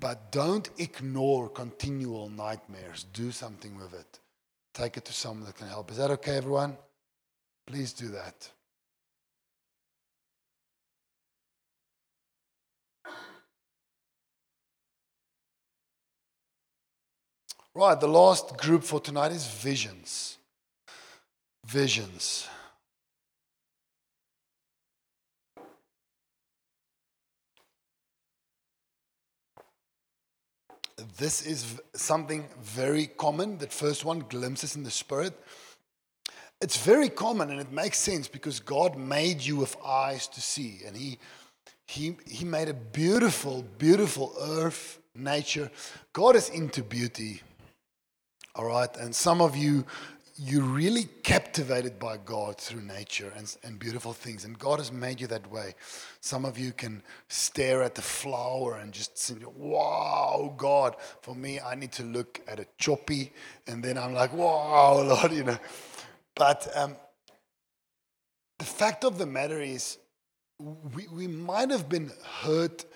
But 0.00 0.32
don't 0.32 0.68
ignore 0.78 1.48
continual 1.48 2.28
nightmares. 2.28 3.04
Do 3.12 3.30
something 3.30 3.78
with 3.78 3.94
it. 3.94 4.18
Take 4.74 4.96
it 4.96 5.04
to 5.04 5.12
someone 5.12 5.46
that 5.46 5.56
can 5.56 5.68
help. 5.68 5.90
Is 5.90 5.96
that 5.98 6.10
okay, 6.10 6.36
everyone? 6.36 6.76
Please 7.66 7.92
do 7.92 8.08
that. 8.08 8.50
Right, 17.76 18.00
the 18.00 18.08
last 18.08 18.56
group 18.56 18.82
for 18.84 19.00
tonight 19.00 19.32
is 19.32 19.46
visions. 19.46 20.38
Visions. 21.66 22.48
This 31.18 31.44
is 31.46 31.78
something 31.94 32.46
very 32.62 33.08
common. 33.08 33.58
That 33.58 33.74
first 33.74 34.06
one, 34.06 34.20
glimpses 34.20 34.74
in 34.74 34.82
the 34.82 34.90
spirit. 34.90 35.34
It's 36.62 36.78
very 36.78 37.10
common 37.10 37.50
and 37.50 37.60
it 37.60 37.72
makes 37.72 37.98
sense 37.98 38.26
because 38.26 38.58
God 38.58 38.96
made 38.96 39.42
you 39.42 39.56
with 39.56 39.76
eyes 39.84 40.28
to 40.28 40.40
see. 40.40 40.80
And 40.86 40.96
He 40.96 41.18
He 41.86 42.16
He 42.26 42.46
made 42.46 42.70
a 42.70 42.74
beautiful, 42.74 43.66
beautiful 43.76 44.32
earth, 44.40 44.98
nature. 45.14 45.70
God 46.14 46.36
is 46.36 46.48
into 46.48 46.82
beauty. 46.82 47.42
All 48.56 48.64
right. 48.64 48.96
And 48.96 49.14
some 49.14 49.42
of 49.42 49.54
you, 49.54 49.84
you're 50.38 50.62
really 50.62 51.04
captivated 51.22 51.98
by 51.98 52.16
God 52.16 52.56
through 52.58 52.80
nature 52.80 53.30
and, 53.36 53.54
and 53.62 53.78
beautiful 53.78 54.14
things. 54.14 54.46
And 54.46 54.58
God 54.58 54.78
has 54.78 54.90
made 54.90 55.20
you 55.20 55.26
that 55.26 55.50
way. 55.52 55.74
Some 56.20 56.46
of 56.46 56.58
you 56.58 56.72
can 56.72 57.02
stare 57.28 57.82
at 57.82 57.94
the 57.94 58.00
flower 58.00 58.76
and 58.76 58.92
just 58.92 59.18
say, 59.18 59.34
wow, 59.54 60.54
God. 60.56 60.96
For 61.20 61.34
me, 61.34 61.60
I 61.60 61.74
need 61.74 61.92
to 61.92 62.02
look 62.02 62.40
at 62.48 62.58
a 62.58 62.66
choppy. 62.78 63.30
And 63.66 63.84
then 63.84 63.98
I'm 63.98 64.14
like, 64.14 64.32
wow, 64.32 65.02
Lord, 65.06 65.32
you 65.32 65.44
know. 65.44 65.58
But 66.34 66.66
um, 66.74 66.96
the 68.58 68.64
fact 68.64 69.04
of 69.04 69.18
the 69.18 69.26
matter 69.26 69.60
is, 69.60 69.98
we, 70.94 71.08
we 71.08 71.26
might 71.26 71.70
have 71.70 71.90
been 71.90 72.10
hurt 72.40 72.86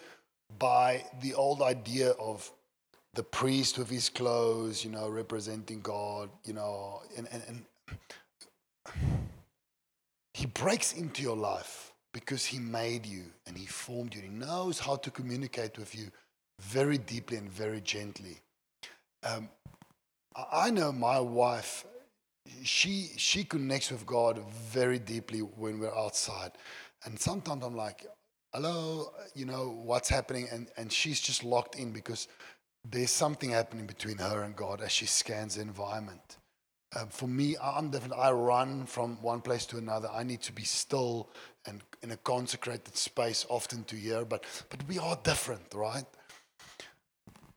by 0.58 1.04
the 1.20 1.34
old 1.34 1.60
idea 1.60 2.12
of 2.12 2.50
the 3.14 3.22
priest 3.22 3.78
with 3.78 3.90
his 3.90 4.08
clothes, 4.08 4.84
you 4.84 4.90
know, 4.90 5.08
representing 5.08 5.80
God, 5.80 6.30
you 6.44 6.52
know, 6.52 7.02
and, 7.16 7.28
and, 7.32 7.42
and 7.48 7.64
he 10.34 10.46
breaks 10.46 10.92
into 10.92 11.22
your 11.22 11.36
life 11.36 11.92
because 12.12 12.46
he 12.46 12.58
made 12.58 13.04
you 13.06 13.24
and 13.46 13.56
he 13.56 13.66
formed 13.66 14.14
you. 14.14 14.22
He 14.22 14.28
knows 14.28 14.78
how 14.78 14.96
to 14.96 15.10
communicate 15.10 15.78
with 15.78 15.94
you 15.94 16.10
very 16.60 16.98
deeply 16.98 17.36
and 17.36 17.50
very 17.50 17.80
gently. 17.80 18.38
Um, 19.22 19.48
I 20.52 20.70
know 20.70 20.92
my 20.92 21.18
wife, 21.18 21.84
she, 22.62 23.10
she 23.16 23.44
connects 23.44 23.90
with 23.90 24.06
God 24.06 24.40
very 24.52 24.98
deeply 24.98 25.40
when 25.40 25.80
we're 25.80 25.96
outside. 25.96 26.52
And 27.04 27.18
sometimes 27.18 27.64
I'm 27.64 27.76
like, 27.76 28.06
hello, 28.54 29.12
you 29.34 29.46
know, 29.46 29.80
what's 29.84 30.08
happening? 30.08 30.48
And, 30.50 30.68
and 30.76 30.92
she's 30.92 31.20
just 31.20 31.44
locked 31.44 31.76
in 31.76 31.90
because 31.92 32.28
there's 32.84 33.10
something 33.10 33.50
happening 33.50 33.86
between 33.86 34.18
her 34.18 34.42
and 34.42 34.56
God 34.56 34.80
as 34.80 34.90
she 34.90 35.06
scans 35.06 35.56
the 35.56 35.62
environment. 35.62 36.38
Um, 36.98 37.08
for 37.08 37.28
me, 37.28 37.56
I'm 37.62 37.90
different. 37.90 38.14
I 38.14 38.32
run 38.32 38.84
from 38.86 39.22
one 39.22 39.40
place 39.42 39.64
to 39.66 39.78
another. 39.78 40.08
I 40.12 40.24
need 40.24 40.42
to 40.42 40.52
be 40.52 40.64
still 40.64 41.30
and 41.66 41.82
in 42.02 42.10
a 42.10 42.16
consecrated 42.16 42.96
space, 42.96 43.46
often 43.48 43.84
to 43.84 43.96
hear. 43.96 44.24
But 44.24 44.44
but 44.70 44.86
we 44.88 44.98
are 44.98 45.16
different, 45.22 45.72
right? 45.74 46.06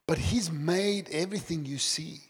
But 0.06 0.18
He's 0.18 0.52
made 0.52 1.08
everything 1.10 1.64
you 1.64 1.78
see, 1.78 2.20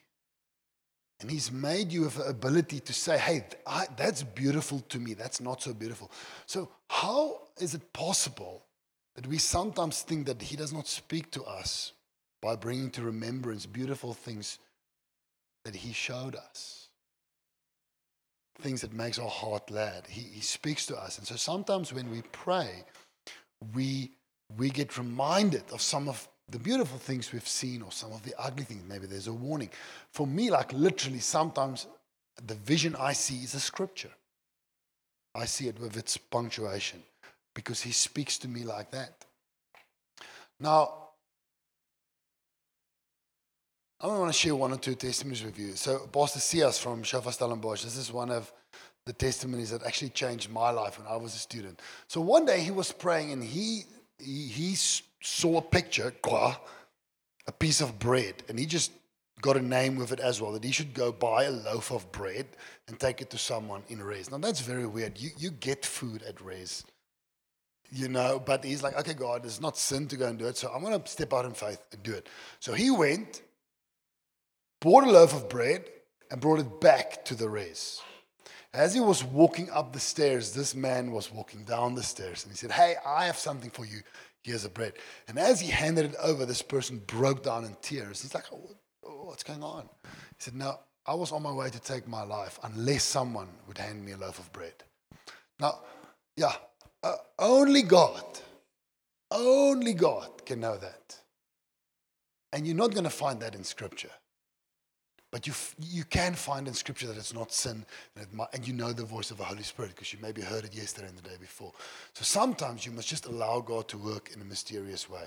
and 1.20 1.30
He's 1.30 1.52
made 1.52 1.92
you 1.92 2.02
with 2.02 2.16
the 2.16 2.24
ability 2.24 2.80
to 2.80 2.92
say, 2.94 3.18
"Hey, 3.18 3.44
I, 3.66 3.86
that's 3.96 4.22
beautiful 4.22 4.80
to 4.88 4.98
me. 4.98 5.12
That's 5.12 5.42
not 5.42 5.60
so 5.60 5.74
beautiful." 5.74 6.10
So 6.46 6.70
how 6.88 7.48
is 7.58 7.74
it 7.74 7.92
possible 7.92 8.64
that 9.14 9.26
we 9.26 9.36
sometimes 9.36 10.00
think 10.02 10.26
that 10.26 10.40
He 10.40 10.56
does 10.56 10.72
not 10.72 10.86
speak 10.86 11.30
to 11.32 11.44
us 11.44 11.92
by 12.44 12.54
bringing 12.54 12.90
to 12.90 13.02
remembrance 13.02 13.64
beautiful 13.64 14.12
things 14.12 14.58
that 15.64 15.74
he 15.74 15.94
showed 15.94 16.36
us. 16.36 16.88
Things 18.60 18.82
that 18.82 18.92
makes 18.92 19.18
our 19.18 19.30
heart 19.30 19.68
glad. 19.68 20.06
He, 20.06 20.20
he 20.20 20.42
speaks 20.42 20.84
to 20.86 20.96
us. 20.96 21.16
And 21.16 21.26
so 21.26 21.36
sometimes 21.36 21.90
when 21.90 22.10
we 22.10 22.20
pray 22.32 22.84
we 23.74 24.10
we 24.58 24.68
get 24.68 24.98
reminded 24.98 25.62
of 25.72 25.80
some 25.80 26.06
of 26.06 26.28
the 26.50 26.58
beautiful 26.58 26.98
things 26.98 27.32
we've 27.32 27.48
seen 27.48 27.80
or 27.80 27.90
some 27.90 28.12
of 28.12 28.22
the 28.24 28.34
ugly 28.38 28.64
things. 28.64 28.82
Maybe 28.86 29.06
there's 29.06 29.26
a 29.26 29.32
warning. 29.32 29.70
For 30.12 30.26
me 30.26 30.50
like 30.50 30.70
literally 30.74 31.20
sometimes 31.20 31.86
the 32.46 32.56
vision 32.56 32.94
i 32.98 33.14
see 33.14 33.36
is 33.36 33.54
a 33.54 33.60
scripture. 33.60 34.12
I 35.34 35.46
see 35.46 35.66
it 35.66 35.80
with 35.80 35.96
its 35.96 36.18
punctuation 36.18 37.02
because 37.54 37.80
he 37.80 37.90
speaks 37.90 38.36
to 38.38 38.48
me 38.48 38.64
like 38.64 38.90
that. 38.90 39.24
Now 40.60 41.03
I 44.04 44.06
want 44.08 44.30
to 44.30 44.38
share 44.38 44.54
one 44.54 44.70
or 44.70 44.76
two 44.76 44.94
testimonies 44.94 45.42
with 45.42 45.58
you. 45.58 45.72
So, 45.76 46.00
Pastor 46.12 46.38
Sias 46.38 46.78
from 46.78 47.02
Shofar 47.02 47.32
Stellenbosch, 47.32 47.84
this 47.84 47.96
is 47.96 48.12
one 48.12 48.30
of 48.30 48.52
the 49.06 49.14
testimonies 49.14 49.70
that 49.70 49.82
actually 49.82 50.10
changed 50.10 50.50
my 50.50 50.68
life 50.68 50.98
when 50.98 51.08
I 51.08 51.16
was 51.16 51.34
a 51.34 51.38
student. 51.38 51.80
So, 52.06 52.20
one 52.20 52.44
day 52.44 52.60
he 52.60 52.70
was 52.70 52.92
praying 52.92 53.32
and 53.32 53.42
he, 53.42 53.84
he, 54.18 54.46
he 54.48 54.74
saw 54.74 55.56
a 55.56 55.62
picture, 55.62 56.12
a 57.46 57.52
piece 57.52 57.80
of 57.80 57.98
bread, 57.98 58.34
and 58.50 58.58
he 58.58 58.66
just 58.66 58.92
got 59.40 59.56
a 59.56 59.62
name 59.62 59.96
with 59.96 60.12
it 60.12 60.20
as 60.20 60.38
well 60.38 60.52
that 60.52 60.64
he 60.64 60.70
should 60.70 60.92
go 60.92 61.10
buy 61.10 61.44
a 61.44 61.50
loaf 61.50 61.90
of 61.90 62.12
bread 62.12 62.46
and 62.88 63.00
take 63.00 63.22
it 63.22 63.30
to 63.30 63.38
someone 63.38 63.82
in 63.88 64.02
Res. 64.02 64.30
Now, 64.30 64.36
that's 64.36 64.60
very 64.60 64.86
weird. 64.86 65.18
You, 65.18 65.30
you 65.38 65.50
get 65.50 65.86
food 65.86 66.22
at 66.24 66.42
Res 66.42 66.84
you 67.92 68.08
know, 68.08 68.42
but 68.44 68.64
he's 68.64 68.82
like, 68.82 68.98
okay, 68.98 69.14
God, 69.14 69.44
it's 69.44 69.60
not 69.60 69.78
sin 69.78 70.08
to 70.08 70.16
go 70.16 70.26
and 70.26 70.36
do 70.36 70.46
it, 70.46 70.56
so 70.56 70.68
I'm 70.74 70.82
going 70.82 71.00
to 71.00 71.08
step 71.08 71.32
out 71.32 71.44
in 71.44 71.52
faith 71.52 71.80
and 71.92 72.02
do 72.02 72.12
it. 72.12 72.28
So 72.58 72.72
he 72.72 72.90
went, 72.90 73.42
bought 74.84 75.04
a 75.04 75.10
loaf 75.10 75.32
of 75.32 75.48
bread, 75.48 75.88
and 76.30 76.42
brought 76.42 76.60
it 76.60 76.78
back 76.78 77.24
to 77.24 77.34
the 77.34 77.48
res. 77.48 78.02
As 78.74 78.92
he 78.92 79.00
was 79.00 79.24
walking 79.24 79.70
up 79.70 79.94
the 79.94 79.98
stairs, 79.98 80.52
this 80.52 80.74
man 80.74 81.10
was 81.10 81.32
walking 81.32 81.64
down 81.64 81.94
the 81.94 82.02
stairs, 82.02 82.44
and 82.44 82.52
he 82.52 82.56
said, 82.56 82.70
Hey, 82.70 82.96
I 83.04 83.24
have 83.24 83.38
something 83.38 83.70
for 83.70 83.86
you. 83.86 84.00
Here's 84.42 84.66
a 84.66 84.68
bread. 84.68 84.92
And 85.26 85.38
as 85.38 85.58
he 85.58 85.70
handed 85.70 86.04
it 86.04 86.16
over, 86.22 86.44
this 86.44 86.60
person 86.60 87.00
broke 87.06 87.42
down 87.42 87.64
in 87.64 87.74
tears. 87.80 88.20
He's 88.20 88.34
like, 88.34 88.44
oh, 88.52 88.76
What's 89.24 89.42
going 89.42 89.62
on? 89.62 89.88
He 90.02 90.10
said, 90.38 90.54
No, 90.54 90.78
I 91.06 91.14
was 91.14 91.32
on 91.32 91.42
my 91.42 91.52
way 91.52 91.70
to 91.70 91.80
take 91.80 92.06
my 92.06 92.22
life 92.22 92.58
unless 92.62 93.04
someone 93.04 93.48
would 93.66 93.78
hand 93.78 94.04
me 94.04 94.12
a 94.12 94.18
loaf 94.18 94.38
of 94.38 94.52
bread. 94.52 94.74
Now, 95.58 95.78
yeah, 96.36 96.52
uh, 97.02 97.16
only 97.38 97.80
God, 97.80 98.24
only 99.30 99.94
God 99.94 100.44
can 100.44 100.60
know 100.60 100.76
that. 100.76 101.16
And 102.52 102.66
you're 102.66 102.76
not 102.76 102.92
going 102.92 103.04
to 103.04 103.10
find 103.10 103.40
that 103.40 103.54
in 103.54 103.64
Scripture. 103.64 104.10
But 105.34 105.48
you, 105.48 105.50
f- 105.50 105.74
you 105.80 106.04
can 106.04 106.34
find 106.34 106.68
in 106.68 106.74
Scripture 106.74 107.08
that 107.08 107.16
it's 107.16 107.34
not 107.34 107.52
sin, 107.52 107.84
and, 108.14 108.24
it 108.24 108.32
might, 108.32 108.46
and 108.52 108.64
you 108.64 108.72
know 108.72 108.92
the 108.92 109.04
voice 109.04 109.32
of 109.32 109.38
the 109.38 109.42
Holy 109.42 109.64
Spirit 109.64 109.90
because 109.90 110.12
you 110.12 110.20
maybe 110.22 110.40
heard 110.40 110.64
it 110.64 110.72
yesterday 110.72 111.08
and 111.08 111.18
the 111.18 111.28
day 111.28 111.34
before. 111.40 111.72
So 112.12 112.22
sometimes 112.22 112.86
you 112.86 112.92
must 112.92 113.08
just 113.08 113.26
allow 113.26 113.58
God 113.58 113.88
to 113.88 113.98
work 113.98 114.30
in 114.32 114.40
a 114.40 114.44
mysterious 114.44 115.10
way. 115.10 115.24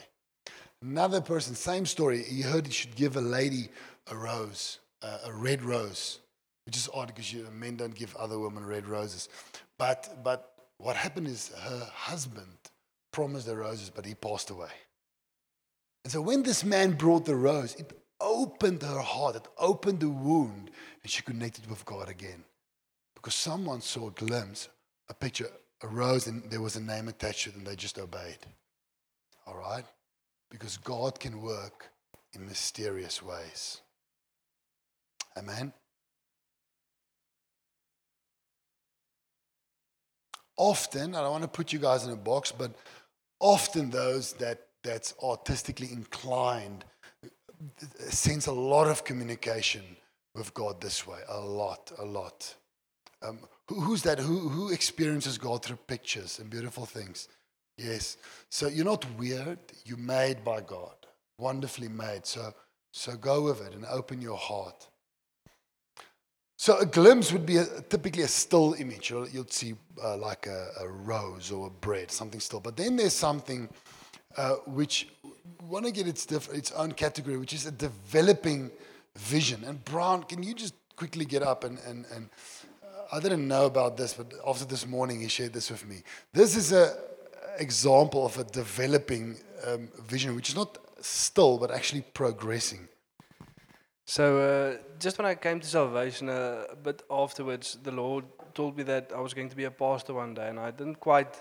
Another 0.81 1.19
person, 1.19 1.55
same 1.55 1.85
story. 1.85 2.23
He 2.23 2.41
heard 2.41 2.67
he 2.67 2.71
should 2.71 2.95
give 2.95 3.17
a 3.17 3.21
lady 3.21 3.67
a 4.09 4.15
rose, 4.15 4.79
uh, 5.01 5.17
a 5.25 5.33
red 5.33 5.61
rose, 5.61 6.19
which 6.65 6.77
is 6.77 6.87
odd 6.93 7.07
because 7.07 7.33
you, 7.33 7.45
men 7.51 7.75
don't 7.75 7.93
give 7.93 8.15
other 8.15 8.39
women 8.39 8.65
red 8.65 8.87
roses. 8.87 9.27
But 9.77 10.23
but 10.23 10.53
what 10.77 10.95
happened 10.95 11.27
is 11.27 11.51
her 11.53 11.85
husband 11.93 12.55
promised 13.11 13.45
the 13.45 13.57
roses, 13.57 13.89
but 13.89 14.05
he 14.05 14.13
passed 14.13 14.51
away. 14.51 14.71
And 16.05 16.13
so 16.13 16.21
when 16.21 16.43
this 16.43 16.63
man 16.63 16.93
brought 16.93 17.25
the 17.25 17.35
rose, 17.35 17.75
it 17.75 17.91
opened 18.19 18.81
her 18.81 18.99
heart, 18.99 19.35
it 19.35 19.47
opened 19.57 19.99
the 19.99 20.09
wound, 20.09 20.71
and 21.01 21.11
she 21.11 21.21
connected 21.21 21.69
with 21.69 21.85
God 21.85 22.09
again. 22.09 22.43
Because 23.15 23.35
someone 23.35 23.81
saw 23.81 24.07
a 24.07 24.11
glimpse, 24.11 24.69
a 25.09 25.13
picture, 25.13 25.49
arose, 25.83 26.27
and 26.27 26.49
there 26.49 26.61
was 26.61 26.75
a 26.75 26.81
name 26.81 27.07
attached 27.07 27.43
to 27.43 27.49
it, 27.49 27.55
and 27.55 27.65
they 27.65 27.75
just 27.75 27.99
obeyed. 27.99 28.37
All 29.45 29.55
right? 29.55 29.85
Because 30.49 30.77
God 30.77 31.19
can 31.19 31.41
work 31.41 31.89
in 32.33 32.45
mysterious 32.45 33.21
ways. 33.21 33.81
Amen. 35.37 35.73
Often, 40.57 41.13
I 41.13 41.21
don't 41.21 41.31
want 41.31 41.43
to 41.43 41.47
put 41.47 41.71
you 41.71 41.79
guys 41.79 42.05
in 42.05 42.11
a 42.11 42.15
box, 42.15 42.51
but 42.51 42.73
often 43.39 43.91
those 43.91 44.33
that 44.33 44.67
that's 44.83 45.13
artistically 45.21 45.91
inclined 45.91 46.85
sense 47.97 48.47
a 48.47 48.51
lot 48.51 48.87
of 48.87 49.03
communication 49.03 49.83
with 50.35 50.53
God 50.53 50.79
this 50.81 51.07
way. 51.07 51.19
A 51.27 51.39
lot, 51.39 51.91
a 51.97 52.05
lot. 52.05 52.55
Um, 53.21 53.39
who, 53.67 53.81
who's 53.81 54.03
that? 54.03 54.19
Who, 54.19 54.49
who 54.49 54.71
experiences 54.71 55.37
God 55.37 55.63
through 55.63 55.77
pictures 55.87 56.39
and 56.39 56.49
beautiful 56.49 56.85
things? 56.85 57.27
Yes. 57.77 58.17
So 58.49 58.67
you're 58.67 58.85
not 58.85 59.05
weird. 59.17 59.59
You're 59.85 59.97
made 59.97 60.43
by 60.43 60.61
God, 60.61 60.95
wonderfully 61.37 61.89
made. 61.89 62.25
So, 62.25 62.53
so 62.91 63.15
go 63.15 63.43
with 63.43 63.65
it 63.65 63.73
and 63.73 63.85
open 63.85 64.21
your 64.21 64.37
heart. 64.37 64.87
So 66.59 66.79
a 66.79 66.85
glimpse 66.85 67.31
would 67.31 67.45
be 67.45 67.57
a, 67.57 67.65
typically 67.81 68.23
a 68.23 68.27
still 68.27 68.73
image. 68.79 69.11
You'll, 69.11 69.29
you'll 69.29 69.47
see 69.47 69.75
uh, 70.03 70.17
like 70.17 70.47
a, 70.47 70.69
a 70.79 70.87
rose 70.87 71.51
or 71.51 71.67
a 71.67 71.69
bread, 71.69 72.09
something 72.09 72.39
still. 72.39 72.59
But 72.59 72.75
then 72.75 72.95
there's 72.95 73.13
something 73.13 73.69
uh, 74.37 74.53
which 74.65 75.07
want 75.67 75.85
to 75.85 75.91
get 75.91 76.07
its, 76.07 76.25
diff- 76.25 76.53
its 76.53 76.71
own 76.71 76.91
category, 76.91 77.37
which 77.37 77.53
is 77.53 77.65
a 77.65 77.71
developing 77.71 78.71
vision. 79.15 79.63
And 79.65 79.83
Brown, 79.83 80.23
can 80.23 80.43
you 80.43 80.53
just 80.53 80.75
quickly 80.95 81.25
get 81.25 81.43
up 81.43 81.63
and, 81.63 81.79
and, 81.79 82.05
and 82.13 82.29
uh, 82.83 83.15
I 83.15 83.19
didn't 83.19 83.47
know 83.47 83.65
about 83.65 83.97
this, 83.97 84.13
but 84.13 84.33
after 84.45 84.65
this 84.65 84.85
morning 84.85 85.21
he 85.21 85.27
shared 85.27 85.53
this 85.53 85.69
with 85.69 85.87
me. 85.87 86.03
This 86.33 86.55
is 86.55 86.71
a 86.71 86.95
example 87.59 88.25
of 88.25 88.37
a 88.37 88.43
developing 88.43 89.37
um, 89.65 89.89
vision, 90.07 90.35
which 90.35 90.49
is 90.49 90.55
not 90.55 90.77
still, 91.01 91.57
but 91.57 91.71
actually 91.71 92.01
progressing. 92.13 92.87
So 94.05 94.37
uh, 94.39 94.77
just 94.99 95.17
when 95.17 95.25
I 95.25 95.35
came 95.35 95.59
to 95.59 95.67
salvation, 95.67 96.29
uh, 96.29 96.63
a 96.71 96.75
bit 96.75 97.03
afterwards, 97.09 97.77
the 97.83 97.91
Lord 97.91 98.25
told 98.53 98.77
me 98.77 98.83
that 98.83 99.11
I 99.15 99.19
was 99.19 99.33
going 99.33 99.49
to 99.49 99.55
be 99.55 99.65
a 99.65 99.71
pastor 99.71 100.13
one 100.13 100.33
day, 100.33 100.47
and 100.47 100.59
I 100.59 100.71
didn't 100.71 100.99
quite 100.99 101.35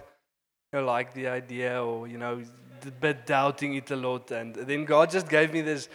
you 0.73 0.81
know, 0.81 0.85
like 0.85 1.15
the 1.15 1.29
idea, 1.29 1.83
or 1.83 2.09
you 2.09 2.19
know, 2.19 2.43
a 2.85 2.91
bit 2.91 3.27
doubting 3.27 3.75
it 3.75 3.91
a 3.91 3.97
lot. 3.97 4.31
And 4.31 4.55
then 4.55 4.85
God 4.85 5.11
just 5.11 5.29
gave 5.29 5.53
me 5.53 5.63
this 5.63 5.89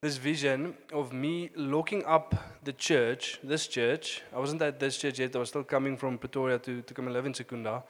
this 0.00 0.16
vision 0.16 0.76
of 0.92 1.12
me 1.12 1.50
looking 1.56 2.04
up 2.04 2.34
the 2.62 2.72
church, 2.72 3.40
this 3.42 3.66
church. 3.66 4.22
I 4.32 4.38
wasn't 4.38 4.62
at 4.62 4.78
this 4.78 4.96
church 4.96 5.18
yet. 5.18 5.34
I 5.34 5.40
was 5.40 5.48
still 5.48 5.64
coming 5.64 5.96
from 5.96 6.18
Pretoria 6.18 6.58
to, 6.60 6.82
to 6.82 6.94
come 6.94 7.06
and 7.06 7.14
live 7.14 7.26
in 7.26 7.34
Secunda. 7.34 7.82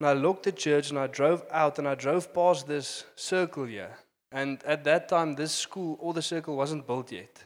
And 0.00 0.08
I 0.08 0.14
looked 0.14 0.48
at 0.48 0.56
church 0.56 0.90
and 0.90 0.98
I 0.98 1.06
drove 1.06 1.44
out 1.52 1.78
and 1.78 1.86
I 1.86 1.94
drove 1.94 2.34
past 2.34 2.66
this 2.66 3.04
circle 3.14 3.66
here. 3.66 3.96
And 4.32 4.62
at 4.64 4.84
that 4.84 5.08
time, 5.08 5.34
this 5.34 5.52
school 5.52 5.96
or 6.00 6.12
the 6.12 6.22
circle 6.22 6.56
wasn't 6.56 6.86
built 6.86 7.12
yet. 7.12 7.44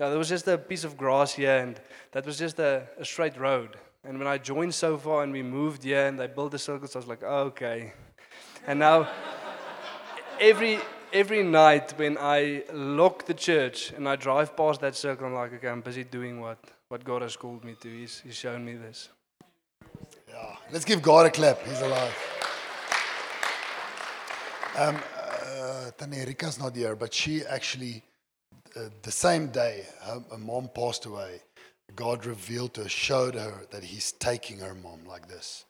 Yeah, 0.00 0.08
there 0.08 0.18
was 0.18 0.28
just 0.28 0.48
a 0.48 0.58
piece 0.58 0.82
of 0.82 0.96
grass 0.96 1.34
here, 1.34 1.56
and 1.58 1.80
that 2.10 2.26
was 2.26 2.36
just 2.36 2.58
a, 2.58 2.88
a 2.98 3.04
straight 3.04 3.38
road. 3.38 3.76
And 4.02 4.18
when 4.18 4.26
I 4.26 4.38
joined 4.38 4.74
Shofar 4.74 5.22
and 5.22 5.32
we 5.32 5.42
moved 5.42 5.84
here 5.84 6.06
and 6.06 6.18
they 6.18 6.26
built 6.26 6.50
the 6.50 6.58
circles, 6.58 6.96
I 6.96 6.98
was 6.98 7.06
like, 7.06 7.22
oh, 7.22 7.44
okay. 7.44 7.92
And 8.66 8.78
now, 8.78 9.08
every 10.40 10.78
every 11.14 11.42
night 11.44 11.94
when 11.96 12.18
I 12.18 12.64
lock 12.72 13.24
the 13.26 13.34
church 13.34 13.92
and 13.92 14.08
I 14.08 14.16
drive 14.16 14.56
past 14.56 14.80
that 14.80 14.96
circle, 14.96 15.26
I'm 15.26 15.34
like, 15.34 15.54
okay, 15.54 15.68
I'm 15.68 15.80
busy 15.80 16.04
doing 16.04 16.40
what, 16.40 16.58
what 16.88 17.04
God 17.04 17.22
has 17.22 17.36
called 17.36 17.64
me 17.64 17.76
to. 17.80 17.88
He's, 17.88 18.20
he's 18.20 18.34
shown 18.34 18.64
me 18.64 18.74
this. 18.74 19.08
Yeah, 20.28 20.56
let's 20.72 20.84
give 20.84 21.00
God 21.00 21.26
a 21.26 21.30
clap. 21.30 21.64
He's 21.64 21.80
alive. 21.80 22.14
Um, 24.76 24.96
uh, 25.46 25.90
Tanya 25.96 26.26
not 26.58 26.74
here, 26.74 26.96
but 26.96 27.14
she 27.14 27.46
actually, 27.46 28.02
uh, 28.76 28.88
the 29.02 29.12
same 29.12 29.46
day 29.48 29.86
her, 30.02 30.20
her 30.32 30.38
mom 30.38 30.68
passed 30.74 31.06
away, 31.06 31.42
God 31.94 32.26
revealed 32.26 32.74
to 32.74 32.82
her, 32.82 32.88
showed 32.88 33.36
her 33.36 33.66
that 33.70 33.84
He's 33.84 34.10
taking 34.10 34.58
her 34.58 34.74
mom 34.74 35.04
like 35.06 35.28
this. 35.28 35.64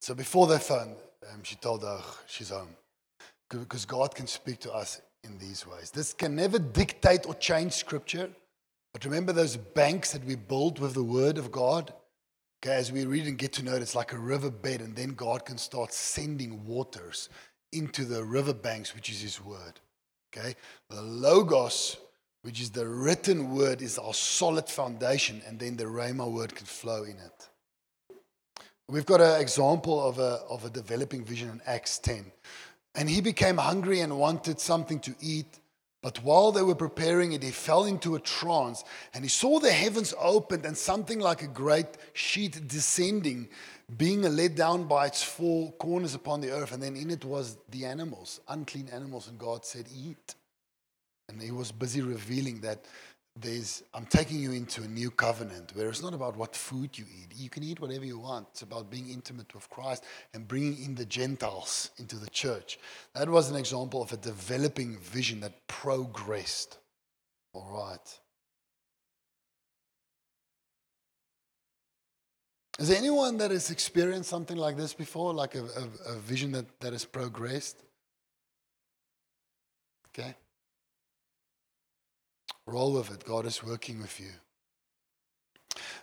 So 0.00 0.14
before 0.14 0.46
they 0.46 0.58
phoned, 0.58 0.96
um, 1.32 1.42
she 1.42 1.56
told 1.56 1.82
her 1.82 2.00
she's 2.26 2.50
home. 2.50 2.76
Because 3.50 3.84
God 3.84 4.14
can 4.14 4.26
speak 4.26 4.60
to 4.60 4.72
us 4.72 5.00
in 5.24 5.38
these 5.38 5.66
ways. 5.66 5.90
This 5.90 6.12
can 6.12 6.36
never 6.36 6.58
dictate 6.58 7.26
or 7.26 7.34
change 7.34 7.72
scripture. 7.72 8.30
But 8.92 9.04
remember 9.04 9.32
those 9.32 9.56
banks 9.56 10.12
that 10.12 10.24
we 10.24 10.34
build 10.34 10.78
with 10.78 10.94
the 10.94 11.02
word 11.02 11.38
of 11.38 11.50
God? 11.50 11.92
Okay, 12.62 12.74
as 12.74 12.90
we 12.90 13.04
read 13.04 13.26
and 13.26 13.38
get 13.38 13.52
to 13.54 13.62
know 13.62 13.74
it, 13.74 13.82
it's 13.82 13.94
like 13.94 14.12
a 14.12 14.18
riverbed, 14.18 14.80
and 14.80 14.96
then 14.96 15.10
God 15.10 15.44
can 15.44 15.58
start 15.58 15.92
sending 15.92 16.66
waters 16.66 17.28
into 17.72 18.04
the 18.04 18.24
riverbanks, 18.24 18.94
which 18.94 19.10
is 19.10 19.20
His 19.20 19.42
word. 19.42 19.80
Okay, 20.36 20.56
the 20.90 21.00
Logos, 21.00 21.96
which 22.42 22.60
is 22.60 22.70
the 22.70 22.86
written 22.86 23.54
word, 23.54 23.80
is 23.80 23.96
our 23.98 24.14
solid 24.14 24.68
foundation, 24.68 25.40
and 25.46 25.58
then 25.58 25.76
the 25.76 25.84
Rhema 25.84 26.30
word 26.30 26.54
can 26.54 26.66
flow 26.66 27.04
in 27.04 27.16
it. 27.18 27.47
We've 28.90 29.04
got 29.04 29.20
an 29.20 29.38
example 29.38 30.02
of 30.02 30.18
a, 30.18 30.40
of 30.48 30.64
a 30.64 30.70
developing 30.70 31.22
vision 31.22 31.50
in 31.50 31.60
Acts 31.66 31.98
10. 31.98 32.24
And 32.94 33.10
he 33.10 33.20
became 33.20 33.58
hungry 33.58 34.00
and 34.00 34.18
wanted 34.18 34.58
something 34.60 34.98
to 35.00 35.14
eat. 35.20 35.58
But 36.00 36.22
while 36.22 36.52
they 36.52 36.62
were 36.62 36.74
preparing 36.74 37.32
it, 37.32 37.42
he 37.42 37.50
fell 37.50 37.84
into 37.84 38.14
a 38.14 38.20
trance 38.20 38.84
and 39.12 39.24
he 39.24 39.28
saw 39.28 39.58
the 39.58 39.72
heavens 39.72 40.14
opened 40.18 40.64
and 40.64 40.76
something 40.76 41.18
like 41.18 41.42
a 41.42 41.48
great 41.48 41.98
sheet 42.14 42.66
descending, 42.66 43.48
being 43.98 44.22
let 44.22 44.54
down 44.54 44.84
by 44.84 45.06
its 45.06 45.22
four 45.22 45.72
corners 45.72 46.14
upon 46.14 46.40
the 46.40 46.50
earth. 46.50 46.72
And 46.72 46.82
then 46.82 46.96
in 46.96 47.10
it 47.10 47.26
was 47.26 47.58
the 47.68 47.84
animals, 47.84 48.40
unclean 48.48 48.88
animals. 48.90 49.28
And 49.28 49.38
God 49.38 49.66
said, 49.66 49.86
Eat. 49.94 50.34
And 51.28 51.42
he 51.42 51.50
was 51.50 51.72
busy 51.72 52.00
revealing 52.00 52.62
that 52.62 52.86
there's, 53.40 53.82
I'm 53.94 54.06
taking 54.06 54.40
you 54.40 54.52
into 54.52 54.82
a 54.82 54.88
new 54.88 55.10
covenant 55.10 55.72
where 55.74 55.88
it's 55.88 56.02
not 56.02 56.14
about 56.14 56.36
what 56.36 56.56
food 56.56 56.96
you 56.98 57.04
eat. 57.04 57.32
You 57.36 57.48
can 57.48 57.62
eat 57.62 57.80
whatever 57.80 58.04
you 58.04 58.18
want. 58.18 58.48
It's 58.52 58.62
about 58.62 58.90
being 58.90 59.10
intimate 59.10 59.54
with 59.54 59.68
Christ 59.70 60.04
and 60.34 60.46
bringing 60.46 60.82
in 60.84 60.94
the 60.94 61.04
Gentiles 61.04 61.90
into 61.98 62.16
the 62.16 62.30
church. 62.30 62.78
That 63.14 63.28
was 63.28 63.50
an 63.50 63.56
example 63.56 64.02
of 64.02 64.12
a 64.12 64.16
developing 64.16 64.98
vision 64.98 65.40
that 65.40 65.66
progressed. 65.66 66.78
All 67.52 67.68
right. 67.72 68.18
Is 72.78 72.88
there 72.88 72.98
anyone 72.98 73.38
that 73.38 73.50
has 73.50 73.70
experienced 73.70 74.30
something 74.30 74.56
like 74.56 74.76
this 74.76 74.94
before, 74.94 75.34
like 75.34 75.56
a, 75.56 75.64
a, 75.64 76.12
a 76.14 76.18
vision 76.18 76.52
that, 76.52 76.80
that 76.80 76.92
has 76.92 77.04
progressed? 77.04 77.82
Okay. 80.10 80.34
Roll 82.68 82.92
with 82.92 83.10
it. 83.10 83.24
God 83.24 83.46
is 83.46 83.64
working 83.64 84.00
with 84.00 84.20
you. 84.20 84.30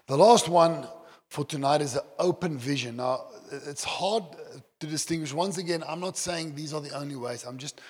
The 0.07 0.17
last 0.17 0.49
one 0.49 0.87
for 1.29 1.45
tonight 1.45 1.81
is 1.81 1.95
an 1.95 2.01
open 2.19 2.57
vision. 2.57 2.97
Now, 2.97 3.25
it's 3.51 3.83
hard 3.83 4.23
to 4.79 4.87
distinguish. 4.87 5.33
Once 5.33 5.57
again, 5.57 5.83
I'm 5.87 5.99
not 5.99 6.17
saying 6.17 6.55
these 6.55 6.73
are 6.73 6.81
the 6.81 6.95
only 6.95 7.15
ways. 7.15 7.43
I'm 7.43 7.57
just 7.57 7.81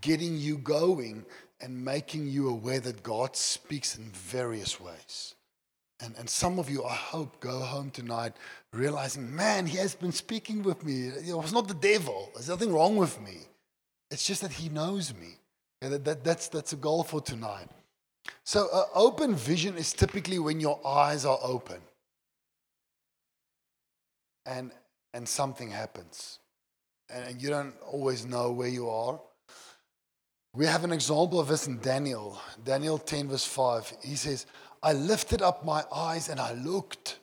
getting 0.00 0.36
you 0.36 0.58
going 0.58 1.24
and 1.60 1.84
making 1.84 2.28
you 2.28 2.48
aware 2.48 2.80
that 2.80 3.02
God 3.02 3.36
speaks 3.36 3.96
in 3.96 4.04
various 4.04 4.80
ways. 4.80 5.34
And, 6.00 6.14
and 6.18 6.28
some 6.28 6.58
of 6.58 6.68
you, 6.68 6.84
I 6.84 6.94
hope, 6.94 7.40
go 7.40 7.60
home 7.60 7.90
tonight 7.90 8.34
realizing, 8.72 9.34
man, 9.34 9.66
he 9.66 9.78
has 9.78 9.94
been 9.94 10.12
speaking 10.12 10.62
with 10.62 10.84
me. 10.84 11.06
It 11.06 11.36
was 11.36 11.52
not 11.52 11.68
the 11.68 11.74
devil. 11.74 12.30
There's 12.34 12.48
nothing 12.48 12.72
wrong 12.72 12.96
with 12.96 13.20
me. 13.20 13.38
It's 14.10 14.26
just 14.26 14.42
that 14.42 14.52
he 14.52 14.68
knows 14.68 15.14
me. 15.14 15.38
And 15.80 15.92
that, 15.92 16.04
that, 16.04 16.24
that's, 16.24 16.48
that's 16.48 16.72
a 16.72 16.76
goal 16.76 17.04
for 17.04 17.20
tonight. 17.20 17.68
So, 18.44 18.68
uh, 18.72 18.84
open 18.94 19.34
vision 19.34 19.76
is 19.76 19.92
typically 19.92 20.38
when 20.38 20.60
your 20.60 20.80
eyes 20.86 21.24
are 21.24 21.38
open 21.42 21.80
and, 24.46 24.70
and 25.12 25.28
something 25.28 25.70
happens 25.70 26.38
and 27.08 27.40
you 27.40 27.48
don't 27.48 27.74
always 27.90 28.26
know 28.26 28.50
where 28.50 28.68
you 28.68 28.88
are. 28.88 29.20
We 30.54 30.66
have 30.66 30.84
an 30.84 30.92
example 30.92 31.40
of 31.40 31.48
this 31.48 31.66
in 31.66 31.78
Daniel. 31.80 32.38
Daniel 32.64 32.98
10, 32.98 33.28
verse 33.28 33.44
5. 33.44 33.92
He 34.02 34.16
says, 34.16 34.46
I 34.82 34.92
lifted 34.92 35.42
up 35.42 35.64
my 35.64 35.84
eyes 35.92 36.28
and 36.28 36.38
I 36.38 36.52
looked, 36.52 37.18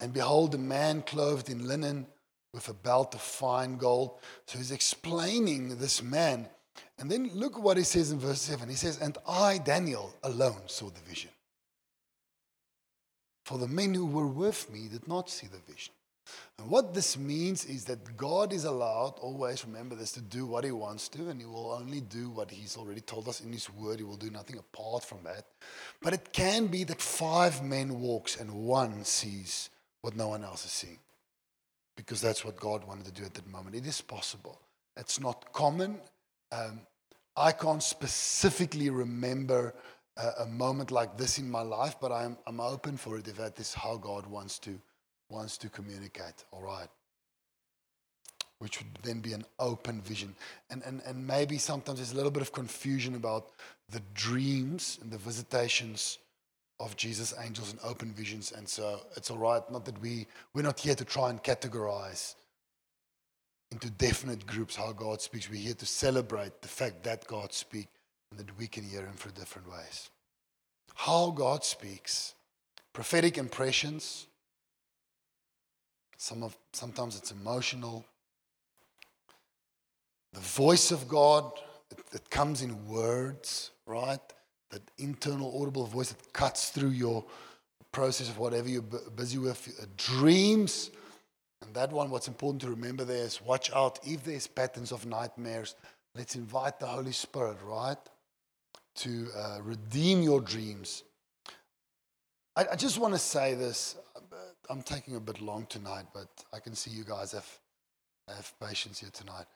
and 0.00 0.12
behold, 0.12 0.54
a 0.54 0.58
man 0.58 1.02
clothed 1.02 1.48
in 1.48 1.66
linen 1.66 2.06
with 2.52 2.68
a 2.68 2.74
belt 2.74 3.14
of 3.14 3.20
fine 3.20 3.76
gold. 3.76 4.18
So 4.46 4.58
he's 4.58 4.72
explaining 4.72 5.78
this 5.78 6.02
man 6.02 6.48
and 6.98 7.10
then 7.10 7.30
look 7.34 7.58
what 7.58 7.76
he 7.76 7.82
says 7.82 8.12
in 8.12 8.18
verse 8.18 8.40
7. 8.42 8.68
He 8.68 8.74
says, 8.74 8.98
And 8.98 9.16
I, 9.26 9.58
Daniel, 9.58 10.14
alone 10.22 10.62
saw 10.66 10.90
the 10.90 11.00
vision. 11.08 11.30
For 13.44 13.58
the 13.58 13.68
men 13.68 13.94
who 13.94 14.06
were 14.06 14.26
with 14.26 14.70
me 14.72 14.88
did 14.88 15.08
not 15.08 15.30
see 15.30 15.46
the 15.46 15.72
vision. 15.72 15.94
And 16.58 16.70
what 16.70 16.94
this 16.94 17.18
means 17.18 17.64
is 17.64 17.86
that 17.86 18.16
God 18.16 18.52
is 18.52 18.64
allowed, 18.64 19.14
always 19.20 19.64
remember 19.64 19.94
this, 19.94 20.12
to 20.12 20.20
do 20.20 20.46
what 20.46 20.64
he 20.64 20.70
wants 20.70 21.08
to, 21.08 21.30
and 21.30 21.40
he 21.40 21.46
will 21.46 21.72
only 21.72 22.00
do 22.00 22.30
what 22.30 22.50
he's 22.50 22.76
already 22.76 23.00
told 23.00 23.28
us 23.28 23.40
in 23.40 23.52
his 23.52 23.70
word. 23.70 23.98
He 23.98 24.04
will 24.04 24.16
do 24.16 24.30
nothing 24.30 24.58
apart 24.58 25.04
from 25.04 25.18
that. 25.24 25.46
But 26.02 26.12
it 26.12 26.32
can 26.32 26.66
be 26.66 26.84
that 26.84 27.00
five 27.00 27.62
men 27.62 28.00
walks 28.00 28.36
and 28.36 28.52
one 28.52 29.04
sees 29.04 29.70
what 30.02 30.16
no 30.16 30.28
one 30.28 30.44
else 30.44 30.64
is 30.64 30.72
seeing. 30.72 30.98
Because 31.96 32.20
that's 32.20 32.44
what 32.44 32.56
God 32.56 32.84
wanted 32.86 33.06
to 33.06 33.12
do 33.12 33.24
at 33.24 33.34
that 33.34 33.50
moment. 33.50 33.74
It 33.74 33.86
is 33.86 34.00
possible. 34.00 34.60
It's 34.96 35.18
not 35.18 35.52
common, 35.52 35.98
um, 36.52 36.80
I 37.36 37.52
can't 37.52 37.82
specifically 37.82 38.90
remember 38.90 39.74
a, 40.16 40.42
a, 40.42 40.46
moment 40.46 40.90
like 40.90 41.16
this 41.16 41.38
in 41.38 41.50
my 41.50 41.62
life, 41.62 41.96
but 42.00 42.12
I'm, 42.12 42.36
I'm 42.46 42.60
open 42.60 42.96
for 42.96 43.16
it 43.16 43.28
if 43.28 43.36
that 43.36 43.58
is 43.58 43.72
how 43.72 43.96
God 43.96 44.26
wants 44.26 44.58
to, 44.60 44.78
wants 45.28 45.56
to 45.58 45.68
communicate. 45.68 46.44
All 46.50 46.62
right. 46.62 46.88
Which 48.58 48.78
would 48.78 48.88
then 49.02 49.20
be 49.20 49.32
an 49.32 49.44
open 49.58 50.02
vision. 50.02 50.34
And, 50.70 50.82
and, 50.84 51.00
and 51.06 51.26
maybe 51.26 51.56
sometimes 51.56 51.98
there's 51.98 52.12
a 52.12 52.16
little 52.16 52.30
bit 52.30 52.42
of 52.42 52.52
confusion 52.52 53.14
about 53.14 53.50
the 53.88 54.02
dreams 54.12 54.98
and 55.00 55.10
the 55.10 55.18
visitations 55.18 56.18
of 56.78 56.96
Jesus' 56.96 57.34
angels 57.42 57.70
and 57.70 57.80
open 57.84 58.12
visions. 58.12 58.52
And 58.52 58.68
so 58.68 59.00
it's 59.16 59.30
all 59.30 59.38
right, 59.38 59.62
not 59.70 59.84
that 59.84 60.00
we, 60.00 60.26
we're 60.54 60.62
not 60.62 60.80
here 60.80 60.94
to 60.94 61.04
try 61.04 61.30
and 61.30 61.42
categorize 61.42 62.34
into 63.72 63.90
definite 63.90 64.46
groups 64.46 64.76
how 64.76 64.92
God 64.92 65.20
speaks. 65.20 65.48
We're 65.48 65.56
here 65.56 65.74
to 65.74 65.86
celebrate 65.86 66.60
the 66.62 66.68
fact 66.68 67.02
that 67.04 67.26
God 67.26 67.52
speaks 67.52 67.88
and 68.30 68.40
that 68.40 68.58
we 68.58 68.66
can 68.66 68.84
hear 68.84 69.00
Him 69.00 69.14
through 69.14 69.32
different 69.32 69.70
ways. 69.70 70.10
How 70.94 71.30
God 71.30 71.64
speaks, 71.64 72.34
prophetic 72.92 73.38
impressions. 73.38 74.26
Some 76.16 76.42
of, 76.42 76.56
sometimes 76.72 77.16
it's 77.16 77.30
emotional. 77.30 78.04
The 80.32 80.40
voice 80.40 80.90
of 80.90 81.08
God, 81.08 81.50
it, 81.90 81.98
it 82.12 82.30
comes 82.30 82.62
in 82.62 82.86
words, 82.86 83.70
right? 83.86 84.20
that 84.70 84.82
internal 84.98 85.60
audible 85.60 85.84
voice 85.84 86.10
that 86.10 86.32
cuts 86.32 86.70
through 86.70 86.90
your 86.90 87.24
process 87.92 88.28
of 88.28 88.38
whatever 88.38 88.68
you're 88.68 88.82
busy 88.82 89.36
with, 89.36 89.96
dreams. 89.96 90.90
And 91.62 91.74
that 91.74 91.92
one, 91.92 92.10
what's 92.10 92.28
important 92.28 92.62
to 92.62 92.70
remember 92.70 93.04
there 93.04 93.24
is 93.24 93.40
watch 93.42 93.70
out 93.72 93.98
if 94.02 94.24
there's 94.24 94.46
patterns 94.46 94.92
of 94.92 95.06
nightmares. 95.06 95.74
Let's 96.14 96.34
invite 96.34 96.80
the 96.80 96.86
Holy 96.86 97.12
Spirit, 97.12 97.58
right, 97.62 97.98
to 98.96 99.28
uh, 99.36 99.58
redeem 99.62 100.22
your 100.22 100.40
dreams. 100.40 101.04
I, 102.56 102.66
I 102.72 102.76
just 102.76 102.98
want 102.98 103.14
to 103.14 103.18
say 103.18 103.54
this. 103.54 103.96
I'm 104.68 104.82
taking 104.82 105.16
a 105.16 105.20
bit 105.20 105.40
long 105.40 105.66
tonight, 105.66 106.06
but 106.14 106.28
I 106.52 106.60
can 106.60 106.74
see 106.74 106.90
you 106.90 107.04
guys 107.04 107.32
have, 107.32 107.48
have 108.28 108.52
patience 108.60 109.00
here 109.00 109.10
tonight. 109.12 109.46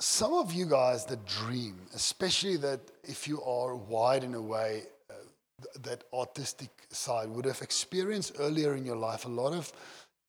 Some 0.00 0.34
of 0.34 0.52
you 0.52 0.66
guys 0.66 1.04
that 1.06 1.24
dream, 1.26 1.76
especially 1.94 2.56
that 2.58 2.80
if 3.04 3.28
you 3.28 3.40
are 3.42 3.76
wide 3.76 4.24
in 4.24 4.34
a 4.34 4.42
way, 4.42 4.82
uh, 5.08 5.14
th- 5.62 5.84
that 5.84 6.04
artistic 6.12 6.70
side, 6.90 7.28
would 7.28 7.44
have 7.44 7.62
experienced 7.62 8.32
earlier 8.40 8.74
in 8.74 8.84
your 8.84 8.96
life 8.96 9.26
a 9.26 9.28
lot 9.28 9.52
of 9.52 9.72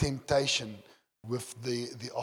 temptation 0.03 0.75
with 1.25 1.55
the, 1.63 1.87
the 2.01 2.11